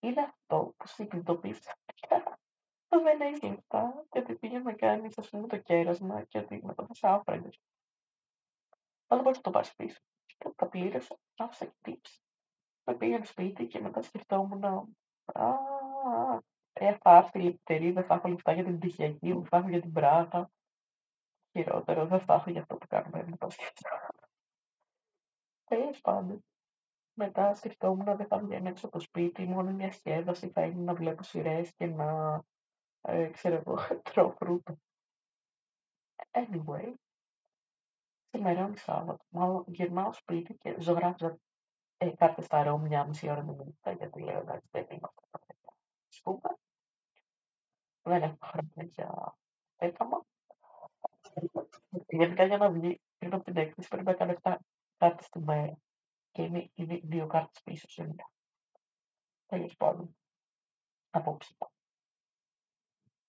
Είναι 0.00 0.20
αυτό 0.20 0.74
που 0.76 0.86
συνειδητοποίησα 0.86 1.76
το 2.90 3.02
δεν 3.02 3.20
έχει 3.20 3.46
λεφτά 3.46 4.04
και 4.08 4.18
ότι 4.18 4.34
πήγε 4.34 4.58
να 4.58 4.72
κάνει 4.72 5.08
ας 5.16 5.28
πούμε 5.28 5.46
το 5.46 5.56
κέρασμα 5.56 6.24
και 6.24 6.38
ότι 6.38 6.60
μετά 6.64 6.86
θα 6.94 7.08
άφραγε. 7.12 7.48
Αλλά 9.06 9.22
μπορείς 9.22 9.36
να 9.36 9.42
το 9.42 9.50
πάρει 9.50 9.68
πίσω. 9.76 10.00
Και 10.26 10.50
τα 10.56 10.68
πλήρωσα, 10.68 11.18
άφησα 11.36 11.64
και 11.64 11.72
tips. 11.84 12.18
Με 12.84 12.94
πήγαν 12.94 13.24
σπίτι 13.24 13.66
και 13.66 13.80
μετά 13.80 14.02
σκεφτόμουν 14.02 14.64
Α, 15.24 15.54
ε, 16.72 16.96
θα 17.00 17.16
έρθει 17.16 17.38
η 17.38 17.42
λεπτερή, 17.42 17.90
δεν 17.90 18.04
θα 18.04 18.14
έχω 18.14 18.28
λεφτά 18.28 18.52
για 18.52 18.64
την 18.64 18.78
πτυχιακή, 18.78 19.32
δεν 19.32 19.46
θα 19.46 19.56
έχω 19.56 19.68
για 19.68 19.80
την 19.80 19.92
πράγμα. 19.92 20.50
Χειρότερο, 21.52 22.06
δεν 22.06 22.20
θα 22.20 22.34
έχω 22.34 22.50
για 22.50 22.60
αυτό 22.60 22.76
που 22.76 22.86
κάνουμε 22.86 23.24
με 23.24 23.36
το 23.36 23.50
σκεφτόμουν. 23.50 24.08
Τέλος 25.64 26.00
πάντων. 26.00 26.44
Μετά 27.12 27.54
σκεφτόμουν 27.54 28.16
δεν 28.16 28.26
θα 28.26 28.38
βγαίνω 28.38 28.68
έξω 28.68 28.86
από 28.86 28.98
το 28.98 29.02
σπίτι, 29.04 29.46
μόνο 29.46 29.70
μια 29.70 29.92
σχέδαση 29.92 30.48
θα 30.48 30.64
είναι 30.64 30.82
να 30.82 30.94
βλέπω 30.94 31.22
σειρές 31.22 31.74
και 31.74 31.86
να 31.86 32.40
ε, 33.00 33.28
ξέρω 33.28 33.54
εγώ, 33.54 33.76
τρώω 34.12 34.30
φρούτα. 34.30 34.76
Anyway, 36.30 36.94
σήμερα 38.30 38.60
είναι 38.60 38.76
Σάββατο. 38.76 39.24
Μάλλον 39.28 39.64
γυρνάω 39.66 40.12
σπίτι 40.12 40.54
και 40.54 40.76
ζωγράφιζα 40.80 41.38
ε, 41.96 42.10
κάποια 42.10 42.42
στα 42.42 42.62
ρώμ 42.62 42.82
μια 42.82 43.06
μισή 43.06 43.30
ώρα 43.30 43.42
με 43.42 43.52
νύχτα, 43.52 43.92
γιατί 43.92 44.22
λέω 44.22 44.38
εντάξει 44.38 44.68
δεν 44.70 44.86
είμαι 44.90 45.08
αυτό 45.08 45.38
Ας 46.08 46.20
πούμε. 46.22 46.58
Δεν 48.02 48.22
έχω 48.22 48.38
χρόνο 48.42 48.70
για 48.76 49.36
έκαμα. 49.76 50.24
Γενικά 52.06 52.44
για 52.44 52.56
να 52.56 52.70
βγει 52.70 53.00
πριν 53.18 53.34
από 53.34 53.44
την 53.44 53.56
έκθεση 53.56 53.88
πρέπει 53.88 54.06
να 54.06 54.14
κάνω 54.14 54.34
7 54.42 54.56
κάρτες 54.96 55.28
τη 55.28 55.40
μέρα. 55.40 55.78
Και 56.30 56.42
είναι, 56.42 56.70
είναι 56.74 57.00
δύο 57.02 57.26
κάρτες 57.26 57.62
πίσω 57.62 57.88
σήμερα. 57.88 58.30
Τέλος 59.46 59.76
πάντων. 59.76 60.16
Απόψε. 61.10 61.56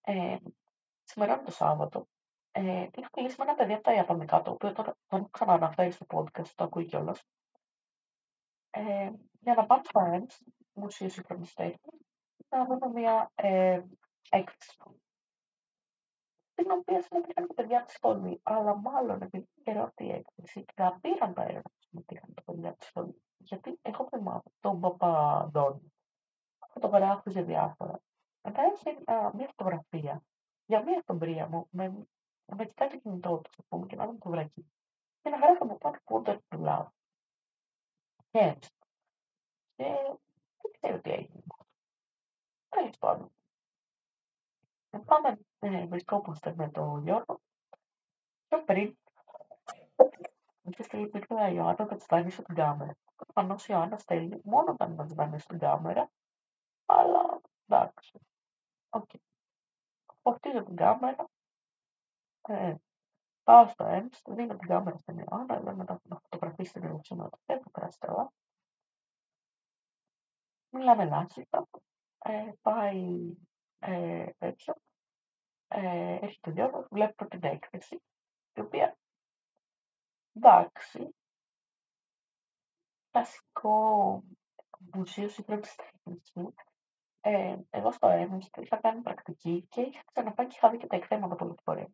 Ε, 0.01 0.37
σήμερα 1.03 1.33
είναι 1.33 1.43
το 1.43 1.51
Σάββατο. 1.51 2.07
Ε, 2.51 2.87
είχα 2.95 3.09
μιλήσει 3.15 3.35
με 3.37 3.43
ένα 3.43 3.55
παιδί 3.55 3.73
από 3.73 3.83
τα 3.83 3.93
Ιαπωνικά, 3.93 4.41
το 4.41 4.51
οποίο 4.51 4.71
τώρα 4.71 4.95
τον 5.07 5.19
έχω 5.19 5.29
ξανααναφέρει 5.29 5.91
στο 5.91 6.05
podcast, 6.09 6.47
το 6.55 6.63
ακούει 6.63 6.85
κιόλας. 6.85 7.23
Ε, 8.69 9.11
για 9.39 9.53
να 9.53 9.65
πάμε 9.65 9.81
στο 9.83 9.99
ΕΜΣ, 9.99 10.41
Μουσείο 10.73 11.09
Σύγχρονη 11.09 11.47
Τέχνη, 11.55 11.99
να 12.49 12.65
δούμε 12.65 12.87
μια 12.87 13.31
ε, 13.35 13.81
έκθεση. 14.29 14.77
Την 16.61 16.71
οποία 16.71 17.01
συμμετείχαν 17.01 17.47
και 17.47 17.53
παιδιά 17.53 17.83
τη 17.83 17.91
σχολή, 17.91 18.39
αλλά 18.43 18.75
μάλλον 18.75 19.21
επειδή 19.21 19.49
καιρό 19.63 19.83
αυτή 19.83 20.05
η 20.05 20.11
έκθεση, 20.11 20.65
να 20.75 20.99
πήραν 20.99 21.33
τα 21.33 21.43
έργα 21.43 21.61
που 21.61 21.77
συμμετείχαν 21.77 22.33
τα 22.33 22.41
παιδιά 22.41 22.73
της 22.73 22.87
σχολής. 22.87 23.21
Γιατί 23.37 23.79
έχω 23.81 24.03
πει 24.09 24.19
τον 24.59 24.79
Παπαντώνη. 24.79 25.93
Φωτογράφησε 26.67 27.41
διάφορα. 27.41 28.01
Μετά 28.41 28.61
έχει 28.61 28.97
μια 29.33 29.47
φωτογραφία 29.47 30.23
για 30.65 30.83
μια 30.83 30.97
αυτομπρία 30.97 31.47
μου 31.47 31.67
με, 31.71 32.07
με 32.45 32.65
κοιτάει 32.65 32.89
το 32.89 32.97
κινητό 32.97 33.37
του, 33.37 33.49
ας 33.57 33.65
πούμε, 33.67 33.85
και 33.85 33.95
να 33.95 34.05
δω 34.05 34.17
το 34.19 34.29
βρακί. 34.29 34.71
Και 35.21 35.29
να 35.29 35.37
γράφω 35.37 35.63
από 35.63 35.77
πάνω 35.77 35.97
Water 36.03 36.37
to 36.49 36.59
Love. 36.65 36.87
Και 38.31 38.39
έτσι. 38.39 38.69
Και 39.75 39.83
δεν 40.61 40.71
ξέρω 40.71 41.01
τι 41.01 41.11
έγινε. 41.11 41.43
Τέλος 42.69 42.97
πάντων. 42.97 43.31
Πάμε, 44.99 45.39
ε, 45.59 45.85
βρισκόμαστε 45.85 46.53
με 46.55 46.69
τον 46.69 47.03
Γιώργο. 47.03 47.41
Πιο 48.47 48.63
πριν, 48.63 48.97
και 50.69 50.83
στείλει 50.83 51.07
πίσω 51.07 51.47
η 51.47 51.53
Ιωάννα 51.55 51.85
να 51.85 51.97
τη 51.97 52.05
δανείσω 52.09 52.41
την 52.41 52.55
κάμερα. 52.55 52.95
Προφανώ 53.15 53.55
η 53.59 53.65
Ιωάννα 53.67 53.97
στέλνει 53.97 54.41
μόνο 54.43 54.71
όταν 54.71 54.95
να 54.95 55.05
τη 55.05 55.13
δανείσω 55.13 55.47
την 55.47 55.59
κάμερα, 55.59 56.11
αλλά 56.85 57.41
εντάξει. 57.67 58.19
Οκ. 58.89 59.09
Φορτίζω 60.21 60.63
την 60.63 60.75
κάμερα. 60.75 61.29
Ε, 62.41 62.75
πάω 63.43 63.67
στο 63.67 63.83
ΕΜΣ, 63.83 64.21
δίνω 64.27 64.55
την 64.55 64.67
κάμερα 64.67 64.97
στην 64.97 65.17
Ιωάννα, 65.17 65.59
λέω 65.59 65.75
μετά 65.75 66.01
να 66.03 66.19
φωτογραφίσει 66.19 66.73
την 66.73 66.83
ελευθερία 66.83 67.61
του 67.61 67.71
περάσει 67.71 67.97
καλά. 67.97 68.31
Μιλάμε 70.69 71.03
ελάχιστα. 71.03 71.67
Ε, 72.17 72.51
πάει 72.61 73.33
ε, 73.81 74.25
έτσι. 74.37 74.71
Ε, 75.67 76.17
έρχεται 76.21 76.49
ο 76.49 76.53
Γιώργος, 76.53 76.87
βλέπω 76.91 77.27
την 77.27 77.43
έκθεση, 77.43 78.01
η 78.53 78.59
οποία, 78.59 78.97
εντάξει, 80.33 81.15
κλασικό 83.11 84.23
μουσείο 84.93 85.29
σύγχρονης 85.29 85.75
τέχνης 85.75 86.33
Ε, 87.21 87.57
εγώ 87.69 87.91
στο 87.91 88.07
Ernst 88.11 88.61
είχα 88.61 88.77
κάνει 88.77 89.01
πρακτική 89.01 89.67
και 89.69 89.81
είχα 89.81 90.01
ξαναπάει 90.13 90.47
και 90.47 90.55
είχα 90.55 90.69
δει 90.69 90.77
και 90.77 90.87
τα 90.87 90.95
εκθέματα 90.95 91.35
πολλές 91.35 91.59
φορές. 91.63 91.87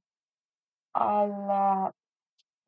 Αλλά 0.92 1.94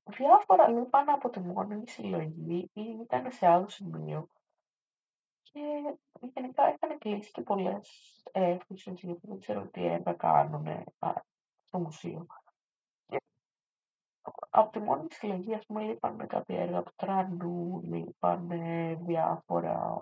διάφορα 0.03 0.67
λείπαν 0.67 1.09
από 1.09 1.29
τη 1.29 1.39
μόνη 1.39 1.87
συλλογή 1.87 2.69
ή 2.73 2.81
ήταν 2.81 3.31
σε 3.31 3.47
άλλο 3.47 3.69
σημείο. 3.69 4.27
Και 5.51 5.97
γενικά 6.33 6.73
είχαν 6.73 6.97
κλείσει 6.97 7.31
και 7.31 7.41
πολλές 7.41 7.89
αίθουσες 8.31 8.99
γιατί 9.01 9.27
δεν 9.27 9.39
ξέρω 9.39 9.67
τι 9.67 9.85
έργα 9.85 10.13
κάνουν 10.13 10.85
στο 11.63 11.79
μουσείο. 11.79 12.25
Και 13.07 13.21
από 14.49 14.71
τη 14.71 14.79
μόνη 14.79 15.07
συλλογή, 15.11 15.53
ας 15.53 15.65
πούμε, 15.65 15.83
λείπαν 15.83 16.27
κάποια 16.27 16.61
έργα 16.61 16.83
του 16.83 16.93
Τρανού, 16.95 17.81
λείπαν 17.83 18.49
διάφορα 19.05 19.97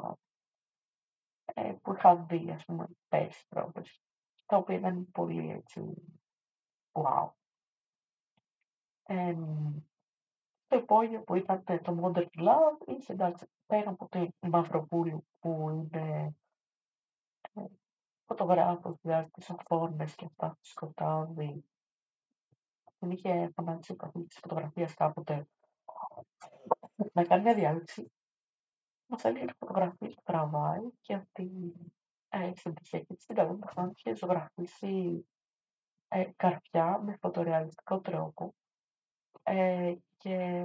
ε, 1.53 1.73
που 1.81 1.93
είχα 1.93 2.15
δει, 2.15 2.51
ας 2.51 2.65
πούμε, 2.65 2.87
πέρσι 3.07 3.47
πρόπερσι, 3.47 4.01
τα 4.45 4.57
οποία 4.57 4.75
ήταν 4.75 5.11
πολύ 5.11 5.51
έτσι, 5.51 5.93
wow. 6.91 7.29
Ε, 9.03 9.35
το 10.67 10.77
υπόγειο 10.77 11.21
που 11.21 11.35
ήταν 11.35 11.63
το 11.63 11.99
Modern 12.01 12.27
Love, 12.39 12.87
είχε 12.87 13.13
εντάξει, 13.13 13.47
πέρα 13.67 13.89
από 13.89 14.07
τη 14.09 14.27
Μαυροπούλου 14.39 15.25
που 15.39 15.69
είναι 15.69 16.35
ε, 17.53 17.63
φωτογράφος, 18.25 18.95
βγάζει 19.01 19.29
τις 19.29 19.49
οθόνες 19.49 20.15
και 20.15 20.25
αυτά 20.25 20.47
στο 20.47 20.69
σκοτάδι. 20.69 21.63
Την 22.99 23.11
είχε 23.11 23.51
φανάξει 23.55 23.91
ο 23.91 23.95
καθηγητής 23.95 24.33
της 24.33 24.39
φωτογραφίας 24.39 24.93
κάποτε 24.93 25.47
να 27.13 27.23
κάνει 27.23 27.43
μια 27.43 27.53
διάλεξη 27.53 28.11
Μας 29.07 29.23
έλεγε 29.23 29.43
ότι 29.43 29.53
φωτογραφίε 29.59 30.09
που 30.09 30.21
τραβάει 30.23 30.89
και 31.01 31.15
ότι 31.15 31.73
ε, 32.29 32.51
στην 32.55 32.73
τυχιακή 32.73 33.15
της 33.15 33.25
την 33.25 33.69
θα 33.73 33.91
είχε 33.95 34.15
ζωγραφίσει 34.15 35.27
ε, 36.07 36.31
καρπιά 36.35 37.01
με 37.05 37.17
φωτορεαλιστικό 37.21 37.99
τρόπο 37.99 38.55
ε, 39.43 39.95
και 40.17 40.63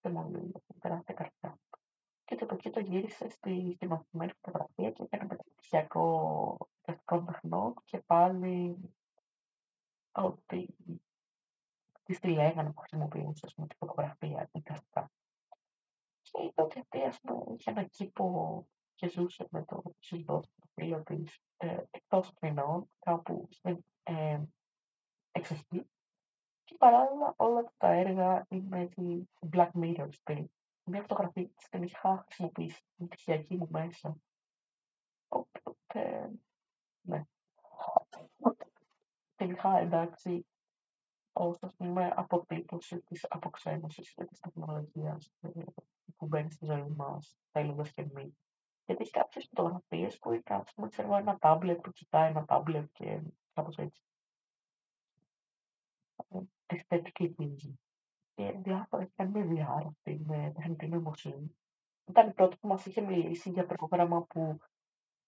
δεν 0.00 0.12
μου 0.12 0.52
τεράστια 0.80 1.14
καρπιά. 1.14 1.58
Και 2.26 2.34
το 2.34 2.46
εκεί 2.50 2.70
το 2.70 2.80
γύρισε 2.80 3.28
στη 3.28 3.76
θυμωμένη 3.78 4.32
φωτογραφία 4.40 4.90
και 4.90 5.02
έκανε 5.02 5.26
μεταπτυχιακό 5.30 6.68
τεχνικό 6.80 7.22
τεχνών 7.22 7.74
και 7.84 7.98
πάλι 7.98 8.76
ότι 10.12 10.76
τι 12.02 12.18
τη 12.20 12.28
λέγανε 12.28 12.72
που 12.72 12.80
χρησιμοποιούσε 12.80 13.46
τη 13.46 13.74
φωτογραφία 13.78 14.48
ή 14.52 14.62
αυτά. 14.70 15.10
Και 16.22 16.42
είπε 16.42 16.62
ότι 16.62 16.78
αυτή, 16.78 17.02
ας 17.02 17.20
πούμε, 17.20 17.54
είχε 17.56 17.70
ένα 17.70 17.82
κήπο 17.84 18.66
και 18.94 19.08
ζούσε 19.08 19.46
με 19.50 19.64
το 19.64 19.82
σύζυγό 19.98 20.40
του, 20.40 20.48
το 20.60 20.66
φίλο 20.74 21.02
της, 21.02 21.40
ε, 21.56 21.82
εκτός 21.90 22.28
Αθηνών, 22.28 22.90
κάπου 22.98 23.48
στην 23.50 23.84
ε, 24.02 24.40
εξοχή. 25.32 25.90
Και 26.64 26.74
παράλληλα 26.78 27.34
όλα 27.36 27.72
τα 27.76 27.88
έργα 27.88 28.46
είναι 28.48 28.80
έτσι 28.80 29.28
Black 29.52 29.70
Mirror 29.70 30.08
στυλ. 30.10 30.46
Μια 30.88 31.00
φωτογραφία 31.00 31.48
της 31.48 31.68
την 31.68 31.82
είχα 31.82 32.24
χρησιμοποιήσει 32.26 32.84
στην 32.92 33.08
πτυχιακή 33.08 33.56
μου 33.56 33.68
μέσα. 33.70 34.16
Οπότε, 35.28 36.30
ναι. 37.00 37.24
Την 39.36 39.50
είχα 39.50 39.78
εντάξει 39.78 40.46
ως 41.32 41.62
ας 41.62 41.74
πούμε 41.74 42.12
αποτύπωση 42.16 43.00
της 43.00 43.26
αποξένωσης 43.28 44.14
και 44.14 44.24
της 44.24 44.40
τεχνολογίας 44.40 45.32
ε, 45.40 45.48
που 46.16 46.26
μπαίνει 46.26 46.50
στη 46.50 46.64
ζωή 46.64 46.94
μα, 46.96 47.18
θέλοντα 47.50 47.82
και 47.82 48.00
εμεί. 48.00 48.36
Γιατί 48.86 49.02
έχει 49.02 49.10
κάποιε 49.10 49.40
φωτογραφίε 49.40 50.08
που 50.20 50.32
είναι 50.32 50.42
α 50.44 50.64
πούμε, 50.74 50.88
ξέρω, 50.88 51.16
ένα 51.16 51.38
τάμπλετ 51.38 51.80
που 51.80 51.92
κοιτάει 51.92 52.30
ένα 52.30 52.44
τάμπλετ 52.44 52.90
και 52.92 53.22
κάπω 53.52 53.82
έτσι. 53.82 54.02
Αισθητική 56.66 57.28
πίνη. 57.28 57.78
Και 58.36 58.54
διάφορα 58.62 59.02
έχει 59.02 59.12
κάνει 59.16 59.44
με 59.44 59.46
VR 59.50 59.86
αυτή, 59.86 60.20
με 60.26 60.52
τεχνητή 60.54 60.86
νοημοσύνη. 60.86 61.56
Ήταν 62.08 62.28
η 62.28 62.32
πρώτη 62.32 62.56
που 62.56 62.68
μας 62.68 62.86
είχε 62.86 63.00
μιλήσει 63.00 63.50
για 63.50 63.66
πρόγραμμα 63.66 64.22
που 64.22 64.58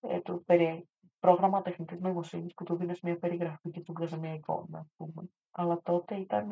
ε, 0.01 0.21
του 0.21 0.43
περί, 0.45 0.89
πρόγραμμα 1.19 1.63
τεχνητής 1.63 2.01
νοημοσύνης 2.01 2.55
που 2.55 2.65
του 2.65 2.77
δίνει 2.77 2.95
μια 3.03 3.19
περιγραφή 3.19 3.71
και 3.71 3.81
του 3.81 3.93
βγάζει 3.93 4.19
μια 4.19 4.35
εικόνα, 4.35 4.79
ας 4.79 4.93
πούμε. 4.97 5.31
Αλλά 5.51 5.81
τότε 5.83 6.17
ήταν 6.17 6.49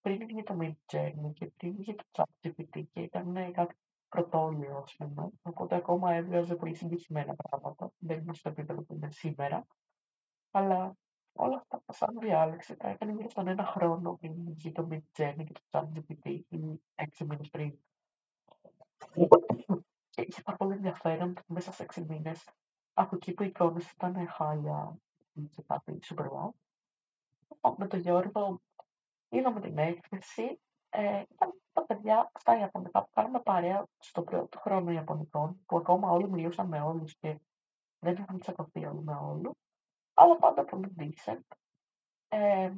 πριν 0.00 0.26
βγει 0.26 0.42
το 0.42 0.56
Midjourney 0.60 1.32
και 1.32 1.46
πριν 1.56 1.76
βγει 1.76 1.94
το 1.94 2.04
ChatGPT 2.12 2.84
και 2.92 3.00
ήταν 3.00 3.52
κάτι 3.52 3.74
πρωτόλιο, 4.08 4.76
ας 4.76 4.94
πούμε. 4.96 5.30
Οπότε 5.42 5.74
ακόμα 5.74 6.12
έβγαζε 6.12 6.54
πολύ 6.54 6.74
συγκεκριμένα 6.74 7.34
πράγματα. 7.34 7.92
Δεν 7.98 8.18
είναι 8.18 8.34
στο 8.34 8.48
επίπεδο 8.48 8.82
που 8.82 8.94
είναι 8.94 9.10
σήμερα. 9.10 9.66
Αλλά 10.50 10.96
όλα 11.32 11.56
αυτά 11.56 11.82
σαν 11.92 12.18
διάλεξη 12.18 12.76
τα 12.76 12.88
έκανε 12.88 13.12
γύρω 13.12 13.28
στον 13.30 13.48
ένα 13.48 13.64
χρόνο 13.64 14.16
πριν 14.16 14.34
βγει 14.54 14.72
το 14.72 14.88
Midjourney 14.90 15.44
και 15.44 15.52
το 15.52 15.60
ChatGPT 15.70 16.40
ή 16.48 16.80
έξι 16.94 17.24
μήνες 17.24 17.50
πριν. 17.50 17.78
Και 20.10 20.22
είχε 20.26 20.42
πάρα 20.42 20.56
πολύ 20.56 20.72
ενδιαφέρον 20.72 21.34
μέσα 21.46 21.72
σε 21.72 21.82
έξι 21.82 22.04
μήνες 22.08 22.48
από 22.94 23.16
εκεί 23.16 23.32
που 23.32 23.42
οι 23.42 23.46
εικόνες 23.46 23.90
ήταν 23.90 24.28
χάλια 24.28 24.96
και 25.50 25.62
κάτι 25.66 25.98
super 26.02 26.26
wow. 26.26 26.50
Με 27.76 27.86
τον 27.86 27.98
Γιώργο 28.00 28.60
είδαμε 29.28 29.60
την 29.60 29.78
έκθεση. 29.78 30.60
Ε, 30.90 31.22
ήταν 31.28 31.60
τα 31.72 31.84
παιδιά 31.84 32.30
στα 32.38 32.58
Ιαπωνικά 32.58 33.02
που 33.02 33.10
κάναμε 33.12 33.40
παρέα 33.40 33.86
στο 33.98 34.22
πρώτο 34.22 34.58
χρόνο 34.58 34.90
Ιαπωνικών, 34.90 35.60
που 35.66 35.76
ακόμα 35.76 36.10
όλοι 36.10 36.30
μιλούσαν 36.30 36.68
με 36.68 36.80
όλους 36.80 37.16
και 37.16 37.40
δεν 37.98 38.12
είχαν 38.12 38.38
τσακωθεί 38.38 38.86
όλοι 38.86 39.02
με 39.02 39.14
όλους, 39.14 39.52
αλλά 40.14 40.36
πάντα 40.36 40.64
πολύ 40.64 40.94
decent. 40.98 41.40
Ε, 42.28 42.72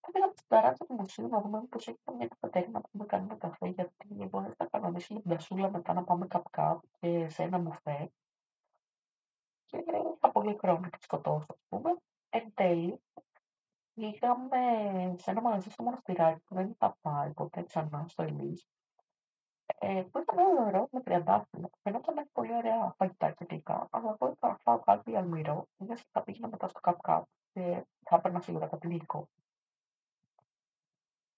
θα 0.00 0.10
πήγαμε 0.12 0.32
στην 0.36 0.48
ταράτσα 0.48 0.86
του 0.86 0.94
μουσείου 0.94 1.28
να 1.28 1.40
δούμε 1.40 1.62
πως 1.68 1.88
έχει 1.88 1.98
μια 2.16 2.28
καφετέρια 2.28 2.70
να 2.70 2.80
πούμε 2.80 3.06
κάνουμε 3.06 3.36
καφέ, 3.36 3.68
γιατί 3.68 4.06
εγώ 4.20 4.40
δεν 4.40 4.54
θα 4.56 4.66
κανονίσουμε 4.66 5.20
την 5.20 5.30
τασούλα 5.30 5.70
μετά 5.70 5.92
να 5.92 6.04
πάμε 6.04 6.26
καπ 6.50 6.80
και 7.00 7.28
σε 7.28 7.42
ένα 7.42 7.58
μουφέ. 7.58 8.10
Και 9.66 9.84
είχα 10.16 10.32
πολύ 10.32 10.56
χρόνο 10.60 10.88
και 10.88 10.98
σκοτώσω, 11.00 11.46
ας 11.48 11.60
πούμε. 11.68 11.96
Εν 12.28 12.52
τέλει, 12.54 13.00
Πήγαμε 13.98 14.58
σε 15.18 15.30
ένα 15.30 15.40
μαγαζί 15.40 15.70
στο 15.70 15.82
Μοναστηράκι 15.82 16.40
που 16.40 16.54
δεν 16.54 16.70
είχα 16.70 16.96
πάει 17.00 17.32
ποτέ 17.32 17.62
ξανά 17.62 18.04
στο 18.08 18.22
Ελίζ. 18.22 18.60
Ε, 19.80 20.02
που 20.10 20.18
ήταν 20.18 20.38
όλο 20.38 20.64
ωραίο 20.66 20.88
με 20.90 21.00
τριαντάφυλλα. 21.00 21.70
Φαινόταν 21.82 22.14
να 22.14 22.20
έχει 22.20 22.30
πολύ 22.32 22.54
ωραία 22.54 22.94
φαγητά 22.96 23.30
και 23.30 23.46
γλυκά. 23.48 23.88
Αλλά 23.90 24.16
εγώ 24.20 24.32
ήθελα 24.32 24.52
να 24.52 24.58
φάω 24.58 24.78
κάτι 24.78 25.16
αλμυρό. 25.16 25.66
μια 25.76 25.98
θα 26.12 26.22
πήγαινα 26.22 26.48
μετά 26.48 26.68
στο 26.68 26.80
Cup 26.82 26.96
Cup 27.02 27.22
και 27.52 27.84
θα 28.04 28.16
έπαιρνα 28.16 28.40
σίγουρα 28.40 28.66
κάτι 28.66 28.86
γλυκό. 28.86 29.28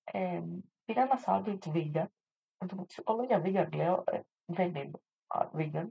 Ε, 0.05 0.43
πήρα 0.85 1.03
ένα 1.03 1.17
σάντουιτς 1.17 1.69
vegan. 1.73 2.07
Εν 2.59 2.69
τω 2.69 2.75
μεταξύ, 2.75 3.03
όλο 3.05 3.23
για 3.23 3.43
vegan 3.45 3.75
λέω, 3.75 4.05
ε, 4.07 4.21
δεν 4.45 4.75
είναι 4.75 4.91
vegan. 5.53 5.89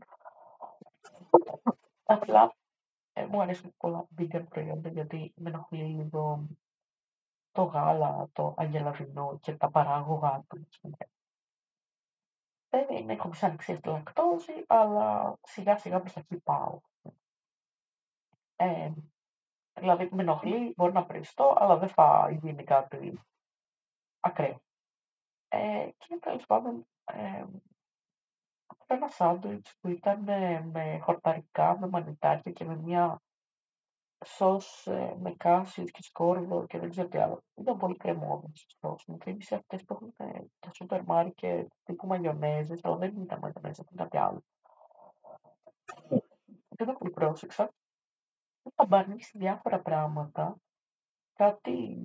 Απλά 2.03 2.55
ε, 3.13 3.25
μου 3.25 3.41
αρέσουν 3.41 3.73
πολλά 3.77 4.07
vegan 4.17 4.43
προϊόντα 4.49 4.89
γιατί 4.89 5.33
με 5.35 5.49
ενοχλεί 5.49 5.83
λίγο 5.83 6.47
το 7.51 7.63
γάλα, 7.63 8.29
το 8.33 8.53
αγελαδινό 8.57 9.37
και 9.41 9.55
τα 9.55 9.69
παράγωγα 9.69 10.43
του. 10.47 10.67
Δεν 12.69 12.87
είναι, 12.89 13.13
έχω 13.13 13.31
ανεξία 13.41 13.75
στη 13.75 13.89
λακτόζη, 13.89 14.63
αλλά 14.67 15.37
σιγά 15.41 15.77
σιγά 15.77 15.99
προς 15.99 16.15
εκεί 16.15 16.39
πάω. 16.39 16.79
Ε, 18.55 18.91
δηλαδή 19.73 20.09
με 20.11 20.21
ενοχλεί, 20.21 20.73
μπορεί 20.77 20.93
να 20.93 21.05
πριστώ, 21.05 21.55
αλλά 21.57 21.77
δεν 21.77 21.89
θα 21.89 22.37
γίνει 22.41 22.63
κάτι 22.63 23.21
ακραίο. 24.19 24.61
Ε, 25.47 25.89
και 25.97 26.17
τέλος 26.21 26.45
πάντων, 26.45 26.87
ε, 27.03 27.45
ένα 28.87 29.07
σάντουιτς 29.07 29.77
που 29.79 29.87
ήταν 29.87 30.23
με 30.71 30.99
χορταρικά, 31.01 31.77
με 31.79 31.87
μανιτάρια 31.87 32.51
και 32.51 32.65
με 32.65 32.75
μια 32.75 33.21
σως 34.25 34.87
ε, 34.87 35.15
με 35.19 35.35
κάσις 35.37 35.91
και 35.91 36.03
σκόρδο 36.03 36.65
και 36.65 36.79
δεν 36.79 36.89
ξέρω 36.89 37.07
τι 37.07 37.17
άλλο. 37.17 37.43
Ήταν 37.55 37.77
πολύ 37.77 37.97
κρεμόδες 37.97 38.65
σως. 38.79 39.05
Μου 39.07 39.17
θύμισε 39.21 39.55
αυτές 39.55 39.83
που 39.83 39.93
έχουν 39.93 40.13
ε, 40.17 40.39
τα 40.59 40.71
σούπερ 40.73 41.03
μάρκετ 41.03 41.71
τύπου 41.83 42.07
μαγιονέζες, 42.07 42.79
αλλά 42.83 42.95
δεν 42.95 43.21
ήταν 43.21 43.39
μαγιονέζες, 43.41 43.77
ήταν 43.77 43.95
κάτι 43.97 44.17
άλλο. 44.17 44.43
Δεν 46.69 46.87
το 46.87 46.93
πολύ 46.93 47.11
πρόσεξα. 47.11 47.73
Είχα 48.63 48.87
μπαρνίσει 48.87 49.37
διάφορα 49.37 49.81
πράγματα. 49.81 50.55
Κάτι 51.33 51.97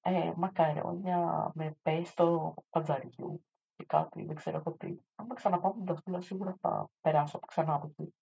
ε, 0.00 0.32
μακαρόνια 0.36 1.50
με 1.54 1.76
πέστο 1.82 2.54
παντζαριού 2.70 3.44
και 3.76 3.84
κάτι, 3.84 4.24
δεν 4.24 4.36
ξέρω 4.36 4.56
εγώ 4.56 4.76
τι. 4.76 4.96
Αν 5.14 5.26
με 5.26 5.34
ξαναπάω 5.34 5.72
την 5.72 5.84
ταυτίλα 5.84 6.20
σίγουρα 6.20 6.56
θα 6.60 6.88
περάσω 7.00 7.38
ξανά 7.38 7.74
από 7.74 7.86
εκεί. 7.86 8.14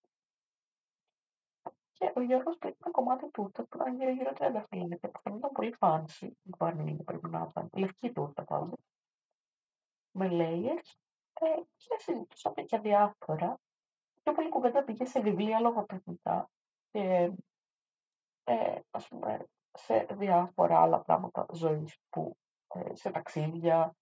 Και 2.00 2.12
ο 2.16 2.20
Γιώργος 2.20 2.58
πήρε 2.58 2.74
ένα 2.82 2.90
κομμάτι 2.90 3.30
τούρτα 3.30 3.64
που 3.64 3.76
ήταν 3.76 3.96
γύρω 3.96 4.10
γύρω 4.10 4.32
30 4.34 4.64
χιλιόμετρα 4.68 5.10
που 5.10 5.20
φαινόταν 5.20 5.50
πολύ 5.52 5.74
fancy, 5.78 6.28
που 6.42 6.56
πανίνη 6.58 7.02
πρέπει 7.02 7.28
να 7.28 7.46
ήταν, 7.50 7.68
λευκή 7.72 8.12
τούρτα 8.12 8.44
πάντα, 8.44 8.76
με 10.10 10.28
layers 10.30 10.94
ε, 11.40 11.60
και 11.76 11.96
συζητούσαμε 11.98 12.62
για 12.62 12.80
διάφορα. 12.80 13.58
Πιο 14.22 14.32
πολύ 14.32 14.48
κουβέντα 14.48 14.84
πήγε 14.84 15.04
σε 15.04 15.20
βιβλία 15.20 15.60
λογοτεχνικά 15.60 16.50
και 16.90 17.32
ε, 18.44 18.80
ας 18.90 19.08
πούμε 19.08 19.46
σε 19.72 20.06
διάφορα 20.10 20.80
άλλα 20.80 21.00
πράγματα 21.00 21.46
ζωής 21.52 21.98
που 22.10 22.36
ε, 22.74 22.94
σε 22.94 23.10
ταξίδια, 23.10 23.94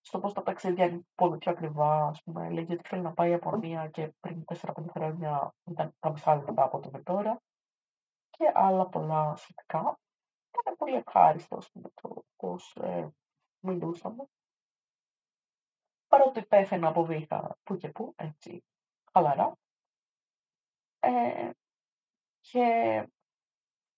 στο 0.00 0.18
πώς 0.18 0.32
τα 0.32 0.42
ταξίδια 0.42 0.84
είναι 0.84 1.00
πολύ 1.14 1.38
πιο 1.38 1.52
ακριβά, 1.52 2.06
ας 2.06 2.22
πούμε, 2.22 2.50
λέγει 2.50 2.72
ότι 2.72 2.88
θέλει 2.88 3.02
να 3.02 3.12
πάει 3.12 3.28
η 3.28 3.30
Ιαπωνία 3.30 3.88
και 3.88 4.12
πριν 4.20 4.44
4-5 4.44 4.72
χρόνια 4.90 5.54
ήταν 5.64 5.94
τα 5.98 6.10
μισά 6.10 6.36
λεπτά 6.36 6.62
από 6.62 6.80
το 6.80 6.90
με 6.92 7.02
τώρα 7.02 7.40
και 8.30 8.52
άλλα 8.54 8.86
πολλά 8.88 9.36
σχετικά. 9.36 9.98
Ήταν 10.60 10.76
πολύ 10.76 10.94
ευχάριστο, 10.94 11.56
ας 11.56 11.70
πούμε, 11.70 11.88
το 12.02 12.24
πώς 12.36 12.76
ε, 12.76 13.08
μιλούσαμε. 13.60 14.24
Παρότι 16.08 16.46
πέθαινα 16.46 16.88
από 16.88 17.04
βήχα 17.04 17.58
που 17.62 17.76
και 17.76 17.88
που, 17.88 18.12
έτσι, 18.16 18.64
χαλαρά. 19.12 19.52
Ε, 21.00 21.50
και 22.40 23.08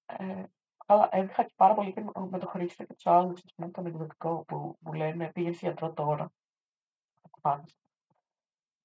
ε, 0.07 0.45
αλλά 0.91 1.09
έβηχα 1.12 1.45
και 1.45 1.53
πάρα 1.57 1.74
πολύ 1.74 1.93
και 1.93 2.05
με 2.30 2.38
το 2.38 2.47
Χρήστο 2.47 2.84
και 2.84 2.95
τους 2.95 3.07
άλλους, 3.07 3.45
ας 3.45 3.55
πούμε, 3.55 3.70
τον 3.70 3.86
εκδοτικό 3.86 4.45
που 4.45 4.76
μου 4.80 4.93
λένε 4.93 5.30
πήγε 5.32 5.51
γιατρό 5.51 5.93
τώρα. 5.93 6.32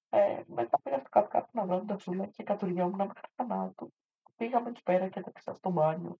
Ε, 0.08 0.42
μετά 0.46 0.80
πήγα 0.82 0.98
στο 0.98 1.08
κάτω 1.08 1.28
κάτω 1.28 1.48
να 1.52 1.64
βρω 1.66 1.78
την 1.78 1.86
ταψούλα 1.86 2.26
και 2.26 2.42
κατουριόμουν 2.42 2.96
μέχρι 2.96 3.20
θανάτου. 3.34 3.92
Πήγαμε 4.36 4.68
εκεί 4.68 4.82
πέρα 4.82 5.08
και 5.08 5.18
έτρεξα 5.18 5.54
στο 5.54 5.70
μπάνιο. 5.70 6.18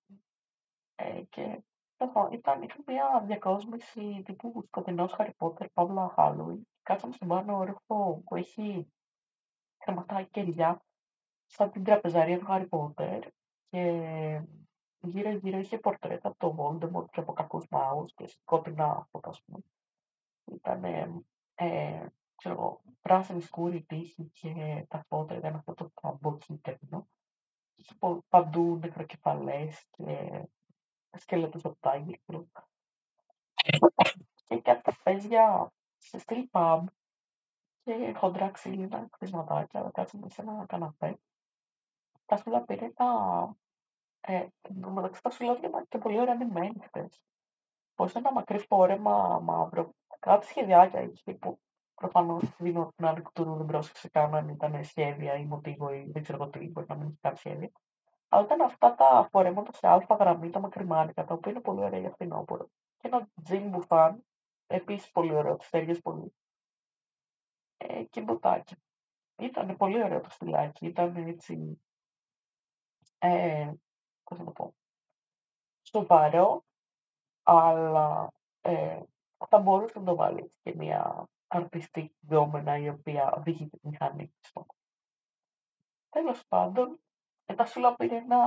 Ε, 0.95 1.23
και 1.23 1.63
λοιπόν, 1.99 2.33
ήταν, 2.33 2.63
είχα 2.63 2.77
μια 2.87 3.23
διακόσμηση 3.27 4.23
τύπου 4.25 4.63
σκοτεινός 4.67 5.15
Harry 5.19 5.31
Potter, 5.39 5.67
Παύλα 5.73 6.15
Halloween. 6.17 6.61
Κάτσαμε 6.83 7.13
στον 7.13 7.29
πάνω 7.29 7.57
όροφο 7.57 8.23
που 8.25 8.37
έχει 8.37 8.93
κρεματάκι 9.79 10.31
και 10.31 10.41
ηλιά, 10.41 10.81
σαν 11.47 11.71
την 11.71 11.85
τραπεζαρία 11.85 12.39
του 12.39 12.47
Harry 12.49 12.69
Potter. 12.69 13.23
Και 13.69 14.43
γύρω-γύρω 15.09 15.59
είχε 15.59 15.79
πορτρέτα 15.79 16.29
από 16.29 16.39
τον 16.39 16.57
Voldemort 16.59 17.11
και 17.11 17.21
από 17.21 17.33
κακούς 17.33 17.67
μάγους 17.71 18.15
και 18.15 18.27
σκότεινα 18.27 19.07
φώτα, 19.11 19.29
ας 19.29 19.43
πούμε. 19.43 19.59
Ήταν, 20.45 20.85
ε, 21.55 22.07
ξέρω 22.37 22.55
εγώ, 22.55 22.83
πράσινη 23.01 23.41
σκούρη 23.41 23.83
τύχη 23.83 24.31
και 24.33 24.85
τα 24.89 25.05
φώτα 25.09 25.35
ήταν 25.35 25.55
αυτό 25.55 25.75
το 25.75 25.91
ταμποκίτρινο. 26.01 27.09
Είχε 27.75 27.95
παντού 28.29 28.79
νεκροκεφαλές 28.81 29.87
και 29.91 30.45
σκελέτους 31.17 31.65
από 31.65 31.77
τα 31.81 32.05
Και 34.45 34.61
τα 34.63 34.81
τραπέζια 34.81 35.73
σε 35.97 36.19
στυλ 36.19 36.49
pub 36.51 36.85
και 37.83 38.15
χοντρά 38.17 38.51
ξύλινα 38.51 39.09
κτισματάκια, 39.11 39.91
κάτσαμε 39.95 40.29
σε 40.29 40.41
ένα 40.41 40.67
καναπέ. 40.67 41.19
Τα 42.27 42.37
σκούλα 42.37 42.61
πήρε 42.61 42.91
τα 42.91 43.07
ε, 44.27 44.47
μεταξύ 44.95 45.23
τα 45.23 45.31
σουλάδια 45.31 45.69
ήταν 45.69 45.87
και 45.89 45.99
πολύ 45.99 46.21
ωραία 46.21 46.33
ανημένοι 46.33 46.81
χτες. 46.83 47.23
Πως 47.95 48.15
ένα 48.15 48.33
μακρύ 48.33 48.59
φόρεμα 48.59 49.39
μαύρο, 49.39 49.95
κάτι 50.19 50.47
σχεδιάκια 50.47 51.01
είχε 51.01 51.35
που 51.35 51.61
προφανώς 51.95 52.57
δίνω 52.59 52.93
την 52.97 53.07
άλλη 53.07 53.23
κουτούρου, 53.23 53.57
δεν 53.57 53.67
πρόσεξε 53.67 54.09
καν 54.09 54.35
αν 54.35 54.49
ήταν 54.49 54.85
σχέδια 54.85 55.35
ή 55.35 55.45
μοτίβο 55.45 55.93
ή 55.93 56.11
δεν 56.13 56.23
ξέρω 56.23 56.49
τι, 56.49 56.69
μπορεί 56.69 56.87
να 56.89 56.95
μην 56.95 57.07
έχει 57.07 57.19
κάτι 57.21 57.39
σχέδια. 57.39 57.71
Αλλά 58.29 58.45
ήταν 58.45 58.61
αυτά 58.61 58.95
τα 58.95 59.29
φορέματα 59.31 59.73
σε 59.73 59.89
αλφα 59.89 60.15
γραμμή, 60.15 60.51
τα 60.51 60.61
μακριμάνικα, 60.61 61.25
τα 61.25 61.35
οποία 61.35 61.53
είναι 61.53 61.61
πολύ 61.61 61.81
ωραία 61.81 62.01
για 62.01 62.11
φθινόπωρο. 62.11 62.69
Και 62.97 63.09
ένα 63.09 63.29
τζιν 63.43 63.69
μπουφάν, 63.69 64.25
επίσης 64.67 65.11
πολύ 65.11 65.35
ωραίο, 65.35 65.57
τις 65.57 65.71
τέριε 65.71 65.95
πολύ. 65.95 66.35
Ε, 67.77 68.03
και 68.03 68.21
μποτάκι. 68.21 68.75
Ήταν 69.39 69.77
πολύ 69.77 70.03
ωραίο 70.03 70.21
το 70.21 70.31
στυλάκι, 70.31 70.87
ήταν 70.87 71.17
έτσι 71.17 71.81
ε, 73.19 73.73
πώς 74.31 74.39
να 74.39 74.45
το 74.45 74.51
πω, 74.51 74.75
σοβαρό, 75.83 76.65
αλλά 77.43 78.33
ε, 78.61 79.03
θα 79.49 79.59
μπορούσε 79.59 79.99
να 79.99 80.05
το 80.05 80.15
βάλει 80.15 80.53
και 80.63 80.75
μια 80.77 81.29
αρτιστή 81.47 82.17
δόμενα 82.21 82.79
η 82.79 82.89
οποία 82.89 83.33
οδηγεί 83.33 83.69
τη 83.69 83.79
μηχανή 83.83 84.27
της. 84.41 84.53
Τέλος 86.09 86.47
πάντων, 86.49 87.01
μετά 87.47 87.67
σου 87.67 87.95
πήρε 87.97 88.17
ένα, 88.17 88.41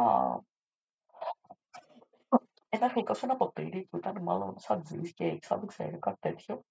ένα 2.70 2.88
γλυκό 2.88 3.14
σε 3.14 3.26
ένα 3.26 3.36
ποτήρι 3.36 3.86
που 3.86 3.98
ήταν 3.98 4.22
μάλλον 4.22 4.60
σαν 4.60 4.84
cheesecake, 4.90 5.40
σαν 5.42 5.60
δεν 5.60 5.68
ξέρω, 5.68 6.00
κάτι 6.00 6.20
τέτοιο. 6.20 6.64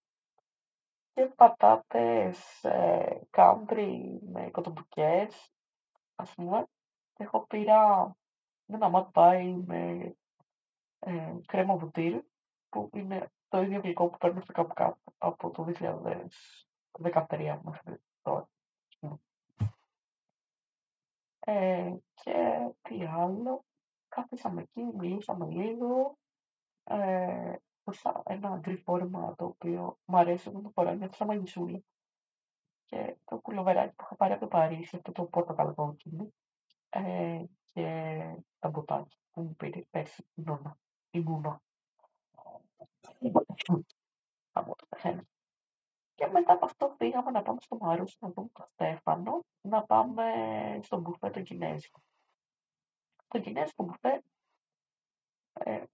Και 1.12 1.26
πατάτες 1.26 2.64
ε, 2.64 3.20
country 3.30 4.18
με 4.20 4.50
κοτομπουκές, 4.50 5.52
ας 6.14 6.34
πούμε. 6.34 6.66
Εγώ 7.16 7.46
πήρα 7.46 8.16
ένα 8.74 8.88
ματ 8.88 9.08
πάει 9.12 9.54
με 9.54 10.12
ε, 10.98 11.34
κρέμα 11.46 11.76
βουτύρι, 11.76 12.22
που 12.68 12.90
είναι 12.92 13.30
το 13.48 13.62
ίδιο 13.62 13.80
γλυκό 13.80 14.08
που 14.08 14.18
παίρνω 14.18 14.40
στο 14.40 14.52
κάπου 14.52 14.74
κάπου 14.74 15.00
από 15.18 15.50
το 15.50 15.66
2013 16.98 17.60
μέχρι 17.62 18.02
τώρα. 18.22 18.48
Ε, 21.40 21.96
και 22.14 22.68
τι 22.82 23.04
άλλο, 23.04 23.64
κάθισαμε 24.08 24.60
εκεί, 24.60 24.82
μιλήσαμε 24.82 25.46
λίγο, 25.46 26.18
ε, 26.84 27.54
ένα 28.24 28.56
γκριφόρμα 28.56 29.34
το 29.34 29.44
οποίο 29.44 29.98
μου 30.04 30.16
αρέσει 30.18 30.50
να 30.50 30.62
το 30.62 30.70
φοράει 30.70 30.96
μια 30.96 31.12
σαν 31.12 31.26
μαγισούλα. 31.26 31.80
Και 32.84 33.16
το 33.24 33.38
κουλοβεράκι 33.38 33.94
που 33.94 34.04
είχα 34.04 34.16
πάρει 34.16 34.32
από 34.32 34.40
το 34.40 34.48
Παρίσι, 34.48 34.96
αυτό 34.96 35.12
το 35.12 35.24
πορτοκαλκόκκινο, 35.24 36.32
ε, 36.88 37.44
και 37.72 38.20
τα 38.58 38.68
μποτάκια 38.68 39.18
που 39.30 39.40
μου 39.40 39.54
πήρε 39.54 39.82
πέρσι 39.90 40.26
η 40.34 40.42
νόνα. 40.42 40.78
Η 41.10 41.20
νούνα. 41.20 41.62
Από 44.52 44.76
το 44.76 44.86
πεθαίνω. 44.88 45.22
Και 46.14 46.26
μετά 46.26 46.52
από 46.52 46.64
αυτό 46.64 46.94
πήγαμε 46.98 47.30
να 47.30 47.42
πάμε 47.42 47.60
στο 47.60 47.76
Μαρούσι 47.80 48.16
να 48.20 48.30
δούμε 48.30 48.48
τον 48.52 48.66
Στέφανο, 48.72 49.44
να 49.60 49.82
πάμε 49.82 50.24
στο 50.82 50.98
μπουφέ 51.00 51.30
το 51.30 51.40
Κινέζικο. 51.40 52.00
Το 53.28 53.40
Κινέζικο 53.40 53.84
μπουφέ, 53.84 54.22
ε, 55.52 55.84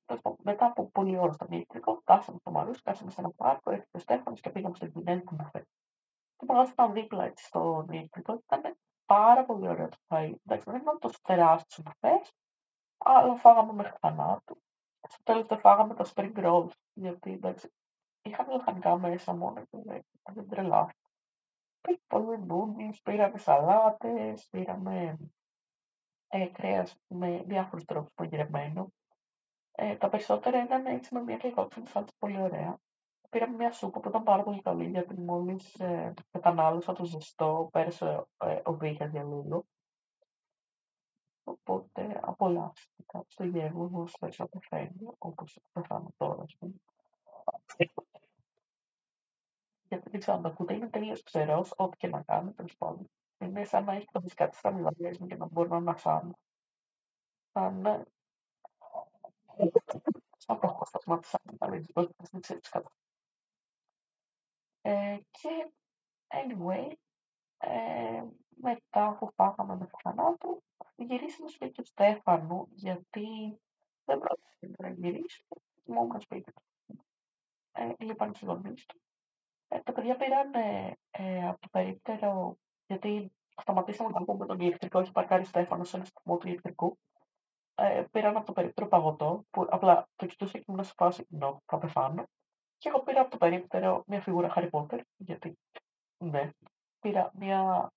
μετά 0.43 0.67
από 0.67 0.91
πολλή 0.91 1.19
ώρα 1.19 1.33
στον 1.33 1.49
ηλεκτρικό, 1.51 1.95
φτάσαμε 1.95 2.39
στο 2.39 2.51
Μαρούσι, 2.51 2.83
κάσαμε 2.83 3.11
σε 3.11 3.21
ένα 3.21 3.31
πάρκο, 3.31 3.71
έρχεται 3.71 3.97
ο 3.97 4.01
Στέφανος 4.01 4.41
και 4.41 4.51
πήγαμε 4.51 4.75
στο 4.75 4.87
Κινέζικο 4.87 5.35
μπουφέ. 5.35 5.67
Το 6.37 6.47
μαγαζί 6.47 6.73
ήταν 6.73 6.93
δίπλα 6.93 7.25
έτσι, 7.25 7.45
στον 7.45 7.89
ηλεκτρικό, 7.89 8.33
ήταν 8.33 8.77
πάρα 9.07 9.45
πολύ 9.45 9.69
ωραίο 9.69 9.89
το 9.89 9.97
φαΐ. 10.09 10.33
Εντάξει, 10.47 10.71
δεν 10.71 10.81
ήταν 10.81 10.99
τόσο 10.99 11.19
τεράστιο 11.23 11.83
μπουφέ, 11.87 12.21
αλλά 12.99 13.37
φάγαμε 13.37 13.73
μέχρι 13.73 13.97
θανάτου. 14.01 14.63
Στο 15.09 15.23
τέλος 15.23 15.47
δεν 15.47 15.59
φάγαμε 15.59 15.95
τα 15.95 16.07
spring 16.15 16.33
rolls, 16.37 16.71
γιατί 16.93 17.33
εντάξει, 17.33 17.73
είχαμε 18.23 18.53
λαχανικά 18.53 18.99
μέσα 18.99 19.35
μόνο 19.35 19.61
και 19.71 20.03
δεν 20.33 20.49
τρελάθηκα. 20.49 21.09
Πήγε 21.81 22.01
πολύ 22.07 22.37
μπούντις, 22.37 23.03
πήραμε 23.03 23.39
σαλάτες, 23.39 24.49
πήραμε 24.51 25.19
ε, 26.29 26.47
κρέας 26.47 26.97
με 27.07 27.43
διάφορους 27.47 27.85
τρόπους 27.85 28.13
μαγειρεμένο. 28.19 28.93
Ε, 29.73 29.97
τα 29.97 30.09
περισσότερα 30.09 30.63
ήταν 30.63 30.87
έτσι 30.87 31.15
με 31.15 31.23
μια 31.23 31.37
γλυκόξενη 31.37 31.87
σάλτσα 31.87 32.15
πολύ 32.19 32.41
ωραία. 32.41 32.79
Πήραμε 33.35 33.57
μια 33.57 33.73
σούπα 33.73 34.01
που 34.01 34.09
ήταν 34.09 34.23
πάρα 34.23 34.43
πολύ 34.43 34.63
καλή 34.63 34.89
γιατί 34.89 35.21
μόλις 35.21 35.75
ε, 35.75 36.15
κατανάλωσα 36.31 36.93
το 36.93 37.05
ζεστό, 37.05 37.69
πέρασε 37.73 38.27
ε, 38.37 38.61
ο 38.65 38.75
βήχας 38.77 39.11
για 39.11 39.23
λίγο. 39.23 39.67
Οπότε 41.45 42.21
απολαύστηκα 42.23 43.25
στο 43.27 43.45
γεύμα 43.45 44.07
στο 44.07 44.49
πεθαίνει, 44.49 45.09
όπως 45.19 45.61
πεθάνω 45.73 46.09
τώρα, 46.17 46.43
ας 46.43 46.57
πούμε. 46.59 46.73
Γιατί 49.89 50.11
δεν 50.11 50.21
ξέρω 50.21 50.37
αν 50.37 50.43
το 50.43 50.49
ακούτε, 50.49 50.75
είναι 50.75 50.89
τελείως 50.89 51.23
ξερός, 51.23 51.73
ό,τι 51.77 51.97
και 51.97 52.09
να 52.09 52.23
κάνω, 52.23 52.53
τέλος 52.53 52.77
πάντων. 52.77 53.11
Είναι 53.39 53.65
σαν 53.65 53.85
να 53.85 53.93
έχει 53.93 54.07
το 54.13 54.21
δισκάτι 54.21 54.57
στα 54.57 54.71
μιλαδίες 54.71 55.19
μου 55.19 55.27
και 55.27 55.37
να 55.37 55.47
μπορώ 55.47 55.69
να 55.69 55.77
ανασάνω. 55.77 56.39
Σαν... 57.53 58.07
Σαν 60.37 60.59
προχώστασμα 60.59 61.19
της 61.19 61.35
άλλη, 61.59 61.87
δεν 62.31 62.41
ξέρεις 62.41 62.69
κατά. 62.69 62.91
Ε, 64.87 65.19
και, 65.31 65.73
anyway, 66.29 66.93
ε, 67.59 68.23
μετά 68.49 69.17
που 69.19 69.31
φάγαμε 69.35 69.77
με 69.77 69.87
το 69.87 69.99
θανάτου, 70.03 70.63
γυρίσαμε 70.97 71.49
στο 71.49 71.49
σπίτι 71.49 71.73
του 71.73 71.87
Στέφανου, 71.87 72.69
γιατί 72.71 73.59
δεν 74.05 74.19
πρόκειται 74.19 74.83
να 74.83 74.89
γυρίσω, 74.89 75.45
ήμουν 75.85 76.21
σπίτι 76.21 76.53
του. 76.53 76.63
Ε, 77.73 77.93
λείπαν 77.99 78.35
οι 78.41 78.45
γονείς 78.45 78.87
του. 78.87 79.01
Ε, 79.69 79.81
τα 79.81 79.93
παιδιά 79.93 80.17
πήραν 80.17 80.53
ε, 81.11 81.49
από 81.49 81.61
το 81.61 81.69
περίπτερο, 81.71 82.57
γιατί 82.87 83.33
σταματήσαμε 83.61 84.11
να 84.11 84.25
πούμε 84.25 84.47
τον 84.47 84.61
ηλεκτρικό, 84.61 84.99
έχει 84.99 85.13
παρκάρει 85.13 85.45
Στέφανος 85.45 85.89
σε 85.89 85.97
ένα 85.97 86.05
σταθμό 86.05 86.37
του 86.37 86.49
ηλεκτρικού. 86.49 86.99
Ε, 87.75 88.05
πήραν 88.11 88.37
από 88.37 88.47
το 88.47 88.53
περίπτερο 88.53 88.89
παγωτό, 88.89 89.45
που 89.51 89.67
απλά 89.71 90.09
το 90.17 90.27
κοιτούσα 90.27 90.59
και 90.59 90.65
ήμουν 90.69 90.85
σε 90.85 90.93
φάση, 90.97 91.27
no, 91.41 91.57
θα 91.67 91.79
πεθάνω. 91.79 92.25
Και 92.85 92.91
εγώ 92.91 93.03
πήρα 93.03 93.21
από 93.21 93.31
το 93.31 93.37
περίπτερο 93.37 94.05
μια 94.07 94.21
φιγούρα 94.21 94.53
Harry 94.57 94.71
Potter, 94.71 95.01
γιατί 95.17 95.59
ναι, 96.19 96.51
πήρα 97.01 97.31
μια 97.35 97.93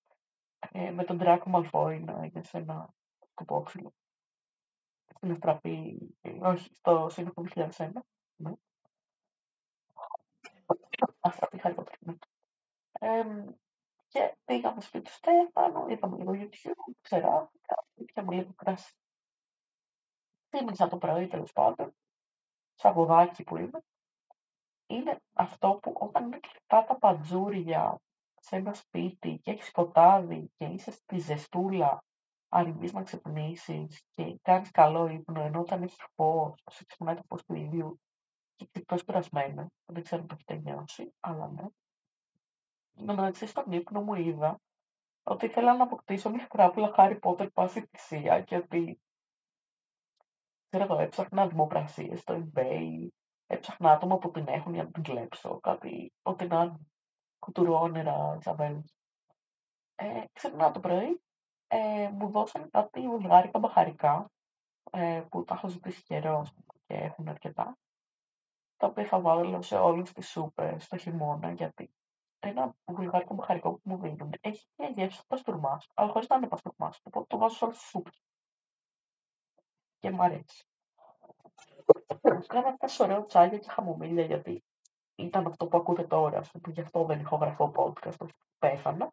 ε, 0.72 0.92
με 0.92 1.04
τον 1.04 1.18
Τράκο 1.18 1.50
Μαλφόη 1.50 2.00
να 2.00 2.24
είναι 2.24 2.44
σε 2.44 2.58
ένα 2.58 2.90
σκοπόξυλο. 3.32 3.94
Στην 5.16 5.32
Αστραπή, 5.32 5.98
όχι, 6.42 6.76
στο 6.76 7.10
Σύνδεσμο 7.10 7.70
2001. 7.78 7.90
Ναι. 8.36 8.52
Αστραπή 11.20 11.60
Harry 11.64 11.76
Potter, 11.76 11.94
ναι. 12.00 12.14
Ε, 12.92 13.46
και 14.08 14.38
πήγαμε 14.46 14.82
στο 14.82 14.90
σπίτι 14.90 15.04
του 15.04 15.16
Στέφανου, 15.16 15.90
είπαμε 15.90 16.18
λίγο 16.18 16.32
YouTube, 16.34 16.94
ξεράθηκα, 17.02 17.86
πήγαμε 17.94 18.36
λίγο 18.36 18.54
κρασί. 18.56 18.94
Θύμισα 20.50 20.88
το 20.88 20.98
πρωί 20.98 21.28
τέλος 21.28 21.52
πάντων, 21.52 21.96
σαγουδάκι 22.76 23.44
που 23.44 23.58
είμαι. 23.58 23.82
Είναι 24.88 25.22
αυτό 25.34 25.80
που 25.82 25.94
όταν 26.00 26.26
είναι 26.26 26.40
κλειστά 26.40 26.84
τα 26.84 26.98
παντζούρια 26.98 28.00
σε 28.40 28.56
ένα 28.56 28.74
σπίτι 28.74 29.40
και 29.44 29.52
έχεις 29.52 29.66
σκοτάδι 29.68 30.52
και 30.58 30.66
είσαι 30.66 30.92
στη 30.92 31.20
ζεστούλα, 31.20 32.04
αργείς 32.50 32.94
να 32.94 33.04
ξυπνήσεις 33.04 34.04
και 34.14 34.40
κάνεις 34.42 34.72
καλό 34.72 35.08
ύπνο, 35.08 35.42
ενώ 35.42 35.60
όταν 35.60 35.84
έχεις 35.84 36.06
φως, 36.16 36.64
σε 36.72 36.86
ξυπνάει 36.86 37.16
το 37.16 37.24
φως 37.28 37.46
του 37.46 37.54
ήλιου 37.54 38.00
και 38.56 38.68
ξυπνάς 38.72 39.04
περασμένα. 39.04 39.68
Δεν 39.86 40.04
ξέρω 40.04 40.22
αν 40.22 40.28
το 40.28 40.36
έχετε 40.36 40.56
νιώσει, 40.56 41.14
αλλά 41.20 41.48
ναι. 41.48 41.64
Εν 43.00 43.06
τω 43.06 43.16
μεταξύ 43.16 43.46
στον 43.46 43.72
ύπνο 43.72 44.02
μου 44.02 44.14
είδα 44.14 44.60
ότι 45.24 45.46
ήθελα 45.46 45.76
να 45.76 45.84
αποκτήσω 45.84 46.30
μια 46.30 46.46
κράπουλα 46.46 46.94
Harry 46.98 47.20
Potter 47.20 47.54
πάση 47.54 47.86
θυσία 47.92 48.42
και 48.42 48.56
ότι 48.56 49.00
ξέρω 50.70 50.84
εγώ, 50.84 51.00
έψαχνα 51.00 51.48
δημοπρασίες 51.48 52.20
στο 52.20 52.44
eBay, 52.44 53.08
έψαχνα 53.48 53.92
άτομα 53.92 54.18
που 54.18 54.32
την 54.32 54.48
έχουν 54.48 54.74
για 54.74 54.84
να 54.84 54.92
την 54.92 55.04
κλέψω, 55.04 55.60
κάτι, 55.60 56.14
ό,τι 56.22 56.48
να 56.48 56.80
κουτουρόνερα, 57.40 58.36
Ισαβέλ. 58.40 58.82
Ε, 59.96 60.24
ξυπνάω 60.34 60.72
το 60.72 60.80
πρωί, 60.80 61.22
ε, 61.68 62.10
μου 62.10 62.30
δώσαν 62.30 62.70
κάτι 62.70 63.02
βουλγάρικα 63.02 63.60
μπαχαρικά, 63.60 64.32
ε, 64.92 65.24
που 65.30 65.44
τα 65.44 65.54
έχω 65.54 65.68
ζητήσει 65.68 66.04
καιρός 66.04 66.54
και 66.86 66.94
έχουν 66.94 67.28
αρκετά, 67.28 67.78
τα 68.78 68.88
οποία 68.88 69.06
θα 69.06 69.20
βάλω 69.20 69.62
σε 69.62 69.78
όλες 69.78 70.12
τις 70.12 70.30
σούπες 70.30 70.84
στο 70.84 70.98
χειμώνα, 70.98 71.52
γιατί 71.52 71.92
ένα 72.40 72.76
βουλγάρικο 72.86 73.34
μπαχαρικό 73.34 73.72
που 73.72 73.82
μου 73.84 73.98
δίνουν 73.98 74.34
έχει 74.42 74.68
μια 74.76 74.90
γεύση 74.90 75.26
παστούρμα, 75.28 75.82
αλλά 75.94 76.12
χωρίς 76.12 76.28
να 76.28 76.36
είναι 76.36 76.48
παστούρμα. 76.48 76.94
Οπότε 77.04 77.26
το 77.30 77.38
βάζω 77.38 77.56
σε 77.56 77.64
όλες 77.66 77.78
τις 77.78 77.88
σούπες. 77.88 78.24
Και 80.00 80.12
μου 80.12 80.24
αρέσει. 80.24 80.66
Κάνα 82.48 82.68
ένα 82.68 82.78
ωραίο 83.00 83.26
τσάγια 83.26 83.58
και 83.58 83.70
χαμομήλια 83.70 84.26
γιατί 84.26 84.64
ήταν 85.16 85.46
αυτό 85.46 85.68
που 85.68 85.78
ακούτε 85.78 86.04
τώρα, 86.04 86.38
ας 86.38 86.52
πούμε, 86.52 86.74
γι' 86.74 86.82
αυτό 86.82 87.06
δεν 87.06 87.20
ηχογραφώ 87.20 87.72
podcast, 87.76 88.18
που 88.18 88.28
πέθανα, 88.60 89.12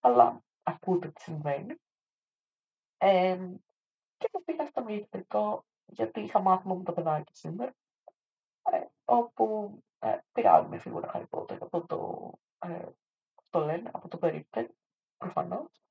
αλλά 0.00 0.42
ακούτε 0.62 1.08
τι 1.08 1.20
συμβαίνει. 1.20 1.74
Ε, 2.98 3.36
και 4.16 4.28
το 4.30 4.40
πήγα 4.44 4.66
στο 4.66 4.84
ηλεκτρικό 4.88 5.64
γιατί 5.86 6.20
είχα 6.20 6.40
μάθημα 6.40 6.74
με 6.74 6.82
το 6.82 6.92
παιδάκι 6.92 7.36
σήμερα, 7.36 7.74
ε, 8.62 8.84
όπου 9.04 9.78
ε, 9.98 10.18
πήρα 10.32 10.62
μια 10.62 10.80
φιγούρα 10.80 11.10
Harry 11.14 11.28
Potter 11.30 11.56
από 11.60 11.86
το 11.86 12.32
ε, 12.58 12.86
το 13.50 13.64
λένε, 13.64 13.90
από 13.92 14.08
το 14.08 14.18
περίπτερ, 14.18 14.66
προφανώς. 15.16 15.82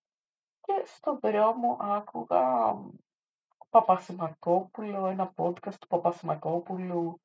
Και 0.61 0.83
στον 0.85 1.19
δρόμο 1.19 1.77
άκουγα 1.79 2.75
Παπασημακόπουλο, 3.75 5.05
ένα 5.05 5.33
podcast 5.35 5.73
του 5.79 5.87
Παπασημακόπουλου 5.87 7.21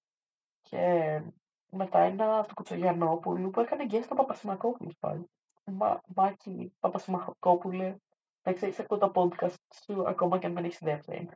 και 0.60 1.22
μετά 1.70 1.98
ένα 1.98 2.44
του 2.44 2.54
Κουτσογιανόπουλου 2.54 3.50
που 3.50 3.60
έκανε 3.60 3.84
γκέστα 3.84 4.14
Παπασημακόπουλου 4.14 4.90
πάλι. 5.00 5.30
Μα, 5.64 6.00
Μάκη 6.14 6.72
Παπασημακόπουλε, 6.80 7.96
να 8.42 8.52
ξέρεις 8.52 8.78
ακούω 8.78 8.98
τα 8.98 9.10
podcast 9.14 9.54
σου 9.84 10.08
ακόμα 10.08 10.38
και 10.38 10.46
αν 10.46 10.54
δεν 10.54 10.64
έχεις 10.64 10.78
δεύτερη. 10.78 11.28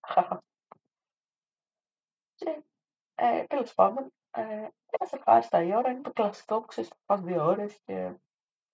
και 2.34 2.62
ε, 3.14 3.44
τέλος 3.44 3.74
πάντων, 3.74 4.12
ε, 4.30 4.68
σε 5.04 5.16
ευχάριστα 5.16 5.62
η 5.62 5.74
ώρα, 5.74 5.90
είναι 5.90 6.00
το 6.00 6.12
κλασικό 6.12 6.60
που 6.60 6.66
ξέρεις, 6.66 6.90
πας 7.06 7.20
δύο 7.20 7.44
ώρες 7.44 7.78
και 7.84 8.14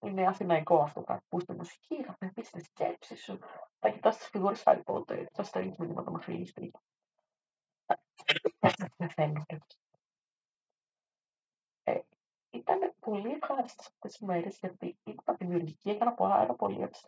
είναι 0.00 0.26
αθηναϊκό 0.26 0.78
αυτό, 0.80 1.02
θα 1.02 1.14
ακούς 1.14 1.44
τη 1.44 1.52
μουσική, 1.52 2.02
θα 2.02 2.16
πεις 2.34 2.50
τη 2.50 2.60
σκέψη 2.60 3.16
σου, 3.16 3.38
θα 3.78 3.90
κοιτάς 3.90 4.16
τις 4.16 4.28
φιγούρες 4.28 4.62
Harry 4.64 4.82
Potter, 4.84 5.26
θα 5.32 5.42
στέλνεις 5.42 5.76
μηνύματα 5.76 6.10
με 6.10 6.20
φίλοι 6.20 6.46
σπίτι. 6.46 6.78
Πεθαίνω. 8.96 9.44
Ε, 11.82 12.00
ήταν 12.50 12.94
πολύ 13.00 13.32
ευχάριστες 13.32 13.86
αυτές 13.86 14.12
τις 14.12 14.20
μέρες 14.20 14.58
γιατί 14.58 14.98
ήμουν 15.04 15.36
δημιουργική. 15.38 15.90
Έκανα 15.90 16.12
πάρα 16.12 16.54
πολύ 16.54 16.82
από, 16.82 16.98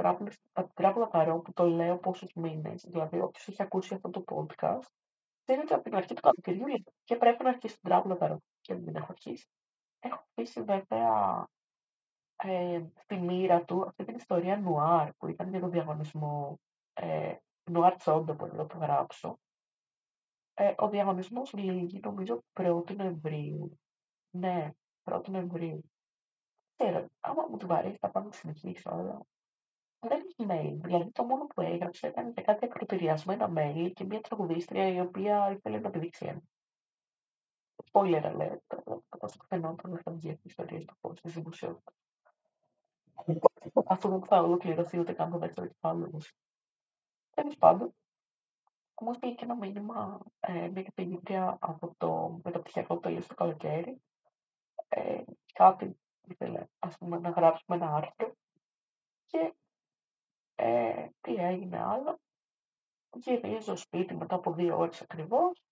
από 0.53 0.67
την 0.67 0.75
τράπουλα 0.75 1.07
Καρό 1.07 1.39
που 1.39 1.53
το 1.53 1.65
λέω 1.65 1.99
πόσου 1.99 2.27
μήνε. 2.35 2.75
Δηλαδή, 2.75 3.21
όποιος 3.21 3.49
έχει 3.49 3.63
ακούσει 3.63 3.95
αυτό 3.95 4.11
το 4.11 4.25
podcast, 4.27 4.89
ξέρει 5.45 5.61
ότι 5.61 5.73
από 5.73 5.83
την 5.83 5.95
αρχή 5.95 6.15
του 6.15 6.21
καλοκαιριού 6.21 6.85
και 7.05 7.17
πρέπει 7.17 7.43
να 7.43 7.49
αρχίσει 7.49 7.81
την 7.81 7.91
τράπουλα 7.91 8.17
Καρό 8.17 8.39
και 8.61 8.75
δεν 8.75 8.85
την 8.85 8.97
έχω 8.97 9.07
αρχίσει. 9.11 9.49
Έχω 10.01 10.25
αφήσει 10.31 10.63
βέβαια 10.63 11.47
ε, 12.43 12.85
στη 12.97 13.17
μοίρα 13.17 13.65
του 13.65 13.87
αυτή 13.87 14.05
την 14.05 14.15
ιστορία 14.15 14.57
νουάρ 14.57 15.13
που 15.13 15.27
ήταν 15.27 15.51
για 15.51 15.61
τον 15.61 15.71
διαγωνισμό 15.71 16.61
ε, 16.93 17.37
νουάρ 17.71 17.97
τσόντα 17.97 18.37
που 18.37 18.45
εδώ 18.45 18.67
το 18.67 18.79
γράψω. 18.79 19.39
Ε, 20.55 20.75
ο 20.77 20.89
διαγωνισμός 20.89 21.53
λύγει 21.53 22.01
νομίζω 22.03 22.45
1η 22.53 22.97
Νοεμβρίου. 22.97 23.79
Ναι, 24.31 24.71
1η 25.05 25.29
Νοεμβρίου. 25.29 25.91
Ξέρω, 26.77 27.07
άμα 27.21 27.47
μου 27.51 27.57
την 27.57 27.69
βαρύσει 27.69 27.97
θα 28.01 28.11
πάω 28.11 28.23
να 28.23 28.33
συνεχίσω, 28.33 28.91
αλλά 28.91 29.27
δεν 29.99 30.21
έχει 30.21 30.47
mail. 30.49 30.79
Δηλαδή 30.83 31.11
το 31.11 31.25
μόνο 31.25 31.47
που 31.47 31.61
έγραψε 31.61 32.09
ήταν 32.09 32.31
για 32.31 32.43
κάτι 32.43 32.65
ακροτηριασμένα 32.65 33.53
mail 33.57 33.91
και 33.95 34.05
μια 34.05 34.21
τραγουδίστρια 34.21 34.89
η 34.89 35.01
οποία 35.01 35.51
ήθελε 35.51 35.79
να 35.79 35.91
πηδήξει 35.91 36.27
ένα. 36.27 36.43
Spoiler 37.93 38.23
alert, 38.23 38.59
το 39.09 39.19
πώς 39.19 39.37
φαινόταν 39.49 40.01
θα 40.05 40.13
βγει 40.13 40.31
αυτή 40.31 40.43
η 40.43 40.49
ιστορία 40.49 40.81
στο 40.81 40.95
φως 41.01 41.21
της 41.21 41.35
δημοσιότητας. 41.35 41.95
Αυτό 43.87 44.09
δεν 44.09 44.25
θα 44.25 44.43
ολοκληρωθεί 44.43 44.99
ούτε 44.99 45.13
καν 45.13 45.31
το 45.31 45.39
δεύτερο 45.39 45.67
κεφάλαιο. 45.67 46.21
Τέλος 47.31 47.57
πάντων, 47.57 47.95
μου 49.01 49.13
στείλει 49.13 49.35
και 49.35 49.45
ένα 49.45 49.57
μήνυμα 49.57 50.21
ε, 50.41 50.69
μια 50.69 50.83
καθηγήτρια 50.83 51.57
από 51.61 51.95
το 51.99 52.41
μεταπτυχιακό 52.45 52.95
που 52.95 53.01
τελείωσε 53.01 53.29
το 53.29 53.35
καλοκαίρι. 53.35 54.03
Ε, 54.89 55.23
κάτι 55.53 55.99
ήθελε, 56.29 56.67
ας 56.79 56.99
πούμε, 56.99 57.19
να 57.19 57.31
γράψουμε 57.31 57.77
ένα 57.77 57.95
άρθρο. 57.95 58.35
Και 59.27 59.55
ε, 60.55 61.09
τι 61.21 61.35
έγινε 61.35 61.79
άλλο. 61.79 62.21
Γυρίζω 63.13 63.77
σπίτι 63.77 64.15
μετά 64.15 64.35
από 64.35 64.53
δύο 64.53 64.79
ώρες 64.79 65.03
ακριβώς 65.03 65.63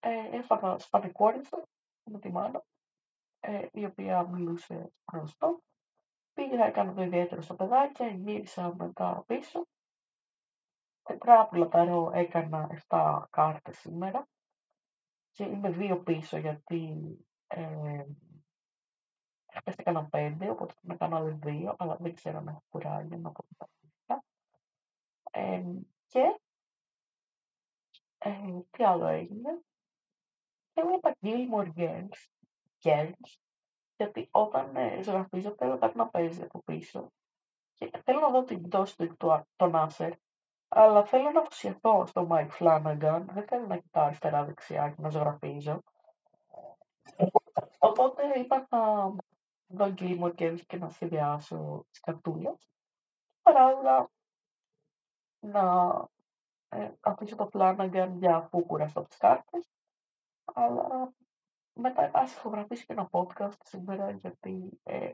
ε, 0.00 0.36
έφαγα 0.36 0.78
σπανικόριθο 0.78 1.62
με 2.04 2.18
τη 2.18 2.30
μάνα, 2.30 2.64
ε, 3.40 3.66
η 3.72 3.84
οποία 3.84 4.28
μιλούσε 4.28 4.92
γνωστό. 5.12 5.62
Πήγα, 6.34 6.64
έκανα 6.64 6.94
το 6.94 7.02
ιδιαίτερο 7.02 7.42
στο 7.42 7.54
παιδάκια, 7.54 8.06
γύρισα 8.06 8.74
μετά 8.74 9.24
πίσω. 9.26 9.66
Τετράπουλα 11.02 11.68
ταρό 11.68 12.10
έκανα 12.14 12.82
7 12.88 13.22
κάρτες 13.30 13.78
σήμερα 13.78 14.28
και 15.32 15.44
είμαι 15.44 15.70
δύο 15.70 16.02
πίσω 16.02 16.36
γιατί 16.36 17.16
ε, 17.46 18.04
χθες 19.52 19.76
έκανα 19.76 20.08
5, 20.12 20.48
οπότε 20.50 20.74
θα 20.86 20.94
κάνω 20.94 21.16
άλλες 21.16 21.38
δύο, 21.38 21.74
αλλά 21.78 21.96
δεν 21.96 22.14
ξέρω 22.14 22.38
αν 22.38 22.48
έχω 22.48 22.62
κουράγιο 22.68 23.16
να 23.16 23.30
πω 23.30 23.44
τα 23.56 23.68
ε, 25.34 25.62
και 26.06 26.40
ε, 28.18 28.60
τι 28.70 28.84
άλλο 28.84 29.06
έγινε. 29.06 29.62
Έβλεπα 30.72 31.16
Gilmore 31.20 31.72
Girls, 31.76 32.28
Girls 32.82 33.36
γιατί 34.02 34.28
όταν 34.30 34.76
ε, 34.76 35.02
ζωγραφίζω 35.02 35.54
θέλω 35.58 35.78
κάτι 35.78 35.96
να 35.96 36.08
παίζει 36.08 36.42
από 36.42 36.62
πίσω 36.62 37.12
και 37.74 37.90
θέλω 38.04 38.20
να 38.20 38.30
δω 38.30 38.44
την 38.44 38.62
πτώση 38.62 38.96
του 39.16 39.46
τον 39.56 39.76
Άσερ, 39.76 40.12
αλλά 40.68 41.04
θέλω 41.04 41.30
να 41.30 41.40
αφοσιωθώ 41.40 42.06
στο 42.06 42.26
Mike 42.30 42.50
Flanagan, 42.58 43.22
δεν 43.32 43.46
θέλω 43.46 43.66
να 43.66 43.76
κοιτάω 43.76 44.04
αριστερά-δεξιά 44.04 44.88
και 44.90 45.02
να 45.02 45.08
ζωγραφίζω. 45.08 45.82
Οπότε 47.78 48.38
είπα 48.38 48.66
να 48.70 49.08
δω 49.66 49.94
Gilmore 49.98 50.34
Girls 50.34 50.60
και 50.66 50.76
να 50.76 50.88
σχεδιάσω 50.88 51.86
τις 51.90 52.00
καρτούλες. 52.00 52.68
Παράλληλα, 53.42 54.10
να 55.40 55.90
ε, 56.68 56.90
αφήσω 57.00 57.36
το 57.36 57.48
Flanagan 57.52 58.10
για 58.18 58.40
φούκουρα 58.40 58.92
από 58.94 59.08
τις 59.08 59.16
κάρτες 59.16 59.70
αλλά 60.44 61.12
μετά 61.74 62.10
ας 62.12 62.32
ηχογραφήσεις 62.32 62.84
και 62.84 62.92
ένα 62.92 63.08
podcast 63.10 63.56
σήμερα 63.64 64.10
γιατί 64.10 64.80
ε, 64.82 65.12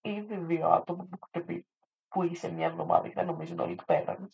ήδη 0.00 0.36
δύο 0.36 0.68
άτομα 0.68 1.04
που 1.04 1.18
έχουν 1.22 1.46
πει 1.46 1.66
που 2.08 2.22
είσαι 2.22 2.50
μια 2.50 2.66
εβδομάδα 2.66 3.08
και 3.08 3.14
δεν 3.14 3.26
νομίζουν 3.26 3.58
όλοι 3.58 3.72
ότι 3.72 3.84
πέραν. 3.84 4.30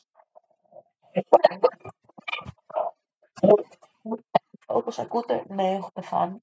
Όπως 4.67 4.99
ακούτε, 4.99 5.45
ναι, 5.49 5.75
έχω 5.75 5.91
πεθάνει. 5.93 6.43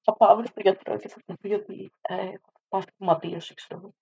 Θα 0.00 0.16
πάω 0.16 0.46
στο 0.46 0.60
γιατρό 0.60 0.96
και 0.96 1.08
θα 1.08 1.20
του 1.26 1.36
πει 1.40 1.52
ότι 1.52 1.92
ε, 2.00 2.32
παθηματίωση, 2.68 3.54
ξέρω 3.54 3.80
εγώ. 3.80 3.94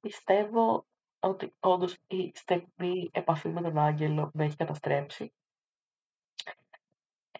Πιστεύω 0.00 0.86
ότι 1.20 1.54
όντως 1.60 1.98
η 2.06 2.32
στενή 2.34 3.10
επαφή 3.12 3.48
με 3.48 3.60
τον 3.60 3.78
άγγελο 3.78 4.30
με 4.34 4.44
έχει 4.44 4.56
καταστρέψει. 4.56 5.32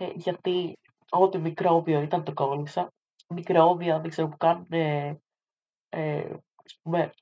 Ε, 0.03 0.13
γιατί 0.15 0.79
ό,τι 1.11 1.39
μικρόβιο 1.39 2.01
ήταν 2.01 2.25
το 2.25 2.33
κόλλησα. 2.33 2.93
Μικρόβια, 3.29 4.01
δεν 4.01 4.11
ξέρω, 4.11 4.29
που 4.29 4.37
κάνουν, 4.37 4.67
ε, 4.71 5.21
ε, 5.89 6.37
ας 6.65 6.79
πούμε, 6.83 7.13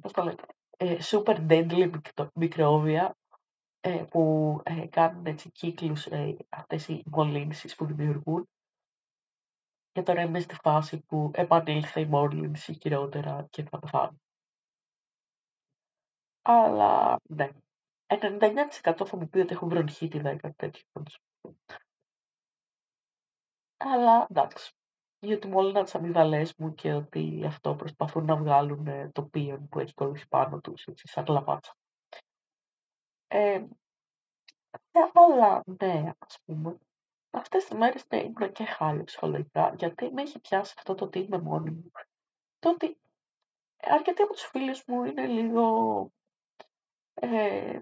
πώς 0.00 0.12
το 0.12 0.22
λένε, 0.22 0.36
ε, 0.76 0.96
super 1.00 1.46
deadly 1.50 1.90
μικρόβια 2.34 3.16
ε, 3.80 4.04
που 4.10 4.60
ε, 4.64 4.86
κάνουν 4.86 5.26
έτσι 5.26 5.50
κύκλους 5.50 6.06
ε, 6.06 6.36
αυτές 6.48 6.88
οι 6.88 7.02
μολύνσεις 7.06 7.74
που 7.74 7.86
δημιουργούν. 7.86 8.48
Και 9.92 10.02
τώρα 10.02 10.22
είμαι 10.22 10.40
στη 10.40 10.54
φάση 10.54 11.00
που 11.00 11.30
επανήλθε 11.34 12.00
η 12.00 12.06
μόλυνση 12.06 12.78
χειρότερα 12.80 13.46
και 13.50 13.62
θα 13.62 13.78
πεθάνω. 13.78 14.16
Αλλά 16.42 17.20
ναι. 17.28 17.50
99% 18.06 19.06
θα 19.06 19.16
μου 19.16 19.28
πει 19.28 19.38
ότι 19.38 19.52
έχω 19.52 19.66
βρονχίτη 19.66 20.20
10 20.24 20.50
τέτοιο. 20.56 20.82
Αλλά 23.76 24.26
εντάξει. 24.30 24.74
Γιατί 25.18 25.46
μου 25.46 25.58
όλα 25.58 25.82
τις 25.82 25.94
αμυγδαλέ 25.94 26.42
μου 26.58 26.74
και 26.74 26.92
ότι 26.92 27.42
αυτό 27.46 27.74
προσπαθούν 27.74 28.24
να 28.24 28.36
βγάλουν 28.36 29.12
το 29.12 29.22
πίον 29.22 29.68
που 29.68 29.78
έχει 29.78 29.94
κολλήσει 29.94 30.28
πάνω 30.28 30.60
τους, 30.60 30.86
έτσι, 30.86 31.08
σαν 31.08 31.24
λαπάτσα. 31.28 31.76
Ε, 33.28 33.64
αλλά 35.12 35.62
ναι, 35.80 36.12
ας 36.18 36.38
πούμε, 36.44 36.78
αυτές 37.30 37.64
τις 37.64 37.78
μέρες 37.78 38.06
ναι, 38.08 38.22
ήμουν 38.22 38.52
και 38.52 38.64
χάλια 38.64 39.04
ψυχολογικά, 39.04 39.74
γιατί 39.78 40.12
με 40.12 40.22
έχει 40.22 40.38
πιάσει 40.40 40.74
αυτό 40.76 40.94
το 40.94 41.04
ότι 41.04 41.18
είμαι 41.18 41.38
μόνη 41.38 41.70
μου. 41.70 41.90
Το 42.58 42.70
ότι 42.70 42.98
αρκετοί 43.80 44.22
από 44.22 44.32
τους 44.32 44.42
φίλους 44.44 44.84
μου 44.86 45.04
είναι 45.04 45.26
λίγο 45.26 46.10
ε, 47.14 47.80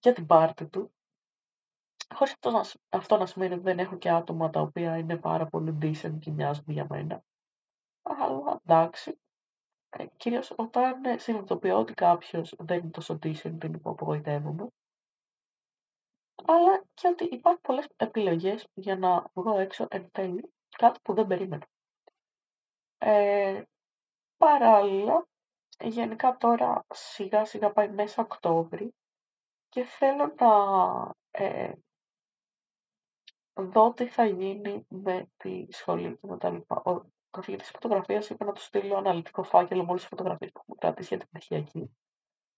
για 0.00 0.12
την 0.12 0.26
πάρτη 0.26 0.66
του. 0.68 0.92
Χωρίς 2.14 2.32
αυτό 2.32 2.50
να, 2.50 2.64
αυτό 2.88 3.16
να 3.16 3.26
σημαίνει 3.26 3.54
ότι 3.54 3.62
δεν 3.62 3.78
έχω 3.78 3.96
και 3.96 4.10
άτομα 4.10 4.50
τα 4.50 4.60
οποία 4.60 4.96
είναι 4.96 5.16
πάρα 5.16 5.46
πολύ 5.46 5.78
decent 5.82 6.18
και 6.20 6.30
μοιάζουν 6.30 6.64
για 6.66 6.86
μένα. 6.88 7.24
Αλλά 8.02 8.60
εντάξει. 8.66 9.20
Ε, 9.90 10.06
κυρίως 10.16 10.52
όταν 10.56 11.04
ε, 11.04 11.18
συνειδητοποιώ 11.18 11.78
ότι 11.78 11.94
κάποιος 11.94 12.54
δεν 12.58 12.78
είναι 12.78 12.90
τόσο 12.90 13.18
decent, 13.22 13.52
δεν 13.52 13.80
απογοητεύομαι. 13.84 14.68
Αλλά 16.44 16.84
και 16.94 17.08
ότι 17.08 17.24
υπάρχουν 17.24 17.62
πολλές 17.62 17.88
επιλογές 17.96 18.68
για 18.74 18.96
να 18.96 19.30
βγω 19.34 19.58
έξω 19.58 19.86
εν 19.90 20.10
τέλει, 20.10 20.52
κάτι 20.76 20.98
που 21.02 21.14
δεν 21.14 21.26
περίμενα. 21.26 21.66
Ε, 22.98 23.62
παράλληλα, 24.36 25.26
γενικά 25.84 26.36
τώρα 26.36 26.84
σιγά 26.90 27.44
σιγά 27.44 27.72
πάει 27.72 27.88
μέσα 27.88 28.22
Οκτώβρη 28.22 28.94
και 29.70 29.84
θέλω 29.84 30.34
να 30.38 30.50
ε, 31.30 31.72
δω 33.54 33.92
τι 33.92 34.06
θα 34.06 34.24
γίνει 34.24 34.86
με 34.88 35.30
τη 35.36 35.66
σχολή 35.70 36.18
και 36.20 36.26
με 36.26 36.38
τα 36.38 36.50
λοιπά. 36.50 36.82
Ο 36.84 37.04
καθηγητής 37.30 37.70
φωτογραφίας 37.70 38.30
είπε 38.30 38.44
να 38.44 38.52
του 38.52 38.60
στείλω 38.60 38.96
αναλυτικό 38.96 39.42
φάκελο 39.42 39.82
με 39.82 39.88
όλες 39.88 40.00
τις 40.00 40.10
φωτογραφίες 40.10 40.52
που 40.52 40.60
έχουμε 40.60 40.76
κρατήσει 40.80 41.08
για 41.08 41.18
την 41.18 41.28
πτυχιακή. 41.28 41.90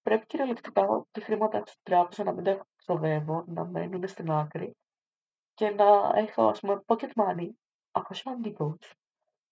Πρέπει 0.02 0.26
κυριολεκτικά 0.26 1.06
τη 1.10 1.20
χρήματα 1.20 1.62
στην 1.66 1.82
τράπεζας 1.82 2.26
να 2.26 2.32
μην 2.32 2.44
τα 2.44 2.66
ξοδεύω, 2.76 3.44
να 3.46 3.64
μένουν 3.64 4.08
στην 4.08 4.30
άκρη 4.30 4.76
και 5.54 5.70
να 5.70 6.12
έχω, 6.14 6.48
ας 6.48 6.60
πούμε, 6.60 6.82
pocket 6.86 7.12
money, 7.14 7.50
αποσιαντικός, 7.90 8.94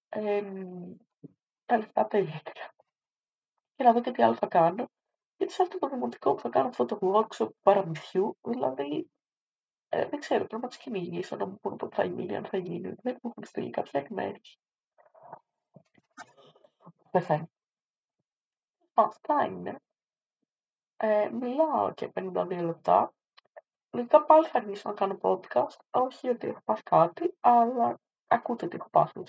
ε, 0.08 0.42
τα 1.66 1.76
λεφτά 1.76 2.06
τα 2.06 2.18
ιδιαίτερα. 2.18 2.74
Και 3.74 3.84
να 3.84 3.92
δω 3.92 4.00
και 4.00 4.10
τι 4.10 4.22
άλλο 4.22 4.34
θα 4.34 4.46
κάνω. 4.46 4.90
Γιατί 5.40 5.54
σε 5.54 5.62
αυτό 5.62 5.78
το 5.78 5.88
δημοτικό 5.88 6.34
που 6.34 6.40
θα 6.40 6.48
κάνω 6.48 6.68
αυτό 6.68 6.84
το 6.84 6.98
workshop 7.02 7.48
παραμυθιού, 7.62 8.36
δηλαδή, 8.42 9.10
ε, 9.88 10.08
δεν 10.08 10.20
ξέρω, 10.20 10.46
πρέπει 10.46 10.62
να 10.62 10.68
τους 10.68 10.76
κυνηγήσω 10.76 11.36
να 11.36 11.46
μου 11.46 11.58
πούνε 11.60 11.76
πότε 11.76 11.96
θα 11.96 12.04
γίνει, 12.04 12.36
αν 12.36 12.44
θα 12.44 12.56
γίνει. 12.56 12.94
Δεν 13.02 13.18
μου 13.22 13.30
έχουν 13.30 13.44
στείλει 13.44 13.70
κάποια 13.70 14.00
εκμέρωση. 14.00 14.58
Πεθαίνει. 17.10 17.50
Αυτά 18.94 19.44
είναι. 19.44 19.80
Ε, 20.96 21.28
μιλάω 21.28 21.92
και 21.94 22.12
52 22.14 22.62
λεπτά. 22.62 23.14
Λογικά 23.90 24.24
πάλι 24.24 24.46
θα 24.46 24.58
αρχίσω 24.58 24.88
να 24.88 24.94
κάνω 24.94 25.18
podcast. 25.22 25.78
Όχι 25.90 26.28
ότι 26.28 26.48
έχω 26.48 26.60
πάθει 26.64 26.82
κάτι, 26.82 27.36
αλλά 27.40 28.00
ακούτε 28.26 28.68
τι 28.68 28.76
έχω 28.76 28.90
πάθει. 28.90 29.22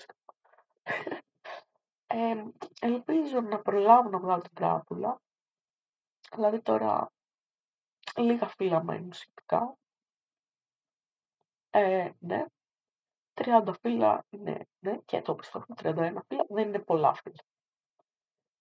ε, 2.06 2.44
ελπίζω 2.80 3.40
να 3.40 3.58
προλάβω 3.60 4.08
να 4.08 4.18
βγάλω 4.18 4.42
την 4.42 4.54
τράπουλα. 4.54 5.20
Δηλαδή 6.34 6.60
τώρα 6.62 7.12
λίγα 8.16 8.48
φύλλα 8.48 8.84
μένουν 8.84 9.12
σχετικά. 9.12 9.76
Ε, 11.70 12.10
ναι. 12.18 12.44
30 13.34 13.72
φύλλα 13.80 14.24
είναι, 14.30 14.66
ναι, 14.78 14.98
και 15.04 15.22
το 15.22 15.34
πιστεύω 15.34 15.64
31 15.76 16.14
φύλλα 16.28 16.46
δεν 16.48 16.68
είναι 16.68 16.78
πολλά 16.78 17.14
φύλλα. 17.14 17.42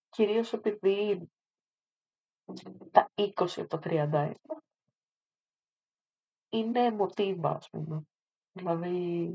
Κυρίως 0.10 0.54
επειδή 0.54 1.32
τα 2.92 3.12
20 3.16 3.30
από 3.58 3.68
τα 3.68 3.80
31 3.84 4.34
είναι 6.50 6.92
μοτίβα, 6.92 7.50
ας 7.50 7.70
πούμε. 7.70 8.04
Δηλαδή, 8.52 9.32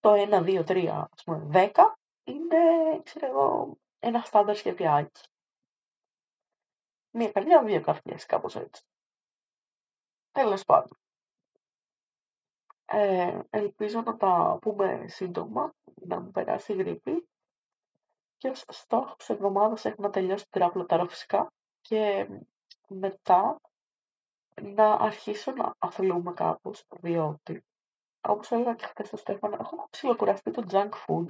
το 0.00 0.12
1, 0.12 0.42
2, 0.42 0.64
3, 0.64 1.06
ας 1.12 1.22
πούμε, 1.24 1.48
10 1.52 1.98
είναι, 2.24 2.56
ξέρω 3.02 3.26
εγώ, 3.26 3.78
ένα 3.98 4.20
στάνταρ 4.20 4.56
σχεδιάκι. 4.56 5.20
Μία 7.18 7.32
καρδιά, 7.32 7.62
δύο 7.62 7.80
καρδιές, 7.80 8.26
κάπως 8.26 8.56
έτσι. 8.56 8.82
Τέλος 10.32 10.64
πάντων. 10.64 10.98
Ε, 12.84 13.38
ελπίζω 13.50 14.02
να 14.02 14.16
τα 14.16 14.58
πούμε 14.60 15.04
σύντομα, 15.08 15.74
να 15.94 16.20
μου 16.20 16.30
περάσει 16.30 16.72
η 16.72 16.76
γρήπη 16.76 17.28
και 18.36 18.48
ως 18.48 18.64
στόχο 18.68 19.14
της 19.16 19.28
εβδομάδας 19.28 19.84
έχω 19.84 20.02
να 20.02 20.10
τελειώσει 20.10 20.48
την 20.48 20.60
τράπλα 20.60 21.08
φυσικά 21.08 21.52
και 21.80 22.28
μετά 22.88 23.60
να 24.62 24.92
αρχίσω 24.92 25.52
να 25.52 25.74
αθλούμε 25.78 26.32
κάπως, 26.32 26.84
διότι 27.00 27.64
όπως 28.20 28.50
έλεγα 28.50 28.74
και 28.74 28.86
χθες 28.86 29.06
στο 29.06 29.16
Στέφανο, 29.16 29.56
έχω 29.60 29.86
ψιλοκουραστεί 29.90 30.50
το 30.50 30.64
junk 30.70 30.90
food, 31.06 31.28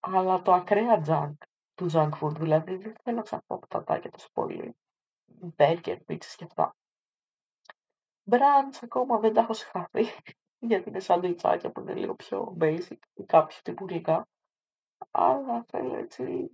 αλλά 0.00 0.42
το 0.42 0.52
ακραία 0.52 1.02
junk 1.06 1.46
του 1.74 1.90
junk 1.92 2.10
food, 2.20 2.32
δηλαδή 2.36 2.76
δεν 2.76 2.94
θέλω 3.02 3.16
να 3.16 3.22
ξαναπώ 3.22 3.58
πατατάκια 3.58 4.10
τόσο 4.10 4.28
πολύ, 4.32 4.76
burger, 5.56 5.96
pizzas 6.06 6.34
και 6.36 6.44
αυτά. 6.44 6.76
Μπραντς 8.22 8.82
ακόμα 8.82 9.18
δεν 9.18 9.32
τα 9.32 9.40
έχω 9.40 9.52
συγχαθεί, 9.52 10.04
γιατί 10.68 10.88
είναι 10.88 11.00
σαντουιτσάκια 11.00 11.70
που 11.70 11.80
είναι 11.80 11.94
λίγο 11.94 12.14
πιο 12.14 12.56
basic 12.60 12.98
ή 13.14 13.24
κάποιο 13.24 13.58
τύπου 13.62 13.86
γλυκά 13.86 14.28
αλλά 15.10 15.64
θέλω 15.68 15.96
έτσι 15.96 16.50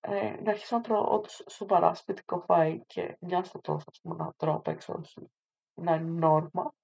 ε, 0.00 0.40
να 0.42 0.50
αρχίσω 0.50 0.76
να 0.76 0.82
τρώω 0.82 1.14
όντως 1.14 1.44
σοβαρά 1.48 1.94
σπιτικό 1.94 2.44
φαΐ 2.48 2.78
και 2.86 3.16
μια 3.20 3.44
στο 3.44 3.60
τόσο, 3.60 3.86
ας 3.90 4.00
πούμε, 4.00 4.16
να 4.16 4.32
τρώω 4.36 4.54
απ' 4.54 4.66
έξω, 4.66 4.94
όχι 4.98 5.30
να 5.74 5.94
είναι 5.94 6.10
νόρμα. 6.10 6.74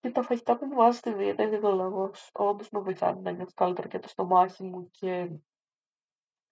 Και 0.00 0.10
τα 0.10 0.22
φαγητά 0.22 0.56
που 0.56 0.66
μου 0.66 0.74
βάζει 0.74 0.98
στη 0.98 1.12
δίαιτα, 1.12 1.42
η 1.42 1.48
διαιτολόγος, 1.48 2.30
όντως 2.32 2.70
με 2.70 2.80
βοηθάνε 2.80 3.20
να 3.20 3.30
νιώθω 3.30 3.52
καλύτερα 3.54 3.88
και 3.88 3.98
το 3.98 4.08
στομάχι 4.08 4.62
μου 4.62 4.90
και 4.90 5.30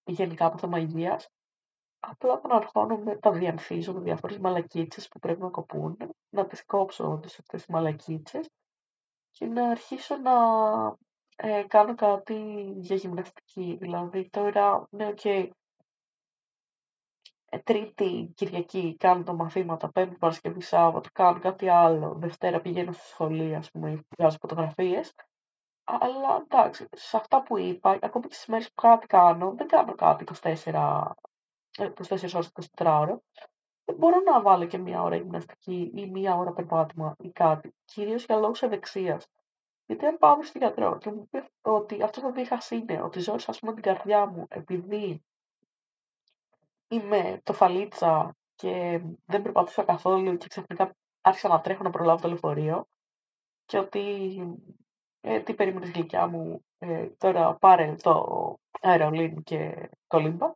γενικά 0.05 0.47
από 0.47 0.59
θέμα 0.59 0.79
υγείας. 0.79 1.29
Απλά 2.01 2.33
όταν 2.33 2.53
αγχώνομαι, 2.53 3.17
τα 3.17 3.31
διανθίζω 3.31 3.93
με 3.93 4.01
διάφορες 4.01 4.39
μαλακίτσες 4.39 5.09
που 5.09 5.19
πρέπει 5.19 5.41
να 5.41 5.51
κοπούν, 5.51 5.97
να 6.29 6.47
τις 6.47 6.65
κόψω 6.65 7.11
όντως 7.11 7.39
αυτές 7.39 7.61
τις 7.61 7.75
μαλακίτσες 7.75 8.51
και 9.31 9.47
να 9.47 9.71
αρχίσω 9.71 10.17
να 10.17 10.33
ε, 11.37 11.63
κάνω 11.63 11.95
κάτι 11.95 12.35
για 12.77 12.97
γυμναστική. 12.97 13.77
Δηλαδή 13.81 14.29
τώρα, 14.31 14.87
ναι, 14.91 15.07
OK, 15.07 15.19
okay, 15.23 15.49
ε, 17.51 17.59
Τρίτη, 17.59 18.33
Κυριακή 18.35 18.97
κάνω 18.99 19.23
τα 19.23 19.33
μαθήματα, 19.33 19.91
Πέμπτη, 19.91 20.17
Παρασκευή, 20.17 20.61
Σάββατο, 20.61 21.09
κάνω 21.13 21.39
κάτι 21.39 21.69
άλλο. 21.69 22.15
Δευτέρα 22.15 22.61
πηγαίνω 22.61 22.93
στη 22.93 23.07
σχολή, 23.07 23.55
ας 23.55 23.71
πούμε, 23.71 24.03
βγάζω 24.17 24.37
φωτογραφίες. 24.41 25.15
Αλλά 25.85 26.43
εντάξει, 26.43 26.87
σε 26.93 27.17
αυτά 27.17 27.43
που 27.43 27.59
είπα, 27.59 27.99
ακόμη 28.03 28.27
και 28.27 28.35
στις 28.35 28.47
μέρες 28.47 28.69
που 28.69 28.83
κάτι 28.83 29.07
κάνω, 29.07 29.55
δεν 29.57 29.67
κάνω 29.67 29.95
κάτι 29.95 30.25
24, 30.25 31.15
24 31.79 32.35
ώρες, 32.35 32.53
24 32.77 32.99
ώρες. 33.01 33.17
Μπορώ 33.97 34.21
να 34.21 34.43
βάλω 34.43 34.67
και 34.67 34.79
μία 34.79 35.03
ώρα 35.03 35.17
γυμναστική 35.17 35.93
ή 35.95 36.11
μία 36.11 36.37
ώρα 36.37 36.53
περπάτημα 36.53 37.15
ή 37.19 37.31
κάτι. 37.31 37.75
Κυρίως 37.85 38.25
για 38.25 38.37
λόγους 38.37 38.63
ευεξίας. 38.63 39.27
Γιατί 39.87 40.07
αν 40.07 40.19
πάω 40.19 40.43
στον 40.43 40.61
γιατρό 40.61 40.99
και 40.99 41.11
μου 41.11 41.29
πει 41.29 41.45
ότι 41.63 42.03
αυτό 42.03 42.21
το 42.21 42.33
δίχα 42.33 42.59
είναι, 42.71 43.03
ότι 43.03 43.21
ζω 43.21 43.35
ας 43.47 43.59
πούμε 43.59 43.73
την 43.73 43.83
καρδιά 43.83 44.27
μου 44.27 44.47
επειδή 44.49 45.25
είμαι 46.89 47.41
το 47.43 47.53
φαλίτσα 47.53 48.37
και 48.55 49.03
δεν 49.25 49.43
περπατούσα 49.43 49.85
καθόλου 49.85 50.37
και 50.37 50.49
ξαφνικά 50.49 50.95
άρχισα 51.21 51.49
να 51.49 51.61
τρέχω 51.61 51.83
να 51.83 51.91
προλάβω 51.91 52.23
το 52.23 52.29
λεωφορείο 52.29 52.87
και 53.65 53.79
ότι 53.79 54.03
Ε, 55.21 55.41
τι 55.41 55.55
περίμενες 55.55 55.91
γλυκιά 55.91 56.27
μου, 56.27 56.65
ε, 56.79 57.07
τώρα 57.07 57.55
πάρε 57.55 57.95
το 58.03 58.25
αερολίν 58.81 59.43
και 59.43 59.91
το 60.07 60.19
λίμπα. 60.19 60.53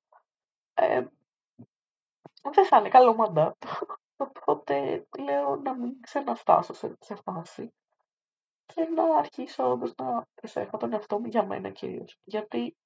Ε, 0.74 1.04
δεν 2.42 2.66
θα 2.66 2.78
είναι 2.78 2.88
καλό 2.88 3.14
μαντάτο. 3.14 3.68
Οπότε 4.16 5.06
λέω 5.18 5.56
να 5.56 5.74
μην 5.74 6.00
ξαναφτάσω 6.00 6.72
σε 6.72 6.88
τέτοια 6.88 7.16
φάση 7.16 7.72
και 8.66 8.82
να 8.84 9.16
αρχίσω 9.16 9.70
όντω 9.70 9.92
να 9.96 10.26
προσέχω 10.34 10.76
τον 10.76 10.92
εαυτό 10.92 11.18
μου 11.18 11.26
για 11.26 11.46
μένα 11.46 11.70
κυρίως. 11.70 12.18
Γιατί 12.24 12.76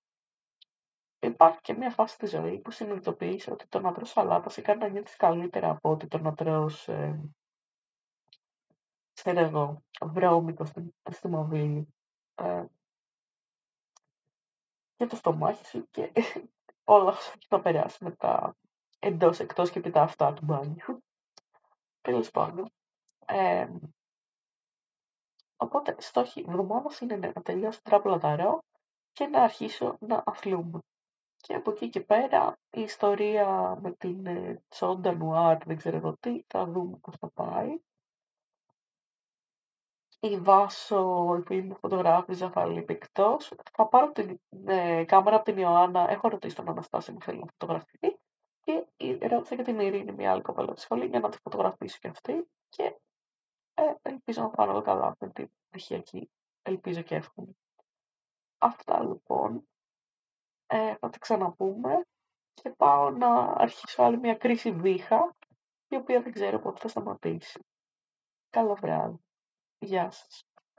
υπάρχει 1.18 1.60
και 1.60 1.74
μια 1.74 1.90
φάση 1.90 2.14
στη 2.14 2.26
ζωή 2.26 2.58
που 2.58 2.70
συνειδητοποιείς 2.70 3.48
ότι 3.48 3.66
το 3.66 3.80
να 3.80 3.92
τρως 3.92 4.10
σαλάτας 4.10 4.52
σε 4.52 4.60
κάνει 4.60 4.80
να 4.80 4.88
νιώθεις 4.88 5.16
καλύτερα 5.16 5.70
από 5.70 5.90
ότι 5.90 6.06
το 6.06 6.18
να 6.18 6.34
τρως, 6.34 6.88
ε, 6.88 7.20
ξέρω 9.12 9.40
εγώ, 9.40 9.82
βρώμικο 10.02 10.64
στη, 10.64 10.94
στη 11.10 11.28
μοβίλη. 11.28 11.94
Ε, 12.34 12.64
για 14.96 15.06
το 15.06 15.16
στομάχι 15.16 15.66
σου 15.66 15.88
και 15.90 16.12
όλα 16.88 17.10
όσα 17.10 17.32
έχει 17.36 17.46
να 17.50 17.60
περάσει 17.60 18.04
μετά 18.04 18.56
εντός, 18.98 19.40
εκτός 19.40 19.70
και 19.70 19.80
μετά 19.84 20.02
αυτά 20.02 20.32
του 20.32 20.44
μπάνιου. 20.44 21.02
Τέλος 22.00 22.30
πάντων. 22.30 22.70
Ε, 23.26 23.68
οπότε, 25.56 25.96
στόχοι 25.98 26.44
εβδομάδα 26.48 26.90
είναι 27.00 27.16
να 27.16 27.42
τελειώσω 27.42 27.80
τράπουλα 27.82 28.18
δαρό 28.18 28.62
και 29.12 29.26
να 29.26 29.42
αρχίσω 29.42 29.96
να 30.00 30.22
αθλούμε. 30.26 30.78
Και 31.36 31.54
από 31.54 31.70
εκεί 31.70 31.88
και 31.88 32.00
πέρα 32.00 32.58
η 32.70 32.80
ιστορία 32.80 33.78
με 33.80 33.92
την 33.92 34.26
ε, 34.26 34.62
Τσόντα 34.68 35.12
Νουάρ, 35.12 35.64
δεν 35.64 35.76
ξέρω 35.76 35.96
εγώ 35.96 36.16
τι, 36.20 36.42
θα 36.46 36.66
δούμε 36.66 36.96
πώς 36.96 37.16
θα 37.16 37.30
πάει. 37.30 37.78
Η 40.20 40.38
Βάσο, 40.38 41.36
η 41.38 41.42
φίλη 41.42 41.62
μου 41.62 41.76
φωτογράφιζα, 41.76 42.50
θα 42.50 42.66
λείπει 42.66 42.92
εκτός. 42.92 43.52
Θα 43.72 43.86
πάρω 43.88 44.12
την 44.12 44.40
ε, 44.66 45.04
κάμερα 45.04 45.36
από 45.36 45.44
την 45.44 45.58
Ιωάννα, 45.58 46.10
έχω 46.10 46.28
ρωτήσει 46.28 46.56
τον 46.56 46.68
Αναστάση 46.68 47.12
μου 47.12 47.20
θέλει 47.20 47.38
να 47.38 47.46
φωτογραφηθεί. 47.46 48.18
Και 48.60 48.86
ρώτησα 49.26 49.56
και 49.56 49.62
την 49.62 49.80
Ειρήνη, 49.80 50.12
μια 50.12 50.30
άλλη 50.30 50.42
κοπέλα 50.42 50.72
τη 50.72 50.80
σχολή, 50.80 51.06
για 51.06 51.20
να 51.20 51.28
τη 51.28 51.38
φωτογραφήσω 51.42 51.98
και 52.00 52.08
αυτή. 52.08 52.48
Και 52.68 53.00
ε, 53.74 53.94
ελπίζω 54.02 54.42
να 54.42 54.50
πάω 54.50 54.82
καλά 54.82 55.16
με 55.18 55.28
την 55.28 55.50
πτυχιακή. 55.68 56.30
Ελπίζω 56.62 57.02
και 57.02 57.14
εύχομαι. 57.14 57.56
Αυτά 58.58 59.02
λοιπόν. 59.04 59.68
Ε, 60.66 60.94
θα 60.96 61.10
τα 61.10 61.18
ξαναπούμε 61.18 62.06
και 62.54 62.70
πάω 62.70 63.10
να 63.10 63.42
αρχίσω 63.42 64.02
άλλη 64.02 64.18
μια 64.18 64.34
κρίση 64.34 64.72
βήχα, 64.72 65.36
η 65.88 65.96
οποία 65.96 66.22
δεν 66.22 66.32
ξέρω 66.32 66.58
πότε 66.58 66.80
θα 66.80 66.88
σταματήσει. 66.88 67.60
Καλό 68.50 68.74
βράδυ. 68.74 69.25
Γεια 69.86 70.10
σας. 70.10 70.44